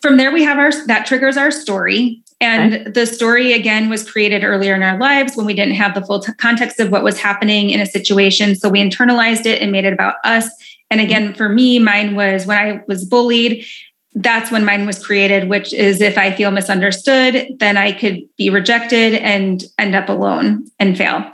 From 0.00 0.16
there, 0.16 0.30
we 0.30 0.44
have 0.44 0.58
our, 0.58 0.70
that 0.86 1.06
triggers 1.06 1.36
our 1.36 1.50
story. 1.50 2.22
And 2.40 2.74
okay. 2.74 2.90
the 2.90 3.06
story 3.06 3.52
again 3.52 3.88
was 3.88 4.08
created 4.08 4.44
earlier 4.44 4.74
in 4.74 4.82
our 4.82 4.98
lives 4.98 5.34
when 5.34 5.46
we 5.46 5.54
didn't 5.54 5.74
have 5.74 5.94
the 5.94 6.02
full 6.02 6.20
t- 6.20 6.32
context 6.34 6.78
of 6.78 6.90
what 6.90 7.02
was 7.02 7.18
happening 7.18 7.70
in 7.70 7.80
a 7.80 7.86
situation. 7.86 8.54
So 8.54 8.68
we 8.68 8.80
internalized 8.80 9.46
it 9.46 9.62
and 9.62 9.72
made 9.72 9.86
it 9.86 9.92
about 9.92 10.16
us 10.24 10.48
and 10.90 11.00
again, 11.00 11.34
for 11.34 11.48
me, 11.48 11.78
mine 11.78 12.14
was 12.14 12.46
when 12.46 12.58
I 12.58 12.82
was 12.86 13.04
bullied. 13.04 13.66
That's 14.14 14.50
when 14.50 14.64
mine 14.64 14.86
was 14.86 15.04
created, 15.04 15.48
which 15.48 15.72
is 15.72 16.00
if 16.00 16.16
I 16.16 16.30
feel 16.32 16.50
misunderstood, 16.50 17.48
then 17.58 17.76
I 17.76 17.92
could 17.92 18.20
be 18.36 18.48
rejected 18.48 19.14
and 19.14 19.64
end 19.78 19.94
up 19.94 20.08
alone 20.08 20.66
and 20.78 20.96
fail. 20.96 21.24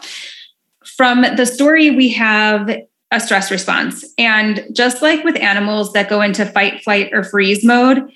From 0.97 1.23
the 1.37 1.45
story, 1.45 1.91
we 1.91 2.09
have 2.11 2.71
a 3.11 3.21
stress 3.21 3.51
response. 3.51 4.05
And 4.17 4.65
just 4.73 5.03
like 5.03 5.25
with 5.25 5.37
animals 5.37 5.93
that 5.93 6.09
go 6.09 6.23
into 6.23 6.47
fight, 6.47 6.83
flight, 6.83 7.11
or 7.13 7.25
freeze 7.25 7.65
mode, 7.65 8.11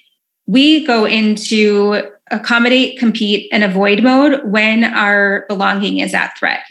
we 0.47 0.87
go 0.87 1.05
into 1.05 2.03
accommodate, 2.31 2.99
compete, 2.99 3.49
and 3.53 3.65
avoid 3.65 4.03
mode 4.03 4.45
when 4.45 4.85
our 4.85 5.45
belonging 5.49 5.99
is 5.99 6.15
at 6.15 6.37
threat. 6.39 6.65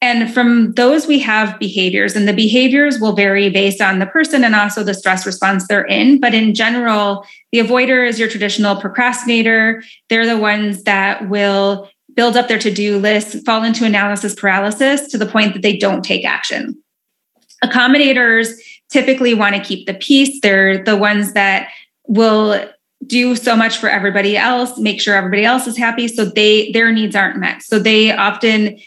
And 0.00 0.32
from 0.32 0.74
those, 0.74 1.08
we 1.08 1.18
have 1.20 1.58
behaviors, 1.58 2.14
and 2.14 2.28
the 2.28 2.32
behaviors 2.32 3.00
will 3.00 3.14
vary 3.14 3.50
based 3.50 3.80
on 3.80 3.98
the 3.98 4.06
person 4.06 4.44
and 4.44 4.54
also 4.54 4.84
the 4.84 4.94
stress 4.94 5.26
response 5.26 5.66
they're 5.66 5.84
in. 5.84 6.20
But 6.20 6.34
in 6.34 6.54
general, 6.54 7.26
the 7.50 7.58
avoider 7.58 8.06
is 8.06 8.18
your 8.18 8.28
traditional 8.28 8.76
procrastinator. 8.76 9.82
They're 10.08 10.26
the 10.26 10.38
ones 10.38 10.84
that 10.84 11.28
will 11.28 11.90
build 12.14 12.36
up 12.36 12.46
their 12.46 12.60
to 12.60 12.72
do 12.72 12.98
list, 12.98 13.44
fall 13.44 13.64
into 13.64 13.84
analysis 13.84 14.34
paralysis 14.34 15.08
to 15.08 15.18
the 15.18 15.26
point 15.26 15.54
that 15.54 15.62
they 15.62 15.76
don't 15.76 16.04
take 16.04 16.24
action. 16.24 16.80
Accommodators 17.64 18.52
typically 18.90 19.34
want 19.34 19.56
to 19.56 19.62
keep 19.62 19.86
the 19.86 19.94
peace. 19.94 20.38
They're 20.40 20.82
the 20.82 20.96
ones 20.96 21.32
that 21.32 21.70
will 22.06 22.68
do 23.06 23.36
so 23.36 23.56
much 23.56 23.78
for 23.78 23.88
everybody 23.88 24.36
else, 24.36 24.78
make 24.78 25.00
sure 25.00 25.14
everybody 25.14 25.44
else 25.44 25.66
is 25.66 25.76
happy 25.76 26.08
so 26.08 26.24
they 26.24 26.72
their 26.72 26.92
needs 26.92 27.14
aren't 27.14 27.38
met. 27.38 27.62
So 27.62 27.78
they 27.78 28.12
often 28.12 28.78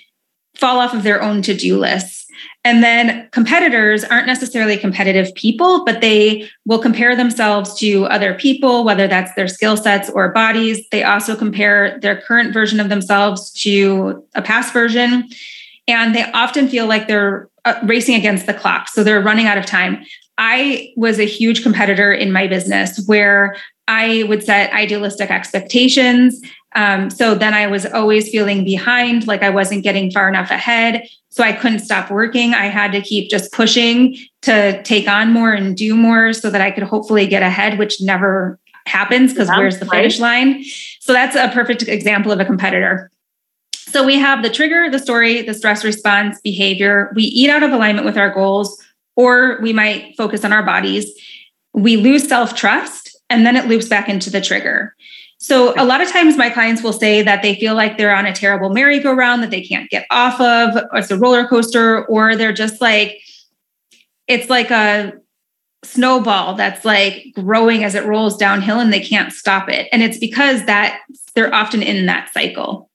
fall 0.61 0.79
off 0.79 0.93
of 0.93 1.03
their 1.03 1.21
own 1.21 1.41
to-do 1.41 1.77
lists. 1.77 2.25
And 2.63 2.83
then 2.83 3.27
competitors 3.31 4.03
aren't 4.03 4.27
necessarily 4.27 4.77
competitive 4.77 5.33
people, 5.33 5.83
but 5.83 5.99
they 5.99 6.47
will 6.65 6.77
compare 6.77 7.15
themselves 7.15 7.73
to 7.79 8.05
other 8.05 8.35
people, 8.35 8.83
whether 8.83 9.07
that's 9.07 9.33
their 9.33 9.47
skill 9.47 9.75
sets 9.75 10.09
or 10.11 10.29
bodies. 10.29 10.87
They 10.91 11.03
also 11.03 11.35
compare 11.35 11.99
their 11.99 12.21
current 12.21 12.53
version 12.53 12.79
of 12.79 12.89
themselves 12.89 13.51
to 13.63 14.23
a 14.35 14.43
past 14.43 14.71
version. 14.71 15.27
And 15.87 16.13
they 16.13 16.31
often 16.31 16.67
feel 16.69 16.85
like 16.85 17.07
they're 17.07 17.49
uh, 17.65 17.79
racing 17.83 18.15
against 18.15 18.45
the 18.45 18.53
clock. 18.53 18.87
So 18.87 19.03
they're 19.03 19.21
running 19.21 19.47
out 19.47 19.57
of 19.57 19.65
time. 19.65 20.05
I 20.37 20.93
was 20.95 21.19
a 21.19 21.25
huge 21.25 21.63
competitor 21.63 22.13
in 22.13 22.31
my 22.31 22.47
business 22.47 23.03
where 23.07 23.55
I 23.87 24.23
would 24.27 24.43
set 24.43 24.71
idealistic 24.71 25.31
expectations 25.31 26.41
um, 26.73 27.09
so 27.09 27.35
then 27.35 27.53
I 27.53 27.67
was 27.67 27.85
always 27.85 28.29
feeling 28.29 28.63
behind, 28.63 29.27
like 29.27 29.43
I 29.43 29.49
wasn't 29.49 29.83
getting 29.83 30.11
far 30.11 30.29
enough 30.29 30.51
ahead. 30.51 31.07
So 31.29 31.43
I 31.43 31.53
couldn't 31.53 31.79
stop 31.79 32.11
working. 32.11 32.53
I 32.53 32.65
had 32.65 32.91
to 32.91 33.01
keep 33.01 33.29
just 33.29 33.51
pushing 33.51 34.17
to 34.41 34.81
take 34.83 35.07
on 35.07 35.31
more 35.31 35.53
and 35.53 35.77
do 35.77 35.95
more 35.95 36.33
so 36.33 36.49
that 36.49 36.61
I 36.61 36.71
could 36.71 36.83
hopefully 36.83 37.27
get 37.27 37.43
ahead, 37.43 37.79
which 37.79 38.01
never 38.01 38.59
happens 38.85 39.33
because 39.33 39.47
where's 39.49 39.79
the 39.79 39.85
finish 39.85 40.19
line? 40.19 40.63
So 40.99 41.13
that's 41.13 41.35
a 41.35 41.49
perfect 41.53 41.83
example 41.83 42.31
of 42.31 42.39
a 42.39 42.45
competitor. 42.45 43.11
So 43.73 44.05
we 44.05 44.17
have 44.17 44.41
the 44.41 44.49
trigger, 44.49 44.89
the 44.89 44.99
story, 44.99 45.41
the 45.41 45.53
stress 45.53 45.83
response, 45.83 46.39
behavior. 46.41 47.11
We 47.15 47.23
eat 47.23 47.49
out 47.49 47.63
of 47.63 47.71
alignment 47.71 48.05
with 48.05 48.17
our 48.17 48.29
goals, 48.29 48.81
or 49.15 49.59
we 49.61 49.73
might 49.73 50.15
focus 50.15 50.45
on 50.45 50.53
our 50.53 50.63
bodies. 50.63 51.11
We 51.73 51.97
lose 51.97 52.27
self 52.27 52.55
trust, 52.55 53.17
and 53.29 53.45
then 53.45 53.57
it 53.57 53.67
loops 53.67 53.87
back 53.87 54.07
into 54.07 54.29
the 54.29 54.41
trigger. 54.41 54.95
So 55.43 55.73
a 55.75 55.83
lot 55.83 56.01
of 56.01 56.11
times 56.11 56.37
my 56.37 56.51
clients 56.51 56.83
will 56.83 56.93
say 56.93 57.23
that 57.23 57.41
they 57.41 57.55
feel 57.55 57.73
like 57.73 57.97
they're 57.97 58.15
on 58.15 58.27
a 58.27 58.33
terrible 58.33 58.69
merry-go-round 58.69 59.41
that 59.41 59.49
they 59.49 59.63
can't 59.63 59.89
get 59.89 60.05
off 60.11 60.39
of, 60.39 60.83
it's 60.93 61.09
a 61.09 61.17
roller 61.17 61.47
coaster, 61.47 62.05
or 62.05 62.35
they're 62.35 62.53
just 62.53 62.79
like, 62.79 63.19
it's 64.27 64.51
like 64.51 64.69
a 64.69 65.13
snowball 65.83 66.53
that's 66.53 66.85
like 66.85 67.25
growing 67.33 67.83
as 67.83 67.95
it 67.95 68.05
rolls 68.05 68.37
downhill 68.37 68.79
and 68.79 68.93
they 68.93 68.99
can't 68.99 69.33
stop 69.33 69.67
it. 69.67 69.89
And 69.91 70.03
it's 70.03 70.19
because 70.19 70.65
that 70.65 70.99
they're 71.33 71.51
often 71.51 71.81
in 71.81 72.05
that 72.05 72.31
cycle. 72.31 72.91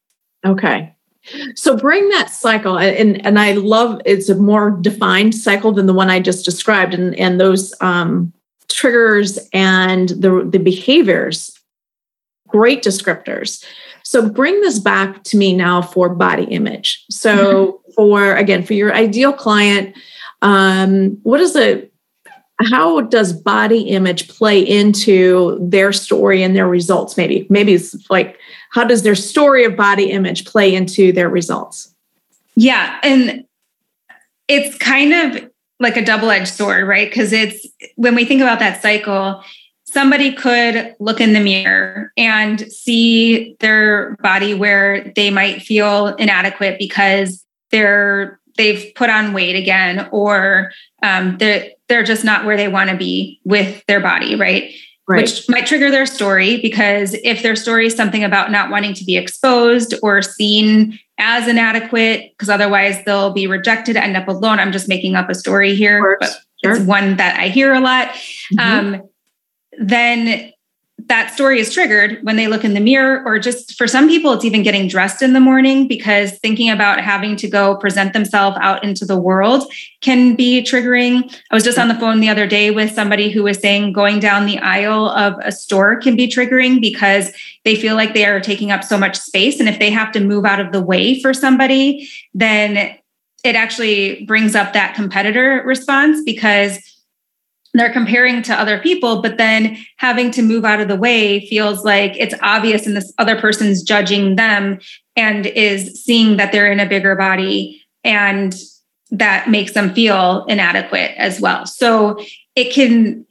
Okay. 0.47 0.95
So 1.57 1.77
bring 1.77 2.09
that 2.11 2.31
cycle 2.31 2.79
and 2.79 3.27
and 3.27 3.41
I 3.41 3.55
love 3.55 4.01
it's 4.05 4.29
a 4.29 4.37
more 4.37 4.71
defined 4.71 5.35
cycle 5.35 5.73
than 5.73 5.87
the 5.87 5.93
one 5.93 6.11
I 6.11 6.21
just 6.21 6.45
described 6.45 6.95
and 6.95 7.13
and 7.17 7.41
those 7.41 7.75
um 7.81 8.33
triggers 8.69 9.41
and 9.53 10.11
the 10.11 10.49
the 10.49 10.61
behaviors 10.61 11.57
great 12.57 12.83
descriptors. 12.83 13.65
So 14.03 14.29
bring 14.29 14.61
this 14.61 14.79
back 14.79 15.23
to 15.25 15.37
me 15.37 15.55
now 15.55 15.83
for 15.83 16.09
body 16.09 16.45
image. 16.45 17.05
So 17.11 17.35
mm-hmm. 17.37 17.93
for 17.93 18.37
again, 18.37 18.65
for 18.65 18.75
your 18.75 18.95
ideal 18.95 19.33
client, 19.33 19.97
um, 20.43 21.19
what 21.23 21.41
is 21.41 21.57
it? 21.57 21.93
how 22.71 23.03
does 23.03 23.33
body 23.33 23.81
image 23.81 24.29
play 24.29 24.61
into 24.61 25.59
their 25.61 25.93
story 25.93 26.43
and 26.43 26.57
their 26.57 26.69
results? 26.69 27.17
Maybe, 27.17 27.47
maybe 27.51 27.75
it's 27.75 28.09
like 28.09 28.39
how 28.71 28.85
does 28.85 29.03
their 29.03 29.15
story 29.15 29.65
of 29.65 29.77
body 29.77 30.11
image 30.11 30.47
play 30.47 30.75
into 30.75 31.13
their 31.13 31.29
results? 31.29 31.95
Yeah. 32.55 32.99
And 33.03 33.45
it's 34.49 34.77
kind 34.79 35.13
of 35.13 35.51
like 35.79 35.99
a 35.99 36.05
double-edged 36.05 36.49
sword, 36.49 36.89
right? 36.89 37.09
Because 37.09 37.33
it's 37.33 37.67
when 37.97 38.15
we 38.15 38.25
think 38.25 38.41
about 38.41 38.61
that 38.61 38.81
cycle, 38.81 39.43
somebody 39.89 40.33
could 40.33 40.95
look 40.99 41.21
in 41.21 41.33
the 41.33 41.41
mirror 41.41 42.13
and 42.17 42.61
see 42.73 43.57
their 43.61 44.17
body 44.17 44.53
where 44.55 45.13
they 45.15 45.31
might 45.31 45.63
feel 45.63 46.09
inadequate 46.17 46.79
because 46.79 47.45
they're 47.71 48.41
they've 48.57 48.93
put 48.95 49.11
on 49.11 49.33
weight 49.33 49.55
again 49.55 50.09
or 50.13 50.73
um, 51.03 51.37
they're 51.39 51.71
they're 51.89 52.03
just 52.03 52.25
not 52.25 52.45
where 52.45 52.57
they 52.57 52.69
want 52.69 52.91
to 52.91 52.97
be 52.97 53.41
with 53.45 53.85
their 53.87 54.01
body 54.01 54.35
right? 54.35 54.73
right 55.09 55.23
which 55.23 55.49
might 55.49 55.67
trigger 55.67 55.91
their 55.91 56.07
story 56.07 56.61
because 56.61 57.15
if 57.23 57.43
their 57.43 57.55
story 57.55 57.87
is 57.87 57.95
something 57.95 58.25
about 58.25 58.51
not 58.51 58.71
wanting 58.71 58.93
to 58.95 59.05
be 59.05 59.17
exposed 59.17 59.95
or 60.03 60.21
seen 60.21 60.99
as 61.19 61.47
inadequate 61.47 62.33
because 62.33 62.49
otherwise 62.49 63.03
they'll 63.05 63.33
be 63.33 63.47
rejected 63.47 63.97
end 63.97 64.17
up 64.17 64.27
alone 64.27 64.59
i'm 64.59 64.73
just 64.73 64.89
making 64.89 65.15
up 65.15 65.31
a 65.31 65.35
story 65.35 65.75
here 65.75 66.17
but 66.19 66.29
sure. 66.65 66.75
it's 66.75 66.85
one 66.85 67.17
that 67.17 67.39
i 67.39 67.49
hear 67.49 67.73
a 67.73 67.81
lot 67.81 68.09
mm-hmm. 68.09 68.59
um, 68.59 69.09
then 69.79 70.53
that 71.09 71.33
story 71.33 71.61
is 71.61 71.73
triggered 71.73 72.19
when 72.23 72.37
they 72.37 72.49
look 72.49 72.65
in 72.65 72.75
the 72.75 72.81
mirror, 72.81 73.23
or 73.27 73.39
just 73.39 73.77
for 73.77 73.87
some 73.87 74.09
people, 74.09 74.33
it's 74.33 74.45
even 74.45 74.63
getting 74.63 74.89
dressed 74.89 75.23
in 75.23 75.35
the 75.35 75.41
morning 75.41 75.87
because 75.87 76.39
thinking 76.39 76.71
about 76.71 77.01
having 77.01 77.37
to 77.37 77.49
go 77.49 77.77
present 77.77 78.13
themselves 78.13 78.57
out 78.61 78.83
into 78.83 79.05
the 79.05 79.17
world 79.17 79.71
can 80.01 80.35
be 80.35 80.63
triggering. 80.63 81.33
I 81.51 81.55
was 81.55 81.65
just 81.65 81.79
on 81.79 81.89
the 81.89 81.95
phone 81.95 82.21
the 82.21 82.31
other 82.31 82.47
day 82.47 82.71
with 82.71 82.93
somebody 82.93 83.31
who 83.31 83.45
was 83.45 83.59
saying 83.59 83.93
going 83.93 84.19
down 84.19 84.47
the 84.47 84.59
aisle 84.59 85.11
of 85.11 85.35
a 85.45 85.53
store 85.53 85.97
can 85.97 86.17
be 86.17 86.29
triggering 86.29 86.81
because 86.81 87.31
they 87.65 87.77
feel 87.77 87.95
like 87.95 88.15
they 88.15 88.25
are 88.25 88.41
taking 88.41 88.73
up 88.73 88.83
so 88.83 88.99
much 88.99 89.17
space. 89.17 89.61
And 89.61 89.69
if 89.69 89.79
they 89.79 89.91
have 89.91 90.11
to 90.13 90.21
move 90.21 90.45
out 90.45 90.61
of 90.61 90.73
the 90.73 90.83
way 90.83 91.21
for 91.21 91.35
somebody, 91.35 92.09
then 92.35 92.97
it 93.45 93.55
actually 93.55 94.25
brings 94.25 94.57
up 94.57 94.73
that 94.73 94.97
competitor 94.97 95.63
response 95.65 96.23
because 96.25 96.81
they're 97.79 97.93
comparing 97.93 98.43
to 98.43 98.55
other 98.55 98.79
people, 98.79 99.23
but 99.23 99.37
then 99.37 99.77
having 99.97 100.31
to 100.33 100.43
move 100.43 100.65
out 100.65 100.81
of 100.81 100.89
the 100.89 100.97
way 100.97 101.47
feels 101.47 101.85
like 101.85 102.17
it's 102.17 102.35
obvious 102.43 102.87
and 102.87 102.97
this 102.97 103.13
other 103.19 103.39
person's 103.39 103.83
judging 103.83 104.37
them 104.37 104.79
and 105.17 105.47
is 105.47 106.03
seeing 106.03 106.37
that 106.37 106.53
they're 106.53 106.71
in 106.71 106.81
a 106.81 106.89
bigger 106.89 107.17
body 107.17 107.83
and 108.05 108.55
that 109.11 109.49
makes 109.49 109.73
them 109.73 109.95
feel 109.95 110.45
inadequate 110.47 111.13
as 111.17 111.41
well. 111.41 111.67
So 111.67 112.19
it 112.55 112.73
can 112.73 113.25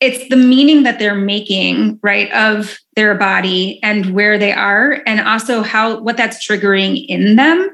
it's 0.00 0.28
the 0.28 0.36
meaning 0.36 0.82
that 0.82 0.98
they're 0.98 1.14
making 1.14 1.98
right 2.02 2.30
of 2.32 2.78
their 2.94 3.14
body 3.14 3.80
and 3.82 4.12
where 4.14 4.38
they 4.38 4.52
are 4.52 5.02
and 5.06 5.20
also 5.20 5.62
how 5.62 6.00
what 6.00 6.16
that's 6.16 6.46
triggering 6.46 7.06
in 7.06 7.36
them 7.36 7.70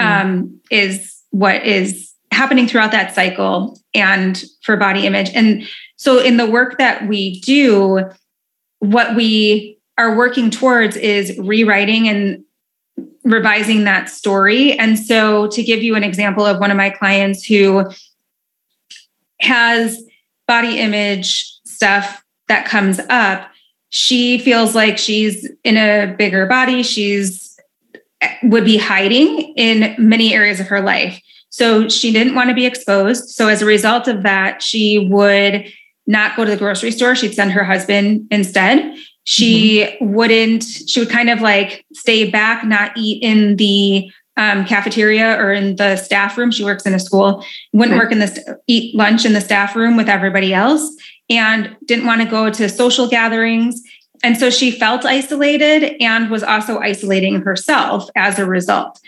mm. 0.00 0.06
um, 0.06 0.60
is 0.70 1.22
what 1.30 1.64
is 1.64 2.01
happening 2.32 2.66
throughout 2.66 2.92
that 2.92 3.14
cycle 3.14 3.78
and 3.94 4.44
for 4.62 4.76
body 4.76 5.06
image 5.06 5.30
and 5.34 5.68
so 5.96 6.18
in 6.18 6.36
the 6.36 6.46
work 6.46 6.78
that 6.78 7.06
we 7.06 7.40
do 7.40 8.00
what 8.80 9.14
we 9.14 9.78
are 9.98 10.16
working 10.16 10.50
towards 10.50 10.96
is 10.96 11.36
rewriting 11.38 12.08
and 12.08 12.42
revising 13.24 13.84
that 13.84 14.08
story 14.08 14.76
and 14.78 14.98
so 14.98 15.46
to 15.48 15.62
give 15.62 15.82
you 15.82 15.94
an 15.94 16.02
example 16.02 16.44
of 16.44 16.58
one 16.58 16.70
of 16.70 16.76
my 16.76 16.90
clients 16.90 17.44
who 17.44 17.84
has 19.40 20.02
body 20.46 20.78
image 20.78 21.60
stuff 21.64 22.22
that 22.48 22.66
comes 22.66 23.00
up, 23.08 23.50
she 23.88 24.38
feels 24.38 24.74
like 24.74 24.98
she's 24.98 25.48
in 25.64 25.76
a 25.76 26.14
bigger 26.16 26.46
body. 26.46 26.82
She's 26.82 27.58
would 28.44 28.64
be 28.64 28.76
hiding 28.76 29.52
in 29.56 29.96
many 29.98 30.32
areas 30.32 30.60
of 30.60 30.68
her 30.68 30.80
life. 30.80 31.20
So 31.52 31.86
she 31.90 32.12
didn't 32.12 32.34
want 32.34 32.48
to 32.48 32.54
be 32.54 32.64
exposed. 32.64 33.28
So 33.28 33.48
as 33.48 33.60
a 33.60 33.66
result 33.66 34.08
of 34.08 34.22
that, 34.22 34.62
she 34.62 35.06
would 35.10 35.70
not 36.06 36.34
go 36.34 36.46
to 36.46 36.50
the 36.50 36.56
grocery 36.56 36.90
store. 36.90 37.14
She'd 37.14 37.34
send 37.34 37.52
her 37.52 37.62
husband 37.62 38.26
instead. 38.30 38.96
She 39.24 39.84
mm-hmm. 39.84 40.14
wouldn't, 40.14 40.64
she 40.64 40.98
would 40.98 41.10
kind 41.10 41.28
of 41.28 41.42
like 41.42 41.84
stay 41.92 42.30
back, 42.30 42.64
not 42.64 42.92
eat 42.96 43.22
in 43.22 43.56
the 43.56 44.10
um, 44.38 44.64
cafeteria 44.64 45.36
or 45.38 45.52
in 45.52 45.76
the 45.76 45.96
staff 45.96 46.38
room. 46.38 46.50
She 46.50 46.64
works 46.64 46.86
in 46.86 46.94
a 46.94 46.98
school, 46.98 47.44
wouldn't 47.74 47.98
work 47.98 48.12
in 48.12 48.20
the 48.20 48.58
eat 48.66 48.94
lunch 48.94 49.26
in 49.26 49.34
the 49.34 49.40
staff 49.42 49.76
room 49.76 49.98
with 49.98 50.08
everybody 50.08 50.54
else 50.54 50.96
and 51.28 51.76
didn't 51.84 52.06
want 52.06 52.22
to 52.22 52.28
go 52.28 52.48
to 52.48 52.68
social 52.70 53.08
gatherings. 53.08 53.82
And 54.22 54.38
so 54.38 54.48
she 54.48 54.70
felt 54.70 55.04
isolated 55.04 55.96
and 56.00 56.30
was 56.30 56.42
also 56.42 56.78
isolating 56.78 57.42
herself 57.42 58.08
as 58.16 58.38
a 58.38 58.46
result. 58.46 58.98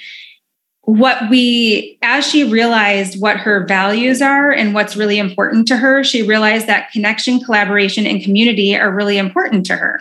What 0.87 1.31
we, 1.31 1.99
as 2.03 2.27
she 2.27 2.45
realized 2.45 3.21
what 3.21 3.39
her 3.39 3.65
values 3.67 4.21
are 4.21 4.51
and 4.51 4.75
what's 4.75 4.97
really 4.97 5.19
important 5.19 5.67
to 5.69 5.77
her, 5.77 6.05
she 6.05 6.23
realized 6.23 6.67
that 6.67 6.91
connection, 6.91 7.41
collaboration, 7.41 8.07
and 8.07 8.23
community 8.23 8.77
are 8.77 8.91
really 8.91 9.17
important 9.17 9.65
to 9.67 9.77
her. 9.77 10.01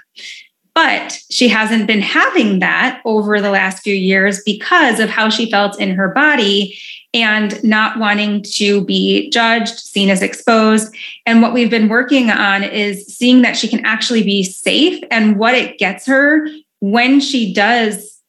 But 0.76 1.20
she 1.30 1.48
hasn't 1.48 1.88
been 1.88 2.02
having 2.02 2.60
that 2.60 3.02
over 3.06 3.40
the 3.40 3.52
last 3.52 3.84
few 3.84 3.94
years 3.94 4.42
because 4.44 5.00
of 5.00 5.10
how 5.10 5.30
she 5.30 5.50
felt 5.50 5.80
in 5.80 5.96
her 5.96 6.10
body 6.10 6.78
and 7.14 7.64
not 7.64 8.00
wanting 8.00 8.42
to 8.42 8.84
be 8.86 9.30
judged, 9.30 9.80
seen 9.80 10.10
as 10.10 10.24
exposed. 10.24 10.94
And 11.26 11.42
what 11.42 11.54
we've 11.54 11.70
been 11.70 11.90
working 11.90 12.32
on 12.32 12.64
is 12.64 13.06
seeing 13.06 13.44
that 13.44 13.56
she 13.56 13.68
can 13.68 13.86
actually 13.86 14.24
be 14.24 14.44
safe 14.44 15.04
and 15.12 15.38
what 15.38 15.54
it 15.54 15.78
gets 15.78 16.08
her 16.08 16.48
when 16.80 17.20
she 17.20 17.54
does 17.54 18.20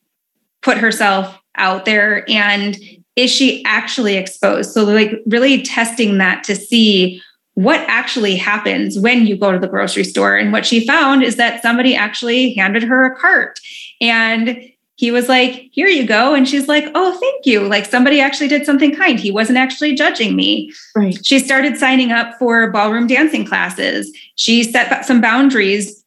put 0.62 0.76
herself 0.78 1.40
out 1.56 1.84
there 1.84 2.28
and 2.28 2.76
is 3.16 3.30
she 3.30 3.64
actually 3.64 4.16
exposed? 4.16 4.72
So, 4.72 4.84
like, 4.84 5.22
really 5.26 5.62
testing 5.62 6.18
that 6.18 6.42
to 6.44 6.56
see 6.56 7.22
what 7.54 7.80
actually 7.88 8.34
happens 8.36 8.98
when 8.98 9.26
you 9.26 9.36
go 9.36 9.52
to 9.52 9.58
the 9.58 9.68
grocery 9.68 10.04
store. 10.04 10.36
And 10.36 10.52
what 10.52 10.66
she 10.66 10.84
found 10.84 11.22
is 11.22 11.36
that 11.36 11.62
somebody 11.62 11.94
actually 11.94 12.54
handed 12.54 12.82
her 12.82 13.04
a 13.04 13.16
cart 13.16 13.60
and 14.00 14.60
he 14.96 15.10
was 15.10 15.28
like, 15.28 15.68
Here 15.72 15.86
you 15.86 16.06
go. 16.06 16.34
And 16.34 16.48
she's 16.48 16.68
like, 16.68 16.84
Oh, 16.94 17.16
thank 17.18 17.46
you. 17.46 17.60
Like 17.60 17.84
somebody 17.84 18.20
actually 18.20 18.48
did 18.48 18.66
something 18.66 18.94
kind. 18.94 19.18
He 19.18 19.30
wasn't 19.30 19.58
actually 19.58 19.94
judging 19.94 20.34
me. 20.34 20.72
Right. 20.96 21.24
She 21.24 21.38
started 21.38 21.76
signing 21.76 22.10
up 22.10 22.36
for 22.38 22.70
ballroom 22.70 23.06
dancing 23.06 23.44
classes. 23.44 24.12
She 24.36 24.64
set 24.64 25.04
some 25.04 25.20
boundaries 25.20 26.04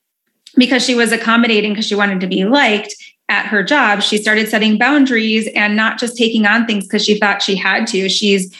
because 0.56 0.84
she 0.84 0.96
was 0.96 1.12
accommodating 1.12 1.72
because 1.72 1.86
she 1.86 1.96
wanted 1.96 2.20
to 2.22 2.28
be 2.28 2.44
liked 2.46 2.94
at 3.30 3.46
her 3.48 3.64
job. 3.64 4.02
She 4.02 4.18
started 4.18 4.50
setting 4.50 4.78
boundaries 4.78 5.48
and 5.56 5.76
not 5.76 6.00
just 6.00 6.18
taking 6.18 6.46
on 6.46 6.66
things 6.66 6.86
because 6.86 7.04
she 7.04 7.20
thought 7.20 7.42
she 7.42 7.56
had 7.56 7.88
to. 7.88 8.10
She's 8.10 8.54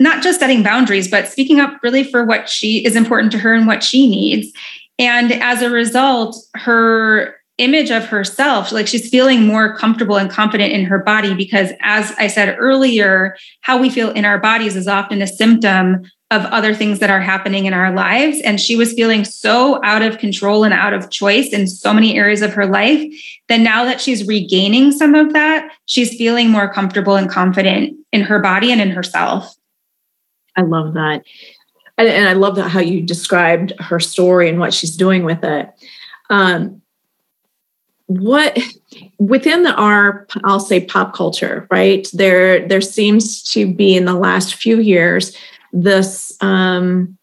not 0.00 0.22
just 0.22 0.40
setting 0.40 0.62
boundaries, 0.62 1.08
but 1.08 1.28
speaking 1.28 1.60
up 1.60 1.82
really 1.82 2.04
for 2.04 2.24
what 2.24 2.48
she 2.48 2.84
is 2.84 2.96
important 2.96 3.32
to 3.32 3.38
her 3.38 3.54
and 3.54 3.66
what 3.66 3.82
she 3.82 4.08
needs. 4.08 4.52
And 4.98 5.32
as 5.32 5.62
a 5.62 5.70
result, 5.70 6.36
her 6.54 7.36
image 7.58 7.90
of 7.90 8.04
herself 8.06 8.72
like 8.72 8.88
she's 8.88 9.08
feeling 9.08 9.46
more 9.46 9.76
comfortable 9.76 10.16
and 10.16 10.28
confident 10.28 10.72
in 10.72 10.84
her 10.84 10.98
body 10.98 11.34
because 11.34 11.70
as 11.82 12.12
i 12.18 12.26
said 12.26 12.56
earlier 12.58 13.36
how 13.60 13.78
we 13.78 13.88
feel 13.88 14.10
in 14.10 14.24
our 14.24 14.40
bodies 14.40 14.74
is 14.74 14.88
often 14.88 15.22
a 15.22 15.26
symptom 15.26 16.02
of 16.34 16.44
other 16.46 16.74
things 16.74 16.98
that 16.98 17.10
are 17.10 17.20
happening 17.20 17.66
in 17.66 17.72
our 17.72 17.92
lives. 17.92 18.40
And 18.42 18.60
she 18.60 18.76
was 18.76 18.92
feeling 18.92 19.24
so 19.24 19.80
out 19.84 20.02
of 20.02 20.18
control 20.18 20.64
and 20.64 20.74
out 20.74 20.92
of 20.92 21.10
choice 21.10 21.52
in 21.52 21.66
so 21.66 21.94
many 21.94 22.16
areas 22.16 22.42
of 22.42 22.52
her 22.54 22.66
life 22.66 23.12
that 23.48 23.60
now 23.60 23.84
that 23.84 24.00
she's 24.00 24.26
regaining 24.26 24.92
some 24.92 25.14
of 25.14 25.32
that 25.32 25.70
she's 25.86 26.16
feeling 26.16 26.50
more 26.50 26.72
comfortable 26.72 27.16
and 27.16 27.30
confident 27.30 27.96
in 28.12 28.22
her 28.22 28.40
body 28.40 28.72
and 28.72 28.80
in 28.80 28.90
herself. 28.90 29.54
I 30.56 30.62
love 30.62 30.94
that. 30.94 31.22
And, 31.96 32.28
i 32.28 32.32
love 32.32 32.56
that 32.56 32.70
how 32.70 32.80
you 32.80 33.00
described 33.02 33.72
her 33.78 34.00
story 34.00 34.48
and 34.48 34.58
what 34.58 34.74
she's 34.74 34.96
doing 34.96 35.24
with 35.24 35.44
it. 35.44 35.70
Um, 36.28 36.82
what 38.06 38.58
within 39.18 39.62
the, 39.62 39.74
our 39.76 40.26
i'll 40.44 40.60
say 40.60 40.84
pop 40.84 41.14
culture 41.14 41.66
right? 41.70 42.06
There 42.12 42.66
there 42.68 42.80
seems 42.80 43.42
to 43.52 43.72
be 43.72 43.96
in 43.96 44.04
the 44.04 44.14
last 44.14 44.56
few 44.56 44.80
years 44.80 45.34
this 45.74 46.36
um 46.40 47.18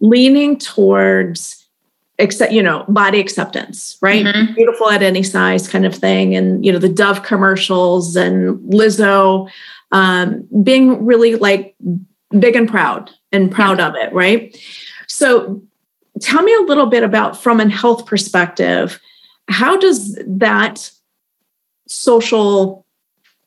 leaning 0.00 0.58
towards 0.58 1.66
accept 2.18 2.52
you 2.52 2.62
know 2.62 2.84
body 2.86 3.18
acceptance 3.18 3.96
right 4.02 4.24
mm-hmm. 4.24 4.54
beautiful 4.54 4.90
at 4.90 5.02
any 5.02 5.22
size 5.22 5.66
kind 5.66 5.86
of 5.86 5.94
thing 5.94 6.36
and 6.36 6.64
you 6.64 6.70
know 6.70 6.78
the 6.78 6.88
dove 6.88 7.22
commercials 7.22 8.14
and 8.14 8.58
lizzo 8.70 9.50
um 9.90 10.46
being 10.62 11.04
really 11.04 11.34
like 11.34 11.74
big 12.38 12.54
and 12.54 12.68
proud 12.68 13.10
and 13.32 13.50
proud 13.50 13.78
yeah. 13.78 13.88
of 13.88 13.94
it 13.94 14.12
right 14.12 14.56
so 15.08 15.60
tell 16.20 16.42
me 16.42 16.54
a 16.54 16.60
little 16.60 16.86
bit 16.86 17.02
about 17.02 17.42
from 17.42 17.58
a 17.58 17.68
health 17.68 18.04
perspective 18.04 19.00
how 19.48 19.76
does 19.78 20.18
that 20.26 20.90
social 21.88 22.86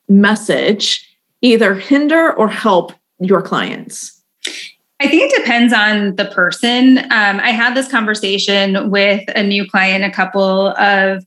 message 0.08 1.16
either 1.42 1.74
hinder 1.74 2.32
or 2.32 2.48
help 2.48 2.92
your 3.18 3.42
clients? 3.42 4.15
I 4.98 5.08
think 5.08 5.30
it 5.30 5.36
depends 5.36 5.72
on 5.72 6.16
the 6.16 6.24
person. 6.24 6.98
Um, 6.98 7.38
I 7.40 7.50
had 7.50 7.74
this 7.74 7.88
conversation 7.88 8.90
with 8.90 9.24
a 9.34 9.42
new 9.42 9.68
client 9.68 10.04
a 10.04 10.10
couple 10.10 10.68
of 10.68 11.24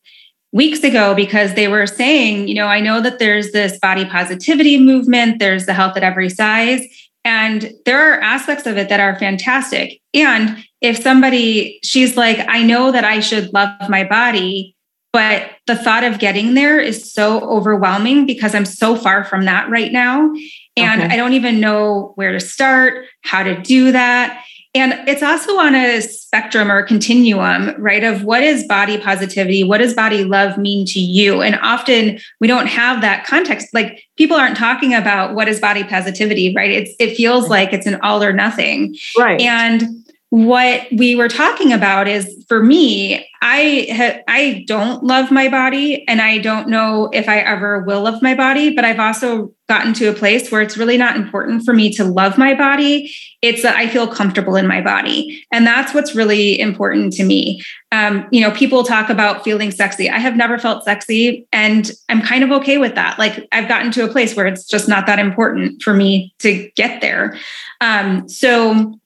weeks 0.52 0.84
ago 0.84 1.14
because 1.14 1.54
they 1.54 1.68
were 1.68 1.86
saying, 1.86 2.48
you 2.48 2.56
know, 2.56 2.66
I 2.66 2.80
know 2.80 3.00
that 3.02 3.20
there's 3.20 3.52
this 3.52 3.78
body 3.80 4.06
positivity 4.06 4.80
movement, 4.80 5.38
there's 5.38 5.68
the 5.68 5.74
health 5.74 5.96
at 5.96 6.04
every 6.04 6.30
size, 6.30 6.82
and 7.24 7.72
there 7.86 8.14
are 8.14 8.20
aspects 8.22 8.66
of 8.66 8.78
it 8.78 8.90
that 8.90 9.00
are 9.00 9.20
fantastic. 9.20 10.02
And 10.16 10.66
if 10.82 10.98
somebody, 10.98 11.80
she's 11.84 12.18
like, 12.18 12.40
I 12.48 12.64
know 12.64 12.92
that 12.92 13.04
I 13.04 13.20
should 13.20 13.54
love 13.54 13.70
my 13.90 14.04
body, 14.04 14.76
but 15.14 15.52
the 15.68 15.76
thought 15.76 16.04
of 16.04 16.20
getting 16.20 16.56
there 16.56 16.80
is 16.80 17.12
so 17.12 17.42
overwhelming 17.42 18.26
because 18.26 18.56
I'm 18.56 18.66
so 18.66 18.96
far 18.96 19.24
from 19.24 19.46
that 19.46 19.70
right 19.70 19.92
now. 19.92 20.34
And 20.80 21.02
okay. 21.02 21.14
I 21.14 21.18
don't 21.18 21.34
even 21.34 21.60
know 21.60 22.14
where 22.16 22.32
to 22.32 22.40
start, 22.40 23.06
how 23.22 23.44
to 23.44 23.62
do 23.62 23.92
that. 23.92 24.44
And 24.76 24.94
it's 25.08 25.24
also 25.24 25.58
on 25.58 25.74
a 25.74 26.00
spectrum 26.00 26.72
or 26.72 26.84
continuum, 26.84 27.74
right? 27.80 28.04
Of 28.04 28.24
what 28.24 28.44
is 28.44 28.68
body 28.68 29.00
positivity? 29.00 29.64
What 29.64 29.80
does 29.80 29.96
body 29.96 30.24
love 30.24 30.60
mean 30.60 30.86
to 30.88 31.00
you? 31.00 31.42
And 31.42 31.58
often 31.64 32.20
we 32.40 32.48
don't 32.48 32.68
have 32.68 33.02
that 33.02 33.26
context. 33.26 33.74
Like 33.74 34.04
people 34.16 34.38
aren't 34.38 34.58
talking 34.58 34.94
about 34.94 35.34
what 35.34 35.48
is 35.48 35.60
body 35.60 35.84
positivity, 35.84 36.54
right? 36.56 36.70
It's, 36.70 36.96
it 37.00 37.16
feels 37.16 37.46
mm-hmm. 37.46 37.52
like 37.52 37.74
it's 37.74 37.88
an 37.88 38.00
all 38.04 38.24
or 38.24 38.32
nothing. 38.32 38.96
Right. 39.18 39.42
And 39.42 40.06
what 40.30 40.88
we 40.92 41.16
were 41.16 41.28
talking 41.28 41.74
about 41.74 42.08
is 42.08 42.46
for 42.48 42.64
me 42.64 43.28
i 43.42 43.88
ha- 43.92 44.22
i 44.28 44.64
don't 44.68 45.04
love 45.04 45.32
my 45.32 45.50
body 45.50 46.08
and 46.08 46.22
i 46.22 46.38
don't 46.38 46.68
know 46.68 47.10
if 47.14 47.28
i 47.28 47.40
ever 47.40 47.80
will 47.82 48.02
love 48.02 48.22
my 48.22 48.36
body 48.36 48.74
but 48.76 48.86
i've 48.86 49.00
also 49.00 49.52
gotten 49.70 49.94
to 49.94 50.08
a 50.08 50.14
place 50.14 50.52
where 50.52 50.64
it's 50.64 50.78
really 50.78 50.98
not 50.98 51.16
important 51.16 51.64
for 51.64 51.76
me 51.76 51.94
to 51.94 52.04
love 52.04 52.40
my 52.40 52.56
body. 52.56 53.14
It's 53.44 53.62
that 53.62 53.78
i 53.78 53.88
feel 53.88 54.08
comfortable 54.08 54.56
in 54.56 54.68
my 54.68 54.82
body 54.82 55.46
and 55.54 55.66
that's 55.66 55.94
what's 55.94 56.16
really 56.16 56.60
important 56.60 57.14
to 57.14 57.24
me. 57.24 57.62
Um, 57.92 58.28
you 58.32 58.42
know 58.42 58.52
people 58.52 58.84
talk 58.84 59.10
about 59.10 59.44
feeling 59.44 59.72
sexy. 59.72 60.10
I 60.10 60.18
have 60.18 60.36
never 60.36 60.58
felt 60.58 60.84
sexy 60.84 61.48
and 61.54 61.92
i'm 62.10 62.22
kind 62.22 62.44
of 62.44 62.52
okay 62.52 62.80
with 62.80 62.96
that. 62.96 63.20
Like 63.20 63.48
i've 63.52 63.70
gotten 63.70 63.92
to 63.94 64.04
a 64.04 64.12
place 64.12 64.36
where 64.36 64.48
it's 64.48 64.66
just 64.66 64.90
not 64.90 65.06
that 65.06 65.20
important 65.20 65.82
for 65.84 65.94
me 65.94 66.34
to 66.40 66.70
get 66.76 67.02
there. 67.02 67.38
Um, 67.80 68.28
so 68.28 69.00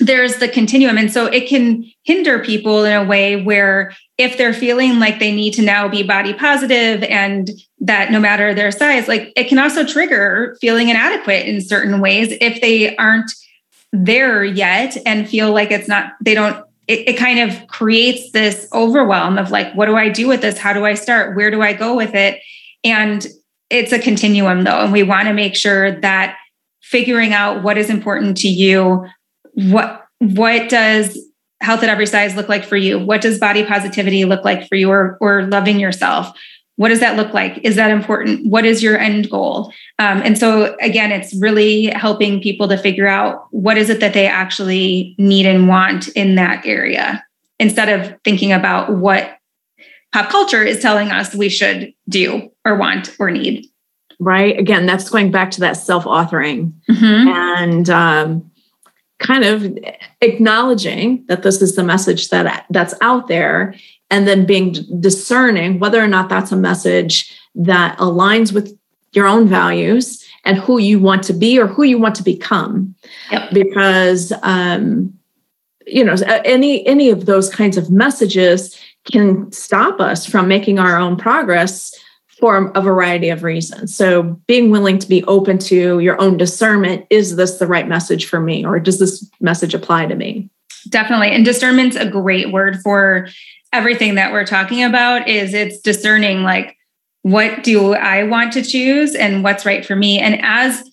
there's 0.00 0.36
the 0.36 0.48
continuum. 0.48 0.98
And 0.98 1.12
so 1.12 1.26
it 1.26 1.48
can 1.48 1.84
hinder 2.02 2.38
people 2.38 2.84
in 2.84 2.92
a 2.92 3.04
way 3.04 3.42
where 3.42 3.92
if 4.18 4.36
they're 4.36 4.54
feeling 4.54 4.98
like 4.98 5.18
they 5.18 5.34
need 5.34 5.54
to 5.54 5.62
now 5.62 5.88
be 5.88 6.02
body 6.02 6.34
positive 6.34 7.02
and 7.04 7.50
that 7.80 8.10
no 8.10 8.20
matter 8.20 8.54
their 8.54 8.70
size, 8.70 9.08
like 9.08 9.32
it 9.36 9.48
can 9.48 9.58
also 9.58 9.84
trigger 9.84 10.56
feeling 10.60 10.88
inadequate 10.88 11.46
in 11.46 11.60
certain 11.60 12.00
ways 12.00 12.36
if 12.40 12.60
they 12.60 12.96
aren't 12.96 13.30
there 13.92 14.44
yet 14.44 14.96
and 15.06 15.28
feel 15.28 15.52
like 15.52 15.70
it's 15.70 15.88
not, 15.88 16.12
they 16.20 16.34
don't, 16.34 16.64
it, 16.86 17.08
it 17.08 17.16
kind 17.16 17.38
of 17.38 17.66
creates 17.68 18.32
this 18.32 18.68
overwhelm 18.72 19.38
of 19.38 19.50
like, 19.50 19.72
what 19.74 19.86
do 19.86 19.96
I 19.96 20.08
do 20.08 20.28
with 20.28 20.42
this? 20.42 20.58
How 20.58 20.72
do 20.72 20.84
I 20.84 20.94
start? 20.94 21.36
Where 21.36 21.50
do 21.50 21.62
I 21.62 21.72
go 21.72 21.96
with 21.96 22.14
it? 22.14 22.40
And 22.82 23.26
it's 23.70 23.92
a 23.92 23.98
continuum 23.98 24.64
though. 24.64 24.80
And 24.80 24.92
we 24.92 25.02
want 25.02 25.28
to 25.28 25.34
make 25.34 25.56
sure 25.56 25.98
that 26.00 26.36
figuring 26.82 27.32
out 27.32 27.62
what 27.62 27.78
is 27.78 27.88
important 27.88 28.36
to 28.36 28.48
you, 28.48 29.06
what, 29.54 30.06
what 30.18 30.68
does 30.68 31.18
health 31.60 31.82
at 31.82 31.88
every 31.88 32.06
size 32.06 32.36
look 32.36 32.48
like 32.48 32.64
for 32.64 32.76
you? 32.76 32.98
What 32.98 33.20
does 33.20 33.38
body 33.38 33.64
positivity 33.64 34.24
look 34.24 34.44
like 34.44 34.68
for 34.68 34.76
you 34.76 34.90
or, 34.90 35.16
or 35.20 35.44
loving 35.44 35.80
yourself? 35.80 36.36
What 36.76 36.88
does 36.88 37.00
that 37.00 37.16
look 37.16 37.32
like? 37.32 37.58
Is 37.62 37.76
that 37.76 37.90
important? 37.90 38.46
What 38.46 38.64
is 38.64 38.82
your 38.82 38.98
end 38.98 39.30
goal? 39.30 39.72
Um, 40.00 40.22
and 40.22 40.36
so, 40.36 40.76
again, 40.80 41.12
it's 41.12 41.34
really 41.36 41.86
helping 41.86 42.42
people 42.42 42.66
to 42.68 42.76
figure 42.76 43.06
out 43.06 43.46
what 43.50 43.78
is 43.78 43.90
it 43.90 44.00
that 44.00 44.12
they 44.12 44.26
actually 44.26 45.14
need 45.16 45.46
and 45.46 45.68
want 45.68 46.08
in 46.08 46.34
that 46.34 46.66
area 46.66 47.24
instead 47.60 47.88
of 47.88 48.18
thinking 48.24 48.52
about 48.52 48.92
what 48.96 49.38
pop 50.12 50.30
culture 50.30 50.62
is 50.62 50.80
telling 50.80 51.10
us 51.10 51.34
we 51.34 51.48
should 51.48 51.92
do 52.08 52.50
or 52.64 52.76
want 52.76 53.14
or 53.20 53.30
need. 53.30 53.66
Right. 54.18 54.58
Again, 54.58 54.86
that's 54.86 55.08
going 55.08 55.30
back 55.30 55.50
to 55.52 55.60
that 55.60 55.76
self 55.76 56.04
authoring 56.04 56.72
mm-hmm. 56.88 57.28
and 57.28 57.90
um, 57.90 58.50
kind 59.24 59.44
of 59.44 59.76
acknowledging 60.20 61.24
that 61.26 61.42
this 61.42 61.62
is 61.62 61.76
the 61.76 61.82
message 61.82 62.28
that 62.28 62.66
that's 62.70 62.94
out 63.00 63.26
there 63.26 63.74
and 64.10 64.28
then 64.28 64.44
being 64.44 64.74
discerning 65.00 65.78
whether 65.78 66.02
or 66.02 66.06
not 66.06 66.28
that's 66.28 66.52
a 66.52 66.56
message 66.56 67.36
that 67.54 67.96
aligns 67.98 68.52
with 68.52 68.76
your 69.12 69.26
own 69.26 69.48
values 69.48 70.24
and 70.44 70.58
who 70.58 70.78
you 70.78 70.98
want 71.00 71.22
to 71.22 71.32
be 71.32 71.58
or 71.58 71.66
who 71.66 71.84
you 71.84 71.98
want 71.98 72.14
to 72.14 72.22
become 72.22 72.94
yep. 73.30 73.50
because 73.52 74.32
um, 74.42 75.12
you 75.86 76.04
know 76.04 76.14
any 76.44 76.86
any 76.86 77.08
of 77.10 77.26
those 77.26 77.48
kinds 77.48 77.76
of 77.76 77.90
messages 77.90 78.78
can 79.10 79.50
stop 79.52 80.00
us 80.00 80.26
from 80.26 80.48
making 80.48 80.78
our 80.78 80.96
own 80.96 81.16
progress 81.16 81.94
for 82.44 82.70
a 82.74 82.82
variety 82.82 83.30
of 83.30 83.42
reasons. 83.42 83.96
So, 83.96 84.38
being 84.46 84.70
willing 84.70 84.98
to 84.98 85.08
be 85.08 85.24
open 85.24 85.56
to 85.60 85.98
your 86.00 86.20
own 86.20 86.36
discernment 86.36 87.06
is 87.08 87.36
this 87.36 87.56
the 87.56 87.66
right 87.66 87.88
message 87.88 88.26
for 88.26 88.38
me, 88.38 88.66
or 88.66 88.78
does 88.78 88.98
this 88.98 89.26
message 89.40 89.72
apply 89.72 90.04
to 90.04 90.14
me? 90.14 90.50
Definitely. 90.90 91.30
And 91.30 91.42
discernment's 91.42 91.96
a 91.96 92.06
great 92.06 92.52
word 92.52 92.82
for 92.82 93.28
everything 93.72 94.16
that 94.16 94.30
we're 94.30 94.44
talking 94.44 94.84
about 94.84 95.26
is 95.26 95.54
it's 95.54 95.80
discerning 95.80 96.42
like 96.42 96.76
what 97.22 97.64
do 97.64 97.94
I 97.94 98.24
want 98.24 98.52
to 98.52 98.62
choose 98.62 99.14
and 99.14 99.42
what's 99.42 99.64
right 99.64 99.82
for 99.82 99.96
me. 99.96 100.18
And 100.18 100.38
as 100.44 100.84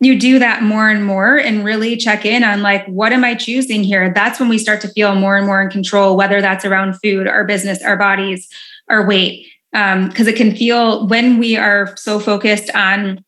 you 0.00 0.18
do 0.18 0.38
that 0.38 0.62
more 0.62 0.88
and 0.88 1.04
more 1.04 1.36
and 1.36 1.66
really 1.66 1.98
check 1.98 2.24
in 2.24 2.42
on 2.44 2.62
like 2.62 2.86
what 2.86 3.12
am 3.12 3.24
i 3.24 3.34
choosing 3.34 3.82
here 3.82 4.12
that's 4.14 4.38
when 4.38 4.48
we 4.48 4.56
start 4.56 4.80
to 4.80 4.86
feel 4.90 5.16
more 5.16 5.36
and 5.36 5.44
more 5.44 5.60
in 5.60 5.68
control 5.68 6.16
whether 6.16 6.40
that's 6.40 6.64
around 6.64 6.94
food 7.02 7.26
our 7.26 7.44
business 7.44 7.82
our 7.82 7.96
bodies 7.96 8.48
our 8.88 9.04
weight 9.04 9.44
because 9.72 10.26
um, 10.26 10.28
it 10.28 10.36
can 10.36 10.56
feel 10.56 11.06
when 11.06 11.38
we 11.38 11.56
are 11.56 11.94
so 11.96 12.18
focused 12.18 12.70
on 12.74 13.24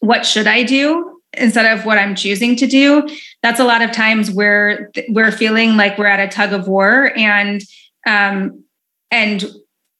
what 0.00 0.24
should 0.24 0.46
I 0.46 0.62
do 0.62 1.20
instead 1.34 1.78
of 1.78 1.84
what 1.84 1.98
I'm 1.98 2.14
choosing 2.14 2.56
to 2.56 2.66
do. 2.66 3.08
That's 3.42 3.60
a 3.60 3.64
lot 3.64 3.82
of 3.82 3.92
times 3.92 4.30
where 4.30 4.90
we're 5.08 5.32
feeling 5.32 5.76
like 5.76 5.98
we're 5.98 6.06
at 6.06 6.20
a 6.20 6.28
tug 6.28 6.52
of 6.52 6.68
war, 6.68 7.12
and 7.16 7.62
um, 8.06 8.64
and 9.10 9.44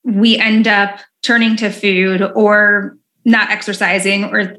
we 0.04 0.38
end 0.38 0.66
up 0.66 1.00
turning 1.22 1.56
to 1.56 1.70
food 1.70 2.22
or 2.34 2.96
not 3.24 3.50
exercising 3.50 4.24
or 4.24 4.56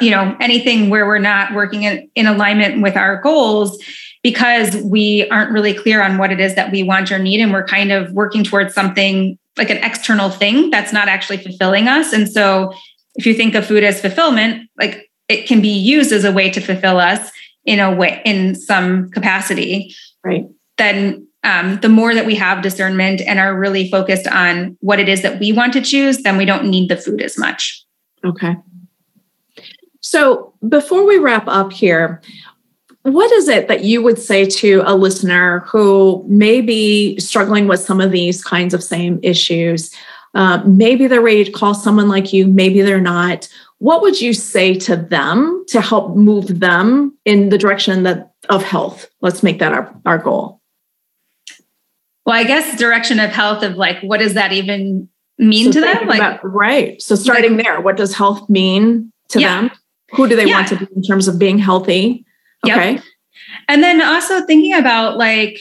you 0.00 0.10
know 0.10 0.36
anything 0.40 0.90
where 0.90 1.06
we're 1.06 1.18
not 1.18 1.54
working 1.54 1.84
in, 1.84 2.10
in 2.14 2.26
alignment 2.26 2.82
with 2.82 2.96
our 2.96 3.20
goals 3.22 3.82
because 4.22 4.76
we 4.82 5.26
aren't 5.30 5.50
really 5.50 5.72
clear 5.72 6.02
on 6.02 6.18
what 6.18 6.30
it 6.30 6.40
is 6.40 6.54
that 6.54 6.70
we 6.70 6.82
want 6.82 7.10
or 7.10 7.18
need 7.18 7.40
and 7.40 7.52
we're 7.52 7.66
kind 7.66 7.90
of 7.90 8.12
working 8.12 8.44
towards 8.44 8.74
something 8.74 9.38
like 9.56 9.70
an 9.70 9.78
external 9.78 10.30
thing 10.30 10.70
that's 10.70 10.92
not 10.92 11.08
actually 11.08 11.38
fulfilling 11.38 11.88
us. 11.88 12.12
And 12.12 12.30
so 12.30 12.72
if 13.16 13.26
you 13.26 13.34
think 13.34 13.54
of 13.54 13.66
food 13.66 13.84
as 13.84 14.00
fulfillment, 14.00 14.68
like 14.78 15.10
it 15.28 15.46
can 15.46 15.60
be 15.60 15.68
used 15.68 16.12
as 16.12 16.24
a 16.24 16.32
way 16.32 16.50
to 16.50 16.60
fulfill 16.60 16.98
us 16.98 17.30
in 17.64 17.78
a 17.78 17.94
way 17.94 18.20
in 18.24 18.54
some 18.54 19.10
capacity. 19.10 19.94
Right. 20.24 20.46
Then 20.78 21.26
um, 21.44 21.78
the 21.80 21.88
more 21.88 22.14
that 22.14 22.26
we 22.26 22.34
have 22.36 22.62
discernment 22.62 23.20
and 23.20 23.38
are 23.38 23.58
really 23.58 23.90
focused 23.90 24.26
on 24.26 24.76
what 24.80 25.00
it 25.00 25.08
is 25.08 25.22
that 25.22 25.40
we 25.40 25.52
want 25.52 25.72
to 25.74 25.80
choose, 25.80 26.22
then 26.22 26.36
we 26.36 26.44
don't 26.44 26.64
need 26.64 26.88
the 26.88 26.96
food 26.96 27.20
as 27.20 27.36
much. 27.36 27.84
Okay. 28.24 28.56
So 30.00 30.54
before 30.68 31.04
we 31.06 31.18
wrap 31.18 31.44
up 31.46 31.72
here, 31.72 32.20
what 33.02 33.32
is 33.32 33.48
it 33.48 33.68
that 33.68 33.84
you 33.84 34.02
would 34.02 34.18
say 34.18 34.44
to 34.44 34.82
a 34.86 34.94
listener 34.94 35.60
who 35.60 36.24
may 36.28 36.60
be 36.60 37.18
struggling 37.18 37.66
with 37.66 37.80
some 37.80 38.00
of 38.00 38.12
these 38.12 38.42
kinds 38.42 38.74
of 38.74 38.82
same 38.82 39.18
issues? 39.22 39.92
Uh, 40.34 40.62
maybe 40.64 41.06
they're 41.06 41.20
ready 41.20 41.44
to 41.44 41.52
call 41.52 41.74
someone 41.74 42.08
like 42.08 42.32
you, 42.32 42.46
maybe 42.46 42.80
they're 42.80 43.00
not. 43.00 43.48
What 43.78 44.02
would 44.02 44.20
you 44.20 44.32
say 44.32 44.74
to 44.74 44.96
them 44.96 45.64
to 45.68 45.80
help 45.80 46.16
move 46.16 46.60
them 46.60 47.18
in 47.24 47.48
the 47.48 47.58
direction 47.58 48.04
that 48.04 48.32
of 48.48 48.62
health? 48.62 49.10
Let's 49.20 49.42
make 49.42 49.58
that 49.58 49.72
our, 49.72 49.94
our 50.06 50.18
goal. 50.18 50.60
Well, 52.24 52.36
I 52.36 52.44
guess 52.44 52.78
direction 52.78 53.18
of 53.18 53.30
health 53.30 53.64
of 53.64 53.76
like 53.76 54.00
what 54.02 54.20
does 54.20 54.34
that 54.34 54.52
even 54.52 55.08
mean 55.38 55.72
so 55.72 55.80
to 55.80 55.80
them? 55.80 56.06
Like 56.06 56.20
about, 56.20 56.40
right. 56.44 57.02
So 57.02 57.16
starting 57.16 57.56
like, 57.56 57.64
there, 57.64 57.80
what 57.80 57.96
does 57.96 58.14
health 58.14 58.48
mean 58.48 59.12
to 59.30 59.40
yeah. 59.40 59.62
them? 59.62 59.70
Who 60.12 60.28
do 60.28 60.36
they 60.36 60.46
yeah. 60.46 60.54
want 60.54 60.68
to 60.68 60.76
be 60.76 60.86
in 60.94 61.02
terms 61.02 61.26
of 61.26 61.38
being 61.38 61.58
healthy? 61.58 62.24
Okay. 62.66 62.94
Yep. 62.94 63.04
And 63.68 63.82
then 63.82 64.02
also 64.02 64.44
thinking 64.46 64.74
about 64.74 65.16
like 65.16 65.58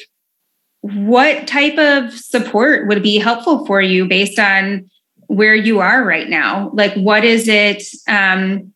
what 0.82 1.48
type 1.48 1.78
of 1.78 2.14
support 2.14 2.88
would 2.88 3.04
be 3.04 3.18
helpful 3.18 3.66
for 3.66 3.82
you 3.82 4.08
based 4.08 4.40
on 4.40 4.90
where 5.28 5.56
you 5.56 5.80
are 5.80 6.04
right 6.04 6.30
now. 6.30 6.72
Like 6.74 6.94
what 6.96 7.24
is 7.24 7.48
it 7.48 7.84
um 8.08 8.74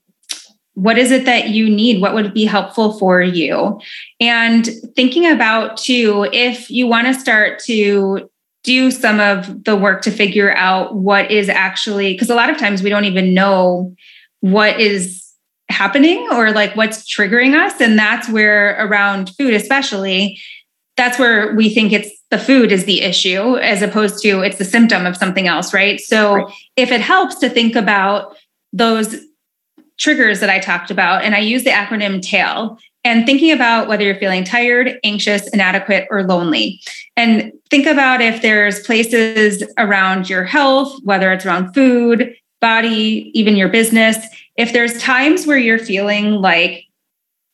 what 0.76 0.98
is 0.98 1.10
it 1.10 1.26
that 1.26 1.50
you 1.50 1.70
need? 1.70 2.02
What 2.02 2.14
would 2.14 2.34
be 2.34 2.46
helpful 2.46 3.00
for 3.00 3.22
you? 3.22 3.80
And 4.20 4.68
thinking 4.96 5.26
about 5.26 5.78
too, 5.78 6.28
if 6.34 6.70
you 6.70 6.86
want 6.86 7.08
to 7.08 7.14
start 7.14 7.60
to 7.64 8.30
do 8.64 8.92
some 8.92 9.22
of 9.22 9.64
the 9.64 9.76
work 9.76 10.02
to 10.02 10.12
figure 10.12 10.54
out 10.54 10.96
what 10.96 11.32
is 11.32 11.48
actually, 11.48 12.14
because 12.14 12.30
a 12.30 12.36
lot 12.36 12.50
of 12.50 12.58
times 12.58 12.84
we 12.84 12.90
don't 12.90 13.06
even 13.06 13.34
know 13.34 13.96
what 14.42 14.80
is 14.80 15.25
happening 15.70 16.28
or 16.32 16.52
like 16.52 16.76
what's 16.76 17.12
triggering 17.12 17.54
us. 17.54 17.80
And 17.82 17.98
that's 17.98 18.30
where 18.30 18.76
around 18.86 19.30
food, 19.38 19.54
especially, 19.54 20.40
that's 20.98 21.20
where 21.20 21.54
we 21.56 21.74
think 21.74 21.92
it's 21.92 22.12
the 22.32 22.40
food 22.40 22.72
is 22.72 22.86
the 22.86 23.02
issue 23.02 23.58
as 23.58 23.82
opposed 23.82 24.22
to 24.24 24.42
it's 24.42 24.58
the 24.58 24.66
symptom 24.66 25.06
of 25.06 25.18
something 25.18 25.48
else, 25.48 25.74
right? 25.74 26.00
So 26.00 26.36
right. 26.36 26.54
if 26.76 26.92
it 26.92 27.02
helps 27.02 27.36
to 27.36 27.50
think 27.50 27.76
about 27.76 28.36
those 28.72 29.16
triggers 29.98 30.40
that 30.40 30.50
I 30.50 30.60
talked 30.60 30.92
about, 30.92 31.24
and 31.24 31.36
I 31.36 31.40
use 31.40 31.64
the 31.64 31.70
acronym 31.70 32.22
TAIL, 32.22 32.78
and 33.04 33.26
thinking 33.26 33.52
about 33.52 33.88
whether 33.88 34.04
you're 34.04 34.16
feeling 34.16 34.44
tired, 34.44 35.00
anxious, 35.04 35.48
inadequate, 35.50 36.08
or 36.10 36.24
lonely. 36.24 36.82
And 37.16 37.54
think 37.70 37.86
about 37.86 38.20
if 38.20 38.42
there's 38.42 38.82
places 38.82 39.64
around 39.78 40.30
your 40.30 40.44
health, 40.44 41.00
whether 41.04 41.32
it's 41.32 41.46
around 41.46 41.74
food, 41.74 42.36
body, 42.62 43.32
even 43.34 43.56
your 43.56 43.70
business, 43.70 44.18
if 44.56 44.74
there's 44.74 45.02
times 45.02 45.46
where 45.46 45.58
you're 45.58 45.80
feeling 45.80 46.34
like 46.34 46.86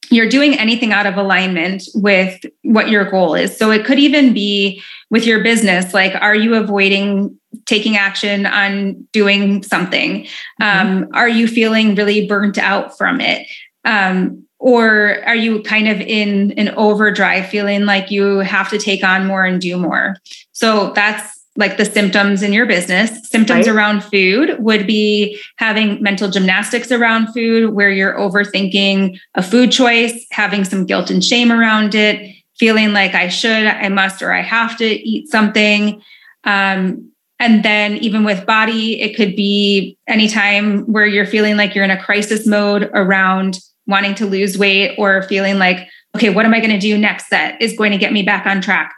you're 0.10 0.30
doing 0.30 0.58
anything 0.60 0.92
out 0.92 1.06
of 1.06 1.16
alignment 1.16 1.84
with 1.96 2.42
what 2.64 2.90
your 2.90 3.10
goal 3.10 3.34
is. 3.34 3.58
So 3.58 3.72
it 3.72 3.86
could 3.86 3.98
even 3.98 4.34
be 4.34 4.82
with 5.10 5.26
your 5.26 5.42
business 5.42 5.94
like, 5.94 6.14
are 6.22 6.36
you 6.36 6.56
avoiding 6.56 7.38
taking 7.66 7.96
action 7.96 8.46
on 8.46 9.08
doing 9.14 9.64
something? 9.64 10.28
Mm-hmm. 10.62 10.64
Um, 10.64 11.08
are 11.14 11.30
you 11.30 11.48
feeling 11.48 11.96
really 11.96 12.28
burnt 12.28 12.58
out 12.58 12.98
from 12.98 13.22
it? 13.22 13.48
Um, 13.86 14.46
or 14.60 15.24
are 15.26 15.36
you 15.36 15.64
kind 15.64 15.88
of 15.88 16.00
in 16.02 16.52
an 16.52 16.70
overdrive 16.76 17.48
feeling 17.48 17.86
like 17.86 18.12
you 18.12 18.40
have 18.40 18.70
to 18.70 18.78
take 18.78 19.04
on 19.04 19.26
more 19.26 19.44
and 19.44 19.60
do 19.60 19.78
more? 19.78 20.18
So 20.52 20.92
that's 20.94 21.41
like 21.58 21.78
the 21.78 21.86
symptoms 21.86 22.44
in 22.44 22.54
your 22.54 22.66
business. 22.66 23.30
Symptoms 23.30 23.68
right. 23.68 23.76
around 23.76 24.04
food 24.04 24.58
would 24.60 24.88
be 24.88 25.40
having 25.58 26.02
mental 26.02 26.30
gymnastics 26.30 26.92
around 26.92 27.34
food, 27.34 27.74
where 27.74 27.90
you're 27.90 28.18
overthinking 28.18 29.20
a 29.36 29.44
food 29.44 29.72
choice, 29.72 30.26
having 30.32 30.64
some 30.64 30.86
guilt 30.86 31.10
and 31.10 31.24
shame 31.24 31.52
around 31.52 31.94
it, 31.94 32.36
feeling 32.58 32.94
like 32.94 33.16
I 33.16 33.28
should, 33.28 33.68
I 33.68 33.90
must, 33.90 34.22
or 34.22 34.32
I 34.32 34.42
have 34.42 34.78
to 34.78 34.86
eat 34.86 35.28
something. 35.30 36.02
Um, 36.46 37.12
and 37.40 37.66
then 37.66 37.98
even 37.98 38.24
with 38.24 38.46
body, 38.46 39.02
it 39.02 39.16
could 39.16 39.36
be 39.36 39.98
anytime 40.08 40.84
where 40.84 41.08
you're 41.08 41.26
feeling 41.26 41.58
like 41.58 41.74
you're 41.74 41.84
in 41.84 41.92
a 41.92 42.02
crisis 42.02 42.46
mode 42.46 42.90
around 42.94 43.60
wanting 43.88 44.16
to 44.16 44.26
lose 44.26 44.58
weight 44.58 44.96
or 44.98 45.24
feeling 45.24 45.58
like 45.58 45.88
okay, 46.16 46.30
what 46.30 46.46
am 46.46 46.54
I 46.54 46.60
going 46.60 46.72
to 46.72 46.80
do 46.80 46.98
next 46.98 47.30
that 47.30 47.62
is 47.62 47.74
going 47.74 47.92
to 47.92 47.98
get 47.98 48.12
me 48.12 48.22
back 48.22 48.46
on 48.46 48.62
track? 48.62 48.94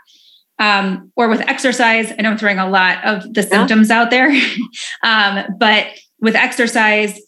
Um, 0.60 1.12
or 1.16 1.30
with 1.30 1.41
exercise, 1.41 2.12
I 2.12 2.22
know 2.22 2.32
I'm 2.32 2.38
throwing 2.38 2.60
a 2.60 2.70
lot 2.70 3.04
of 3.04 3.34
the 3.34 3.43
symptoms 3.43 3.89
out 3.89 4.12
there, 4.12 4.30
um, 5.04 5.45
but 5.58 5.88
with 6.20 6.36
exercise, 6.36 7.20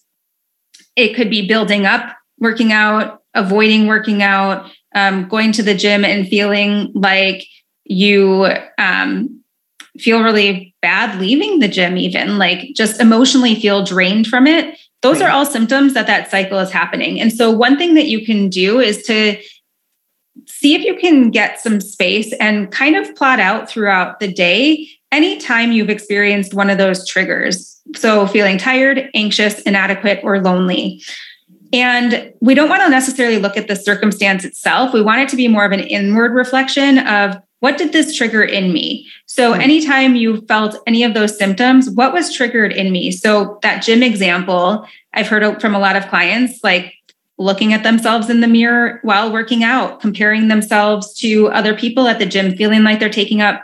it 0.96 1.16
could 1.16 1.30
be 1.30 1.48
building 1.48 1.86
up, 1.86 2.16
working 2.40 2.72
out, 2.72 3.24
avoiding 3.34 3.88
working 3.88 4.24
out, 4.24 4.72
um, 4.96 5.28
going 5.28 5.52
to 5.52 5.64
the 5.64 5.76
gym 5.76 6.06
and 6.06 6.28
feeling 6.28 6.92
like 6.96 7.46
you 7.84 8.48
um, 8.78 9.44
feel 10.00 10.24
really 10.24 10.74
bad 10.82 11.20
leaving 11.20 11.60
the 11.60 11.68
gym, 11.68 11.98
even 11.98 12.38
like 12.38 12.70
just 12.76 13.00
emotionally 13.00 13.56
feel 13.56 13.84
drained 13.84 14.28
from 14.28 14.48
it. 14.48 14.78
Those 15.02 15.20
right. 15.20 15.28
are 15.28 15.32
all 15.32 15.46
symptoms 15.46 15.94
that 15.94 16.08
that 16.08 16.32
cycle 16.32 16.58
is 16.60 16.72
happening. 16.72 17.20
And 17.20 17.32
so, 17.32 17.52
one 17.52 17.78
thing 17.78 17.94
that 17.94 18.08
you 18.08 18.26
can 18.26 18.50
do 18.50 18.80
is 18.80 19.04
to 19.04 19.38
see 20.48 20.76
if 20.76 20.84
you 20.84 20.96
can 20.96 21.32
get 21.32 21.60
some 21.60 21.80
space 21.80 22.34
and 22.40 22.72
kind 22.72 22.96
of 22.96 23.16
plot 23.16 23.40
out 23.40 23.70
throughout 23.70 24.20
the 24.20 24.32
day 24.32 24.88
anytime 25.12 25.72
you've 25.72 25.90
experienced 25.90 26.54
one 26.54 26.70
of 26.70 26.78
those 26.78 27.08
triggers. 27.08 27.80
So, 27.96 28.28
feeling 28.28 28.58
tired, 28.58 29.10
anxious, 29.14 29.62
inadequate, 29.62 30.22
or 30.24 30.42
lonely. 30.42 31.02
And 31.72 32.34
we 32.42 32.54
don't 32.54 32.70
want 32.70 32.82
to 32.84 32.90
necessarily 32.90 33.38
look 33.38 33.58
at 33.58 33.68
the 33.68 33.76
circumstance 33.76 34.46
itself. 34.46 34.94
We 34.94 35.02
want 35.02 35.22
it 35.22 35.30
to 35.30 35.36
be 35.36 35.48
more 35.48 35.66
of 35.66 35.72
an 35.72 35.82
inward 35.82 36.34
reflection 36.34 37.00
of 37.00 37.38
what 37.60 37.78
did 37.78 37.94
this 37.94 38.16
trigger 38.16 38.44
in 38.44 38.72
me? 38.74 39.08
So, 39.26 39.54
hmm. 39.54 39.62
anytime 39.62 40.16
you 40.16 40.42
felt 40.48 40.78
any 40.88 41.04
of 41.04 41.14
those 41.14 41.38
symptoms, 41.38 41.90
what 41.90 42.14
was 42.14 42.34
triggered 42.34 42.72
in 42.72 42.92
me? 42.92 43.12
So, 43.12 43.60
that 43.62 43.84
gym 43.84 44.04
example, 44.04 44.88
I've 45.14 45.28
heard 45.28 45.62
from 45.62 45.74
a 45.74 45.80
lot 45.80 45.96
of 45.96 46.08
clients 46.08 46.64
like 46.64 46.94
looking 47.38 47.74
at 47.74 47.84
themselves 47.84 48.30
in 48.30 48.42
the 48.42 48.48
mirror 48.48 49.00
while 49.04 49.32
working 49.32 49.64
out, 49.64 50.00
comparing 50.00 50.48
themselves 50.48 51.14
to 51.16 51.50
other 51.50 51.76
people 51.76 52.08
at 52.08 52.20
the 52.20 52.26
gym, 52.26 52.56
feeling 52.56 52.84
like 52.84 53.00
they're 53.00 53.10
taking 53.10 53.42
up 53.42 53.62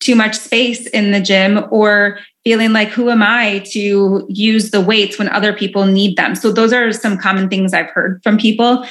too 0.00 0.16
much 0.16 0.36
space 0.36 0.86
in 0.88 1.12
the 1.12 1.20
gym, 1.20 1.64
or 1.70 2.18
feeling 2.42 2.72
like, 2.72 2.88
who 2.88 3.08
am 3.08 3.22
I 3.22 3.60
to 3.70 4.26
use 4.28 4.72
the 4.72 4.80
weights 4.80 5.16
when 5.16 5.28
other 5.28 5.52
people 5.52 5.86
need 5.86 6.16
them? 6.16 6.34
So, 6.34 6.50
those 6.50 6.72
are 6.72 6.90
some 6.92 7.16
common 7.16 7.48
things 7.48 7.72
I've 7.72 7.90
heard 7.90 8.20
from 8.24 8.36
people. 8.36 8.84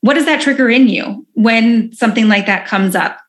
What 0.00 0.14
does 0.14 0.24
that 0.24 0.40
trigger 0.40 0.68
in 0.68 0.88
you 0.88 1.24
when 1.34 1.92
something 1.92 2.26
like 2.26 2.46
that 2.46 2.66
comes 2.66 2.96
up? 2.96 3.20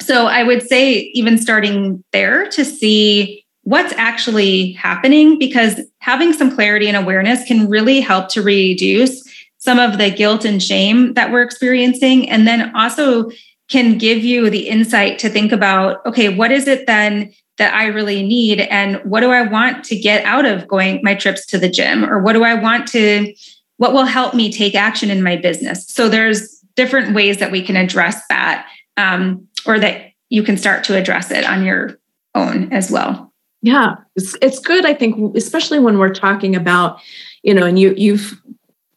So, 0.00 0.26
I 0.26 0.44
would 0.44 0.62
say, 0.62 1.10
even 1.14 1.38
starting 1.38 2.04
there 2.12 2.48
to 2.50 2.64
see 2.64 3.44
what's 3.62 3.92
actually 3.94 4.72
happening, 4.72 5.40
because 5.40 5.80
having 5.98 6.32
some 6.32 6.54
clarity 6.54 6.86
and 6.86 6.96
awareness 6.96 7.44
can 7.46 7.68
really 7.68 8.00
help 8.00 8.28
to 8.28 8.42
reduce 8.42 9.23
some 9.64 9.78
of 9.78 9.96
the 9.96 10.10
guilt 10.10 10.44
and 10.44 10.62
shame 10.62 11.14
that 11.14 11.32
we're 11.32 11.40
experiencing. 11.40 12.28
And 12.28 12.46
then 12.46 12.76
also 12.76 13.30
can 13.70 13.96
give 13.96 14.22
you 14.22 14.50
the 14.50 14.68
insight 14.68 15.18
to 15.20 15.30
think 15.30 15.52
about 15.52 16.04
okay, 16.04 16.28
what 16.28 16.52
is 16.52 16.68
it 16.68 16.86
then 16.86 17.32
that 17.56 17.72
I 17.72 17.86
really 17.86 18.22
need? 18.22 18.60
And 18.60 18.96
what 19.04 19.20
do 19.20 19.30
I 19.30 19.40
want 19.40 19.82
to 19.84 19.96
get 19.96 20.22
out 20.26 20.44
of 20.44 20.68
going 20.68 21.00
my 21.02 21.14
trips 21.14 21.46
to 21.46 21.58
the 21.58 21.70
gym? 21.70 22.04
Or 22.04 22.18
what 22.18 22.34
do 22.34 22.44
I 22.44 22.54
want 22.54 22.86
to, 22.88 23.34
what 23.78 23.94
will 23.94 24.04
help 24.04 24.34
me 24.34 24.52
take 24.52 24.74
action 24.74 25.08
in 25.08 25.22
my 25.22 25.36
business? 25.36 25.86
So 25.88 26.10
there's 26.10 26.58
different 26.76 27.14
ways 27.14 27.38
that 27.38 27.50
we 27.50 27.62
can 27.62 27.76
address 27.76 28.20
that 28.28 28.66
um, 28.98 29.48
or 29.64 29.78
that 29.78 30.10
you 30.28 30.42
can 30.42 30.58
start 30.58 30.84
to 30.84 30.96
address 30.96 31.30
it 31.30 31.44
on 31.44 31.64
your 31.64 31.98
own 32.34 32.70
as 32.70 32.90
well. 32.90 33.32
Yeah, 33.62 33.94
it's, 34.14 34.36
it's 34.42 34.58
good. 34.58 34.84
I 34.84 34.92
think, 34.92 35.34
especially 35.36 35.78
when 35.78 35.96
we're 35.96 36.12
talking 36.12 36.54
about, 36.54 37.00
you 37.42 37.54
know, 37.54 37.64
and 37.64 37.78
you 37.78 37.94
you've 37.96 38.38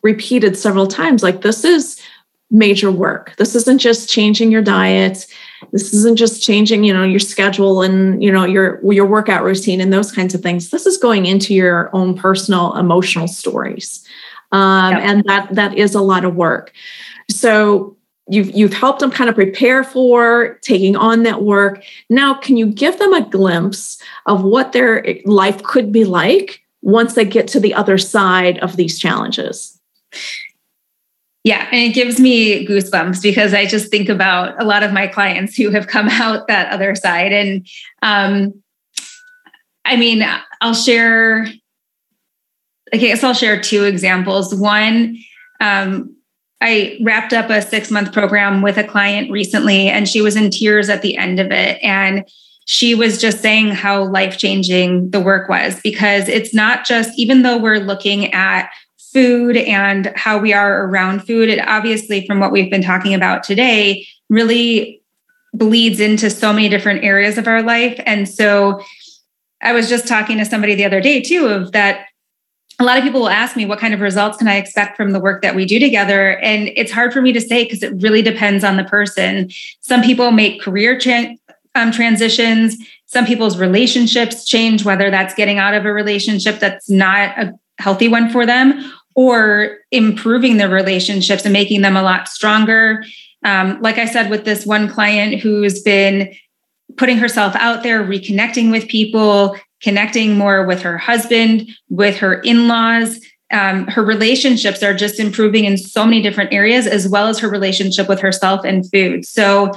repeated 0.02 0.58
several 0.58 0.88
times, 0.88 1.24
like 1.24 1.41
this 1.41 1.64
is 1.64 2.02
major 2.50 2.91
work. 2.91 3.36
This 3.38 3.56
isn't 3.56 3.80
just 3.80 4.10
changing 4.10 4.52
your 4.52 4.62
diet. 4.62 5.28
This 5.72 5.93
isn't 5.93 6.18
just 6.18 6.41
changing 6.41 6.84
you 6.84 6.93
know 6.93 7.04
your 7.04 7.20
schedule 7.20 7.82
and 7.82 8.24
you 8.24 8.32
know 8.32 8.45
your 8.45 8.80
your 8.91 9.06
workout 9.06 9.43
routine 9.43 9.82
and 9.82 9.91
those 9.91 10.12
kinds 10.12 10.34
of 10.34 10.41
things. 10.41 10.70
This 10.70 10.86
is 10.86 10.98
going 10.98 11.26
into 11.26 11.54
your 11.54 11.89
own 11.93 12.16
personal 12.16 12.76
emotional 12.76 13.28
stories. 13.28 14.06
Um, 14.54 14.93
yep. 14.93 15.02
and 15.04 15.24
that 15.26 15.56
that 15.56 15.78
is 15.78 15.93
a 15.93 16.02
lot 16.02 16.24
of 16.24 16.36
work. 16.36 16.72
So 17.30 17.98
you've 18.30 18.52
you've 18.52 18.74
helped 18.74 19.02
them 19.02 19.12
kind 19.12 19.30
of 19.30 19.36
prepare 19.36 19.84
for 19.84 20.58
taking 20.62 20.95
on 20.95 21.24
that 21.24 21.43
work. 21.43 21.84
Now 22.10 22.36
can 22.36 22.56
you 22.56 22.68
give 22.68 22.98
them 22.98 23.14
a 23.14 23.28
glimpse 23.28 24.02
of 24.26 24.43
what 24.43 24.72
their 24.72 25.06
life 25.26 25.64
could 25.64 25.91
be 25.91 26.06
like 26.06 26.64
once 26.82 27.16
they 27.16 27.26
get 27.26 27.50
to 27.50 27.60
the 27.60 27.74
other 27.74 27.98
side 27.98 28.60
of 28.60 28.78
these 28.78 28.98
challenges 28.98 29.76
yeah, 31.47 31.65
and 31.72 31.82
it 31.82 31.93
gives 31.93 32.20
me 32.20 32.68
goosebumps 32.68 33.22
because 33.22 33.53
I 33.53 33.65
just 33.65 33.89
think 33.89 34.09
about 34.09 34.61
a 34.61 34.65
lot 34.65 34.84
of 34.84 34.91
my 34.91 35.07
clients 35.07 35.55
who 35.55 35.70
have 35.70 35.88
come 35.88 36.09
out 36.11 36.47
that 36.47 36.74
other 36.74 36.93
side. 36.93 37.32
And 37.32 37.65
um, 38.01 38.61
I 39.86 39.95
mean, 39.95 40.28
I'll 40.59 40.74
share, 40.74 41.47
I 42.93 42.97
guess 42.97 43.24
I'll 43.24 43.34
share 43.34 43.61
two 43.61 43.86
examples. 43.86 44.53
One, 44.53 45.18
um, 45.61 46.13
I 46.59 46.99
wrapped 47.01 47.32
up 47.32 47.49
a 47.49 47.61
six 47.61 47.89
month 47.91 48.11
program 48.11 48.61
with 48.61 48.78
a 48.78 48.84
client 48.84 49.32
recently, 49.32 49.88
and 49.88 50.05
she 50.05 50.20
was 50.20 50.36
in 50.36 50.49
tears 50.49 50.89
at 50.89 51.01
the 51.01 51.18
end 51.18 51.39
of 51.39 51.51
it. 51.51 51.82
And 51.82 52.28
she 52.65 52.93
was 52.93 53.22
just 53.22 53.39
saying 53.39 53.70
how 53.70 54.03
life 54.03 54.38
changing 54.38 55.11
the 55.11 55.22
work 55.22 55.47
was 55.47 55.80
because 55.80 56.28
it's 56.28 56.53
not 56.53 56.86
just, 56.86 57.18
even 57.18 57.43
though 57.43 57.57
we're 57.57 57.80
looking 57.80 58.34
at 58.34 58.70
food 59.12 59.58
and 59.58 60.12
how 60.16 60.38
we 60.38 60.53
are 60.53 60.86
around 60.86 61.26
food, 61.26 61.49
it 61.49 61.60
obviously, 61.68 62.26
from 62.26 62.39
what 62.39 62.51
we've 62.51 62.72
been 62.72 62.84
talking 62.84 63.14
about 63.14 63.43
today, 63.43 64.05
really 64.30 65.01
bleeds 65.53 65.99
into 65.99 66.30
so 66.30 66.53
many 66.53 66.70
different 66.70 67.03
areas 67.03 67.38
of 67.38 67.47
our 67.47 67.64
life. 67.64 67.99
And 68.05 68.28
so 68.28 68.82
I 69.62 69.74
was 69.74 69.89
just 69.89 70.08
talking 70.08 70.38
to 70.38 70.45
somebody 70.45 70.76
the 70.76 70.86
other 70.86 71.01
day 71.01 71.22
too 71.22 71.47
of 71.47 71.72
that 71.72 72.05
a 72.80 72.84
lot 72.84 72.97
of 72.97 73.03
people 73.03 73.22
will 73.22 73.30
ask 73.30 73.55
me 73.55 73.66
what 73.66 73.80
kind 73.80 73.95
of 73.95 74.01
results 74.01 74.38
can 74.38 74.47
I 74.47 74.58
expect 74.58 74.97
from 74.97 75.12
the 75.12 75.20
work 75.20 75.41
that 75.41 75.55
we 75.55 75.66
do 75.66 75.80
together 75.80 76.38
and 76.39 76.70
it's 76.76 76.91
hard 76.91 77.12
for 77.12 77.22
me 77.22 77.34
to 77.34 77.41
say 77.41 77.64
because 77.64 77.82
it 77.82 77.93
really 78.01 78.22
depends 78.22 78.64
on 78.64 78.78
the 78.78 78.84
person. 78.84 79.49
Some 79.82 80.03
people 80.03 80.32
make 80.32 80.62
career 80.62 80.99
tra- 80.99 81.36
um, 81.74 81.91
transitions, 81.91 82.78
some 83.08 83.26
people's 83.26 83.58
relationships 83.58 84.45
change 84.45 84.86
whether 84.86 85.10
that's 85.10 85.34
getting 85.34 85.58
out 85.58 85.74
of 85.74 85.86
a 85.86 85.93
relationship 85.93 86.60
that's 86.60 86.88
not 86.88 87.30
a 87.39 87.51
healthy 87.80 88.08
one 88.08 88.30
for 88.30 88.45
them 88.45 88.93
or 89.18 89.80
improving 89.91 90.57
their 90.57 90.70
relationships 90.70 91.43
and 91.43 91.51
making 91.51 91.82
them 91.82 91.97
a 91.97 92.03
lot 92.03 92.30
stronger. 92.30 93.03
Um, 93.43 93.82
like 93.82 93.97
I 93.97 94.05
said, 94.05 94.30
with 94.30 94.45
this 94.45 94.63
one 94.63 94.88
client 94.88 95.41
who's 95.41 95.82
been 95.82 96.34
putting 96.97 97.18
herself 97.18 97.55
out 97.55 97.82
there, 97.82 98.03
reconnecting 98.03 98.70
with 98.72 98.88
people, 98.88 99.57
connecting 99.82 100.38
more 100.38 100.68
with 100.68 100.84
her 100.84 100.99
husband, 100.99 101.68
with 101.89 102.15
her 102.18 102.41
in 102.41 102.68
laws. 102.68 103.20
Um, 103.51 103.88
her 103.88 104.03
relationships 104.03 104.84
are 104.84 104.93
just 104.93 105.20
improving 105.20 105.65
in 105.65 105.78
so 105.78 106.05
many 106.05 106.22
different 106.22 106.53
areas, 106.53 106.86
as 106.86 107.07
well 107.07 107.28
as 107.28 107.39
her 107.39 107.49
relationship 107.49 108.07
with 108.07 108.20
herself 108.20 108.63
and 108.65 108.89
food. 108.91 109.26
So, 109.26 109.72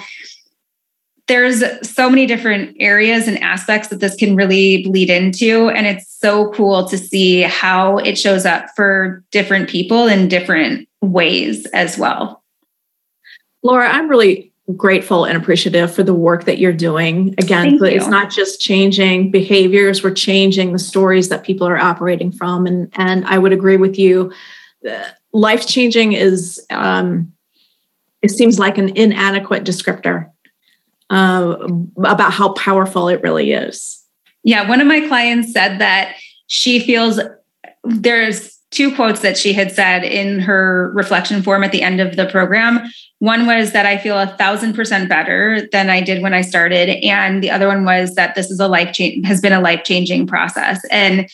there's 1.28 1.62
so 1.88 2.10
many 2.10 2.26
different 2.26 2.76
areas 2.80 3.28
and 3.28 3.38
aspects 3.38 3.86
that 3.88 4.00
this 4.00 4.16
can 4.16 4.34
really 4.34 4.82
bleed 4.82 5.10
into. 5.10 5.68
And 5.68 5.86
it's 5.86 6.09
so 6.20 6.52
cool 6.52 6.86
to 6.88 6.98
see 6.98 7.40
how 7.42 7.98
it 7.98 8.18
shows 8.18 8.44
up 8.44 8.66
for 8.76 9.24
different 9.30 9.68
people 9.68 10.06
in 10.06 10.28
different 10.28 10.88
ways 11.00 11.66
as 11.66 11.96
well. 11.96 12.42
Laura, 13.62 13.88
I'm 13.88 14.08
really 14.08 14.52
grateful 14.76 15.24
and 15.24 15.36
appreciative 15.36 15.92
for 15.92 16.02
the 16.02 16.14
work 16.14 16.44
that 16.44 16.58
you're 16.58 16.72
doing. 16.72 17.34
Again, 17.38 17.78
Thank 17.78 17.94
it's 17.94 18.04
you. 18.04 18.10
not 18.10 18.30
just 18.30 18.60
changing 18.60 19.30
behaviors, 19.30 20.02
we're 20.02 20.14
changing 20.14 20.72
the 20.72 20.78
stories 20.78 21.28
that 21.30 21.42
people 21.42 21.66
are 21.66 21.78
operating 21.78 22.30
from. 22.30 22.66
And, 22.66 22.92
and 22.94 23.24
I 23.26 23.38
would 23.38 23.52
agree 23.52 23.76
with 23.76 23.98
you. 23.98 24.32
Life 25.32 25.66
changing 25.66 26.12
is, 26.12 26.64
um, 26.70 27.32
it 28.22 28.30
seems 28.30 28.58
like 28.58 28.78
an 28.78 28.96
inadequate 28.96 29.64
descriptor 29.64 30.30
uh, 31.08 31.56
about 32.04 32.32
how 32.32 32.52
powerful 32.52 33.08
it 33.08 33.22
really 33.22 33.52
is. 33.52 33.99
Yeah, 34.42 34.68
one 34.68 34.80
of 34.80 34.86
my 34.86 35.06
clients 35.06 35.52
said 35.52 35.78
that 35.78 36.16
she 36.46 36.80
feels 36.80 37.20
there's 37.84 38.58
two 38.70 38.94
quotes 38.94 39.20
that 39.20 39.36
she 39.36 39.52
had 39.52 39.72
said 39.72 40.04
in 40.04 40.40
her 40.40 40.92
reflection 40.94 41.42
form 41.42 41.64
at 41.64 41.72
the 41.72 41.82
end 41.82 42.00
of 42.00 42.16
the 42.16 42.26
program. 42.26 42.80
One 43.18 43.46
was 43.46 43.72
that 43.72 43.84
I 43.84 43.98
feel 43.98 44.18
a 44.18 44.28
thousand 44.38 44.74
percent 44.74 45.08
better 45.08 45.68
than 45.72 45.90
I 45.90 46.00
did 46.00 46.22
when 46.22 46.32
I 46.32 46.40
started, 46.40 46.88
and 47.04 47.42
the 47.42 47.50
other 47.50 47.68
one 47.68 47.84
was 47.84 48.14
that 48.14 48.34
this 48.34 48.50
is 48.50 48.60
a 48.60 48.68
life 48.68 48.94
change 48.94 49.26
has 49.26 49.40
been 49.40 49.52
a 49.52 49.60
life 49.60 49.84
changing 49.84 50.26
process, 50.26 50.82
and 50.90 51.28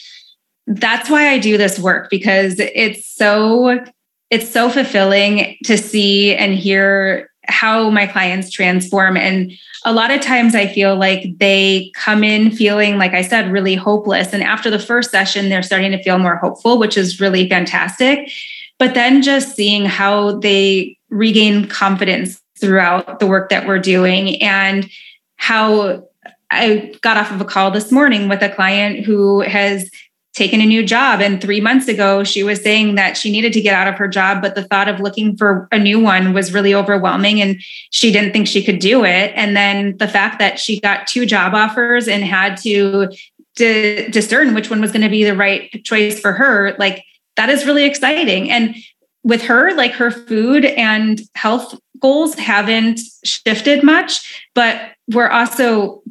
that's 0.66 1.08
why 1.08 1.28
I 1.28 1.38
do 1.38 1.56
this 1.56 1.78
work 1.78 2.10
because 2.10 2.58
it's 2.58 3.08
so 3.08 3.84
it's 4.30 4.50
so 4.50 4.68
fulfilling 4.68 5.56
to 5.64 5.78
see 5.78 6.34
and 6.34 6.54
hear 6.54 7.30
how 7.48 7.90
my 7.90 8.06
clients 8.06 8.50
transform. 8.50 9.16
And 9.16 9.52
a 9.84 9.92
lot 9.92 10.10
of 10.10 10.20
times 10.20 10.54
I 10.54 10.66
feel 10.66 10.96
like 10.96 11.38
they 11.38 11.92
come 11.94 12.24
in 12.24 12.50
feeling, 12.50 12.98
like 12.98 13.12
I 13.12 13.22
said, 13.22 13.52
really 13.52 13.74
hopeless. 13.74 14.32
And 14.32 14.42
after 14.42 14.70
the 14.70 14.78
first 14.78 15.10
session, 15.10 15.48
they're 15.48 15.62
starting 15.62 15.92
to 15.92 16.02
feel 16.02 16.18
more 16.18 16.36
hopeful, 16.36 16.78
which 16.78 16.96
is 16.96 17.20
really 17.20 17.48
fantastic. 17.48 18.30
But 18.78 18.94
then 18.94 19.22
just 19.22 19.54
seeing 19.56 19.86
how 19.86 20.38
they 20.38 20.98
regain 21.08 21.68
confidence 21.68 22.42
throughout 22.60 23.20
the 23.20 23.26
work 23.26 23.48
that 23.50 23.66
we're 23.66 23.78
doing 23.78 24.42
and 24.42 24.88
how 25.36 26.08
I 26.50 26.94
got 27.02 27.16
off 27.16 27.30
of 27.30 27.40
a 27.40 27.44
call 27.44 27.70
this 27.70 27.90
morning 27.90 28.28
with 28.28 28.42
a 28.42 28.48
client 28.48 29.04
who 29.04 29.40
has 29.40 29.90
taken 30.36 30.60
a 30.60 30.66
new 30.66 30.84
job. 30.84 31.20
And 31.22 31.40
three 31.40 31.62
months 31.62 31.88
ago, 31.88 32.22
she 32.22 32.44
was 32.44 32.62
saying 32.62 32.94
that 32.96 33.16
she 33.16 33.32
needed 33.32 33.54
to 33.54 33.60
get 33.62 33.74
out 33.74 33.88
of 33.88 33.96
her 33.96 34.06
job, 34.06 34.42
but 34.42 34.54
the 34.54 34.62
thought 34.62 34.86
of 34.86 35.00
looking 35.00 35.34
for 35.34 35.66
a 35.72 35.78
new 35.78 35.98
one 35.98 36.34
was 36.34 36.52
really 36.52 36.74
overwhelming 36.74 37.40
and 37.40 37.56
she 37.90 38.12
didn't 38.12 38.32
think 38.32 38.46
she 38.46 38.62
could 38.62 38.78
do 38.78 39.02
it. 39.02 39.32
And 39.34 39.56
then 39.56 39.96
the 39.96 40.06
fact 40.06 40.38
that 40.38 40.60
she 40.60 40.78
got 40.78 41.06
two 41.06 41.24
job 41.24 41.54
offers 41.54 42.06
and 42.06 42.22
had 42.22 42.58
to 42.58 43.08
d- 43.54 44.08
discern 44.08 44.54
which 44.54 44.68
one 44.68 44.82
was 44.82 44.92
going 44.92 45.02
to 45.02 45.08
be 45.08 45.24
the 45.24 45.34
right 45.34 45.82
choice 45.84 46.20
for 46.20 46.32
her, 46.32 46.76
like 46.78 47.02
that 47.36 47.48
is 47.48 47.64
really 47.64 47.86
exciting. 47.86 48.50
And 48.50 48.76
with 49.24 49.42
her, 49.42 49.74
like 49.74 49.92
her 49.92 50.10
food 50.10 50.66
and 50.66 51.18
health 51.34 51.80
goals 51.98 52.34
haven't 52.34 53.00
shifted 53.24 53.82
much, 53.82 54.46
but 54.54 54.92
we're 55.08 55.30
also 55.30 56.02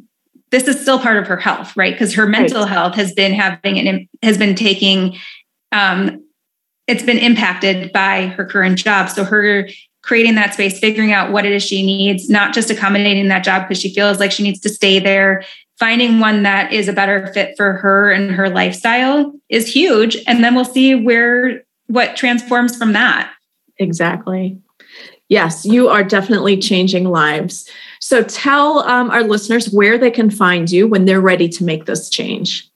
this 0.50 0.68
is 0.68 0.80
still 0.80 0.98
part 0.98 1.16
of 1.16 1.26
her 1.26 1.36
health, 1.36 1.76
right? 1.76 1.92
Because 1.92 2.14
her 2.14 2.26
mental 2.26 2.62
right. 2.62 2.70
health 2.70 2.94
has 2.94 3.12
been 3.12 3.34
having 3.34 3.78
an 3.78 4.08
has 4.22 4.38
been 4.38 4.54
taking 4.54 5.16
um 5.72 6.22
it's 6.86 7.02
been 7.02 7.18
impacted 7.18 7.92
by 7.92 8.26
her 8.26 8.44
current 8.44 8.78
job. 8.78 9.10
So 9.10 9.24
her 9.24 9.68
creating 10.02 10.36
that 10.36 10.54
space, 10.54 10.78
figuring 10.78 11.12
out 11.12 11.32
what 11.32 11.44
it 11.44 11.52
is 11.52 11.64
she 11.64 11.84
needs, 11.84 12.30
not 12.30 12.54
just 12.54 12.70
accommodating 12.70 13.26
that 13.28 13.42
job 13.42 13.62
because 13.62 13.80
she 13.80 13.92
feels 13.92 14.20
like 14.20 14.30
she 14.30 14.44
needs 14.44 14.60
to 14.60 14.68
stay 14.68 15.00
there, 15.00 15.44
finding 15.80 16.20
one 16.20 16.44
that 16.44 16.72
is 16.72 16.86
a 16.86 16.92
better 16.92 17.26
fit 17.34 17.54
for 17.56 17.72
her 17.72 18.12
and 18.12 18.30
her 18.30 18.48
lifestyle 18.48 19.32
is 19.48 19.72
huge. 19.72 20.16
And 20.28 20.44
then 20.44 20.54
we'll 20.54 20.64
see 20.64 20.94
where 20.94 21.64
what 21.88 22.16
transforms 22.16 22.76
from 22.76 22.92
that. 22.92 23.32
Exactly. 23.78 24.58
Yes, 25.28 25.64
you 25.64 25.88
are 25.88 26.04
definitely 26.04 26.56
changing 26.56 27.04
lives. 27.04 27.68
So 28.00 28.22
tell 28.22 28.80
um, 28.80 29.10
our 29.10 29.24
listeners 29.24 29.70
where 29.70 29.98
they 29.98 30.10
can 30.10 30.30
find 30.30 30.70
you 30.70 30.86
when 30.86 31.04
they're 31.04 31.20
ready 31.20 31.48
to 31.48 31.64
make 31.64 31.86
this 31.86 32.08
change. 32.08 32.70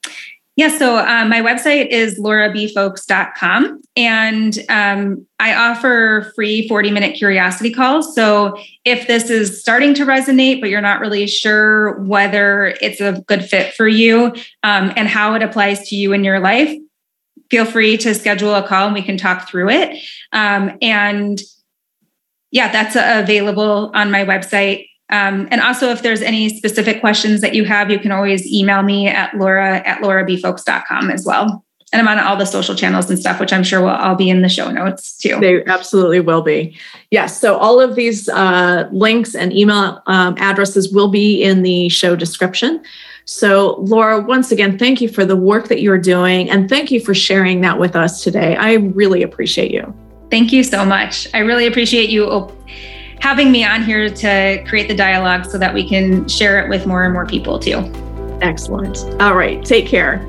Yeah, 0.56 0.76
so 0.76 0.98
um, 0.98 1.30
my 1.30 1.40
website 1.40 1.88
is 1.88 2.18
laurabfolks.com 2.18 3.80
and 3.96 4.58
um, 4.68 5.26
I 5.38 5.54
offer 5.54 6.32
free 6.34 6.68
40 6.68 6.90
minute 6.90 7.16
curiosity 7.16 7.72
calls. 7.72 8.14
So 8.14 8.58
if 8.84 9.06
this 9.06 9.30
is 9.30 9.60
starting 9.60 9.94
to 9.94 10.04
resonate, 10.04 10.60
but 10.60 10.68
you're 10.68 10.80
not 10.80 11.00
really 11.00 11.26
sure 11.28 11.98
whether 12.00 12.76
it's 12.82 13.00
a 13.00 13.22
good 13.26 13.44
fit 13.44 13.74
for 13.74 13.88
you 13.88 14.34
um, 14.62 14.92
and 14.96 15.08
how 15.08 15.34
it 15.34 15.42
applies 15.42 15.88
to 15.88 15.96
you 15.96 16.12
in 16.12 16.24
your 16.24 16.40
life, 16.40 16.76
feel 17.48 17.64
free 17.64 17.96
to 17.96 18.14
schedule 18.14 18.54
a 18.54 18.66
call 18.66 18.86
and 18.86 18.94
we 18.94 19.02
can 19.02 19.16
talk 19.16 19.48
through 19.48 19.70
it. 19.70 19.98
Um, 20.32 20.76
and 20.82 21.40
yeah, 22.50 22.70
that's 22.70 22.96
uh, 22.96 23.20
available 23.22 23.90
on 23.94 24.10
my 24.10 24.24
website. 24.24 24.88
Um, 25.10 25.48
and 25.50 25.60
also, 25.60 25.90
if 25.90 26.02
there's 26.02 26.22
any 26.22 26.48
specific 26.48 27.00
questions 27.00 27.40
that 27.40 27.54
you 27.54 27.64
have, 27.64 27.90
you 27.90 27.98
can 27.98 28.12
always 28.12 28.46
email 28.46 28.82
me 28.82 29.08
at 29.08 29.34
laura 29.34 29.78
at 29.78 30.00
laurabfolks.com 30.02 31.10
as 31.10 31.24
well. 31.26 31.64
And 31.92 32.00
I'm 32.00 32.18
on 32.18 32.24
all 32.24 32.36
the 32.36 32.44
social 32.44 32.76
channels 32.76 33.10
and 33.10 33.18
stuff, 33.18 33.40
which 33.40 33.52
I'm 33.52 33.64
sure 33.64 33.80
will 33.80 33.88
all 33.88 34.14
be 34.14 34.30
in 34.30 34.42
the 34.42 34.48
show 34.48 34.70
notes 34.70 35.16
too. 35.16 35.40
They 35.40 35.64
absolutely 35.64 36.20
will 36.20 36.42
be. 36.42 36.78
Yes. 37.10 37.40
So 37.40 37.56
all 37.56 37.80
of 37.80 37.96
these 37.96 38.28
uh, 38.28 38.88
links 38.92 39.34
and 39.34 39.52
email 39.52 40.00
um, 40.06 40.36
addresses 40.38 40.92
will 40.92 41.08
be 41.08 41.42
in 41.42 41.62
the 41.62 41.88
show 41.88 42.14
description. 42.14 42.80
So, 43.24 43.76
Laura, 43.80 44.20
once 44.20 44.52
again, 44.52 44.78
thank 44.78 45.00
you 45.00 45.08
for 45.08 45.24
the 45.24 45.36
work 45.36 45.68
that 45.68 45.82
you're 45.82 45.98
doing 45.98 46.48
and 46.48 46.68
thank 46.68 46.92
you 46.92 47.00
for 47.00 47.14
sharing 47.14 47.60
that 47.62 47.78
with 47.78 47.96
us 47.96 48.22
today. 48.22 48.54
I 48.56 48.74
really 48.74 49.22
appreciate 49.22 49.72
you. 49.72 49.92
Thank 50.30 50.52
you 50.52 50.62
so 50.62 50.84
much. 50.84 51.26
I 51.34 51.38
really 51.38 51.66
appreciate 51.66 52.10
you 52.10 52.50
having 53.20 53.50
me 53.52 53.64
on 53.64 53.82
here 53.82 54.08
to 54.08 54.64
create 54.66 54.88
the 54.88 54.94
dialogue 54.94 55.44
so 55.44 55.58
that 55.58 55.74
we 55.74 55.88
can 55.88 56.28
share 56.28 56.64
it 56.64 56.70
with 56.70 56.86
more 56.86 57.04
and 57.04 57.12
more 57.12 57.26
people 57.26 57.58
too. 57.58 57.78
Excellent. 58.40 58.98
All 59.20 59.34
right. 59.34 59.62
Take 59.64 59.86
care. 59.86 60.26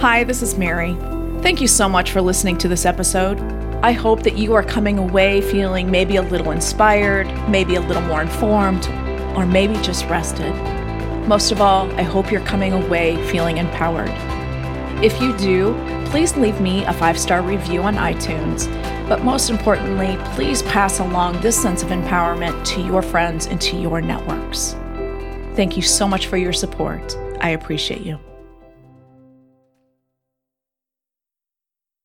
Hi, 0.00 0.24
this 0.24 0.42
is 0.42 0.58
Mary. 0.58 0.94
Thank 1.40 1.60
you 1.60 1.68
so 1.68 1.88
much 1.88 2.10
for 2.10 2.20
listening 2.20 2.58
to 2.58 2.68
this 2.68 2.84
episode. 2.84 3.40
I 3.82 3.92
hope 3.92 4.24
that 4.24 4.36
you 4.36 4.54
are 4.54 4.62
coming 4.62 4.98
away 4.98 5.40
feeling 5.40 5.88
maybe 5.88 6.16
a 6.16 6.22
little 6.22 6.50
inspired, 6.50 7.26
maybe 7.48 7.76
a 7.76 7.80
little 7.80 8.02
more 8.02 8.20
informed, 8.20 8.86
or 9.36 9.46
maybe 9.46 9.74
just 9.82 10.04
rested. 10.06 10.52
Most 11.28 11.52
of 11.52 11.60
all, 11.60 11.90
I 11.92 12.02
hope 12.02 12.32
you're 12.32 12.40
coming 12.40 12.72
away 12.72 13.24
feeling 13.30 13.58
empowered. 13.58 14.10
If 15.02 15.20
you 15.20 15.36
do, 15.36 15.74
please 16.10 16.36
leave 16.36 16.60
me 16.60 16.84
a 16.84 16.92
five 16.92 17.18
star 17.18 17.42
review 17.42 17.82
on 17.82 17.94
iTunes. 17.96 18.66
But 19.08 19.24
most 19.24 19.50
importantly, 19.50 20.16
please 20.34 20.62
pass 20.64 20.98
along 20.98 21.40
this 21.40 21.60
sense 21.60 21.82
of 21.82 21.88
empowerment 21.88 22.64
to 22.66 22.82
your 22.82 23.02
friends 23.02 23.46
and 23.46 23.60
to 23.62 23.76
your 23.76 24.00
networks. 24.00 24.74
Thank 25.54 25.76
you 25.76 25.82
so 25.82 26.06
much 26.06 26.26
for 26.26 26.36
your 26.36 26.52
support. 26.52 27.16
I 27.40 27.50
appreciate 27.50 28.02
you. 28.02 28.27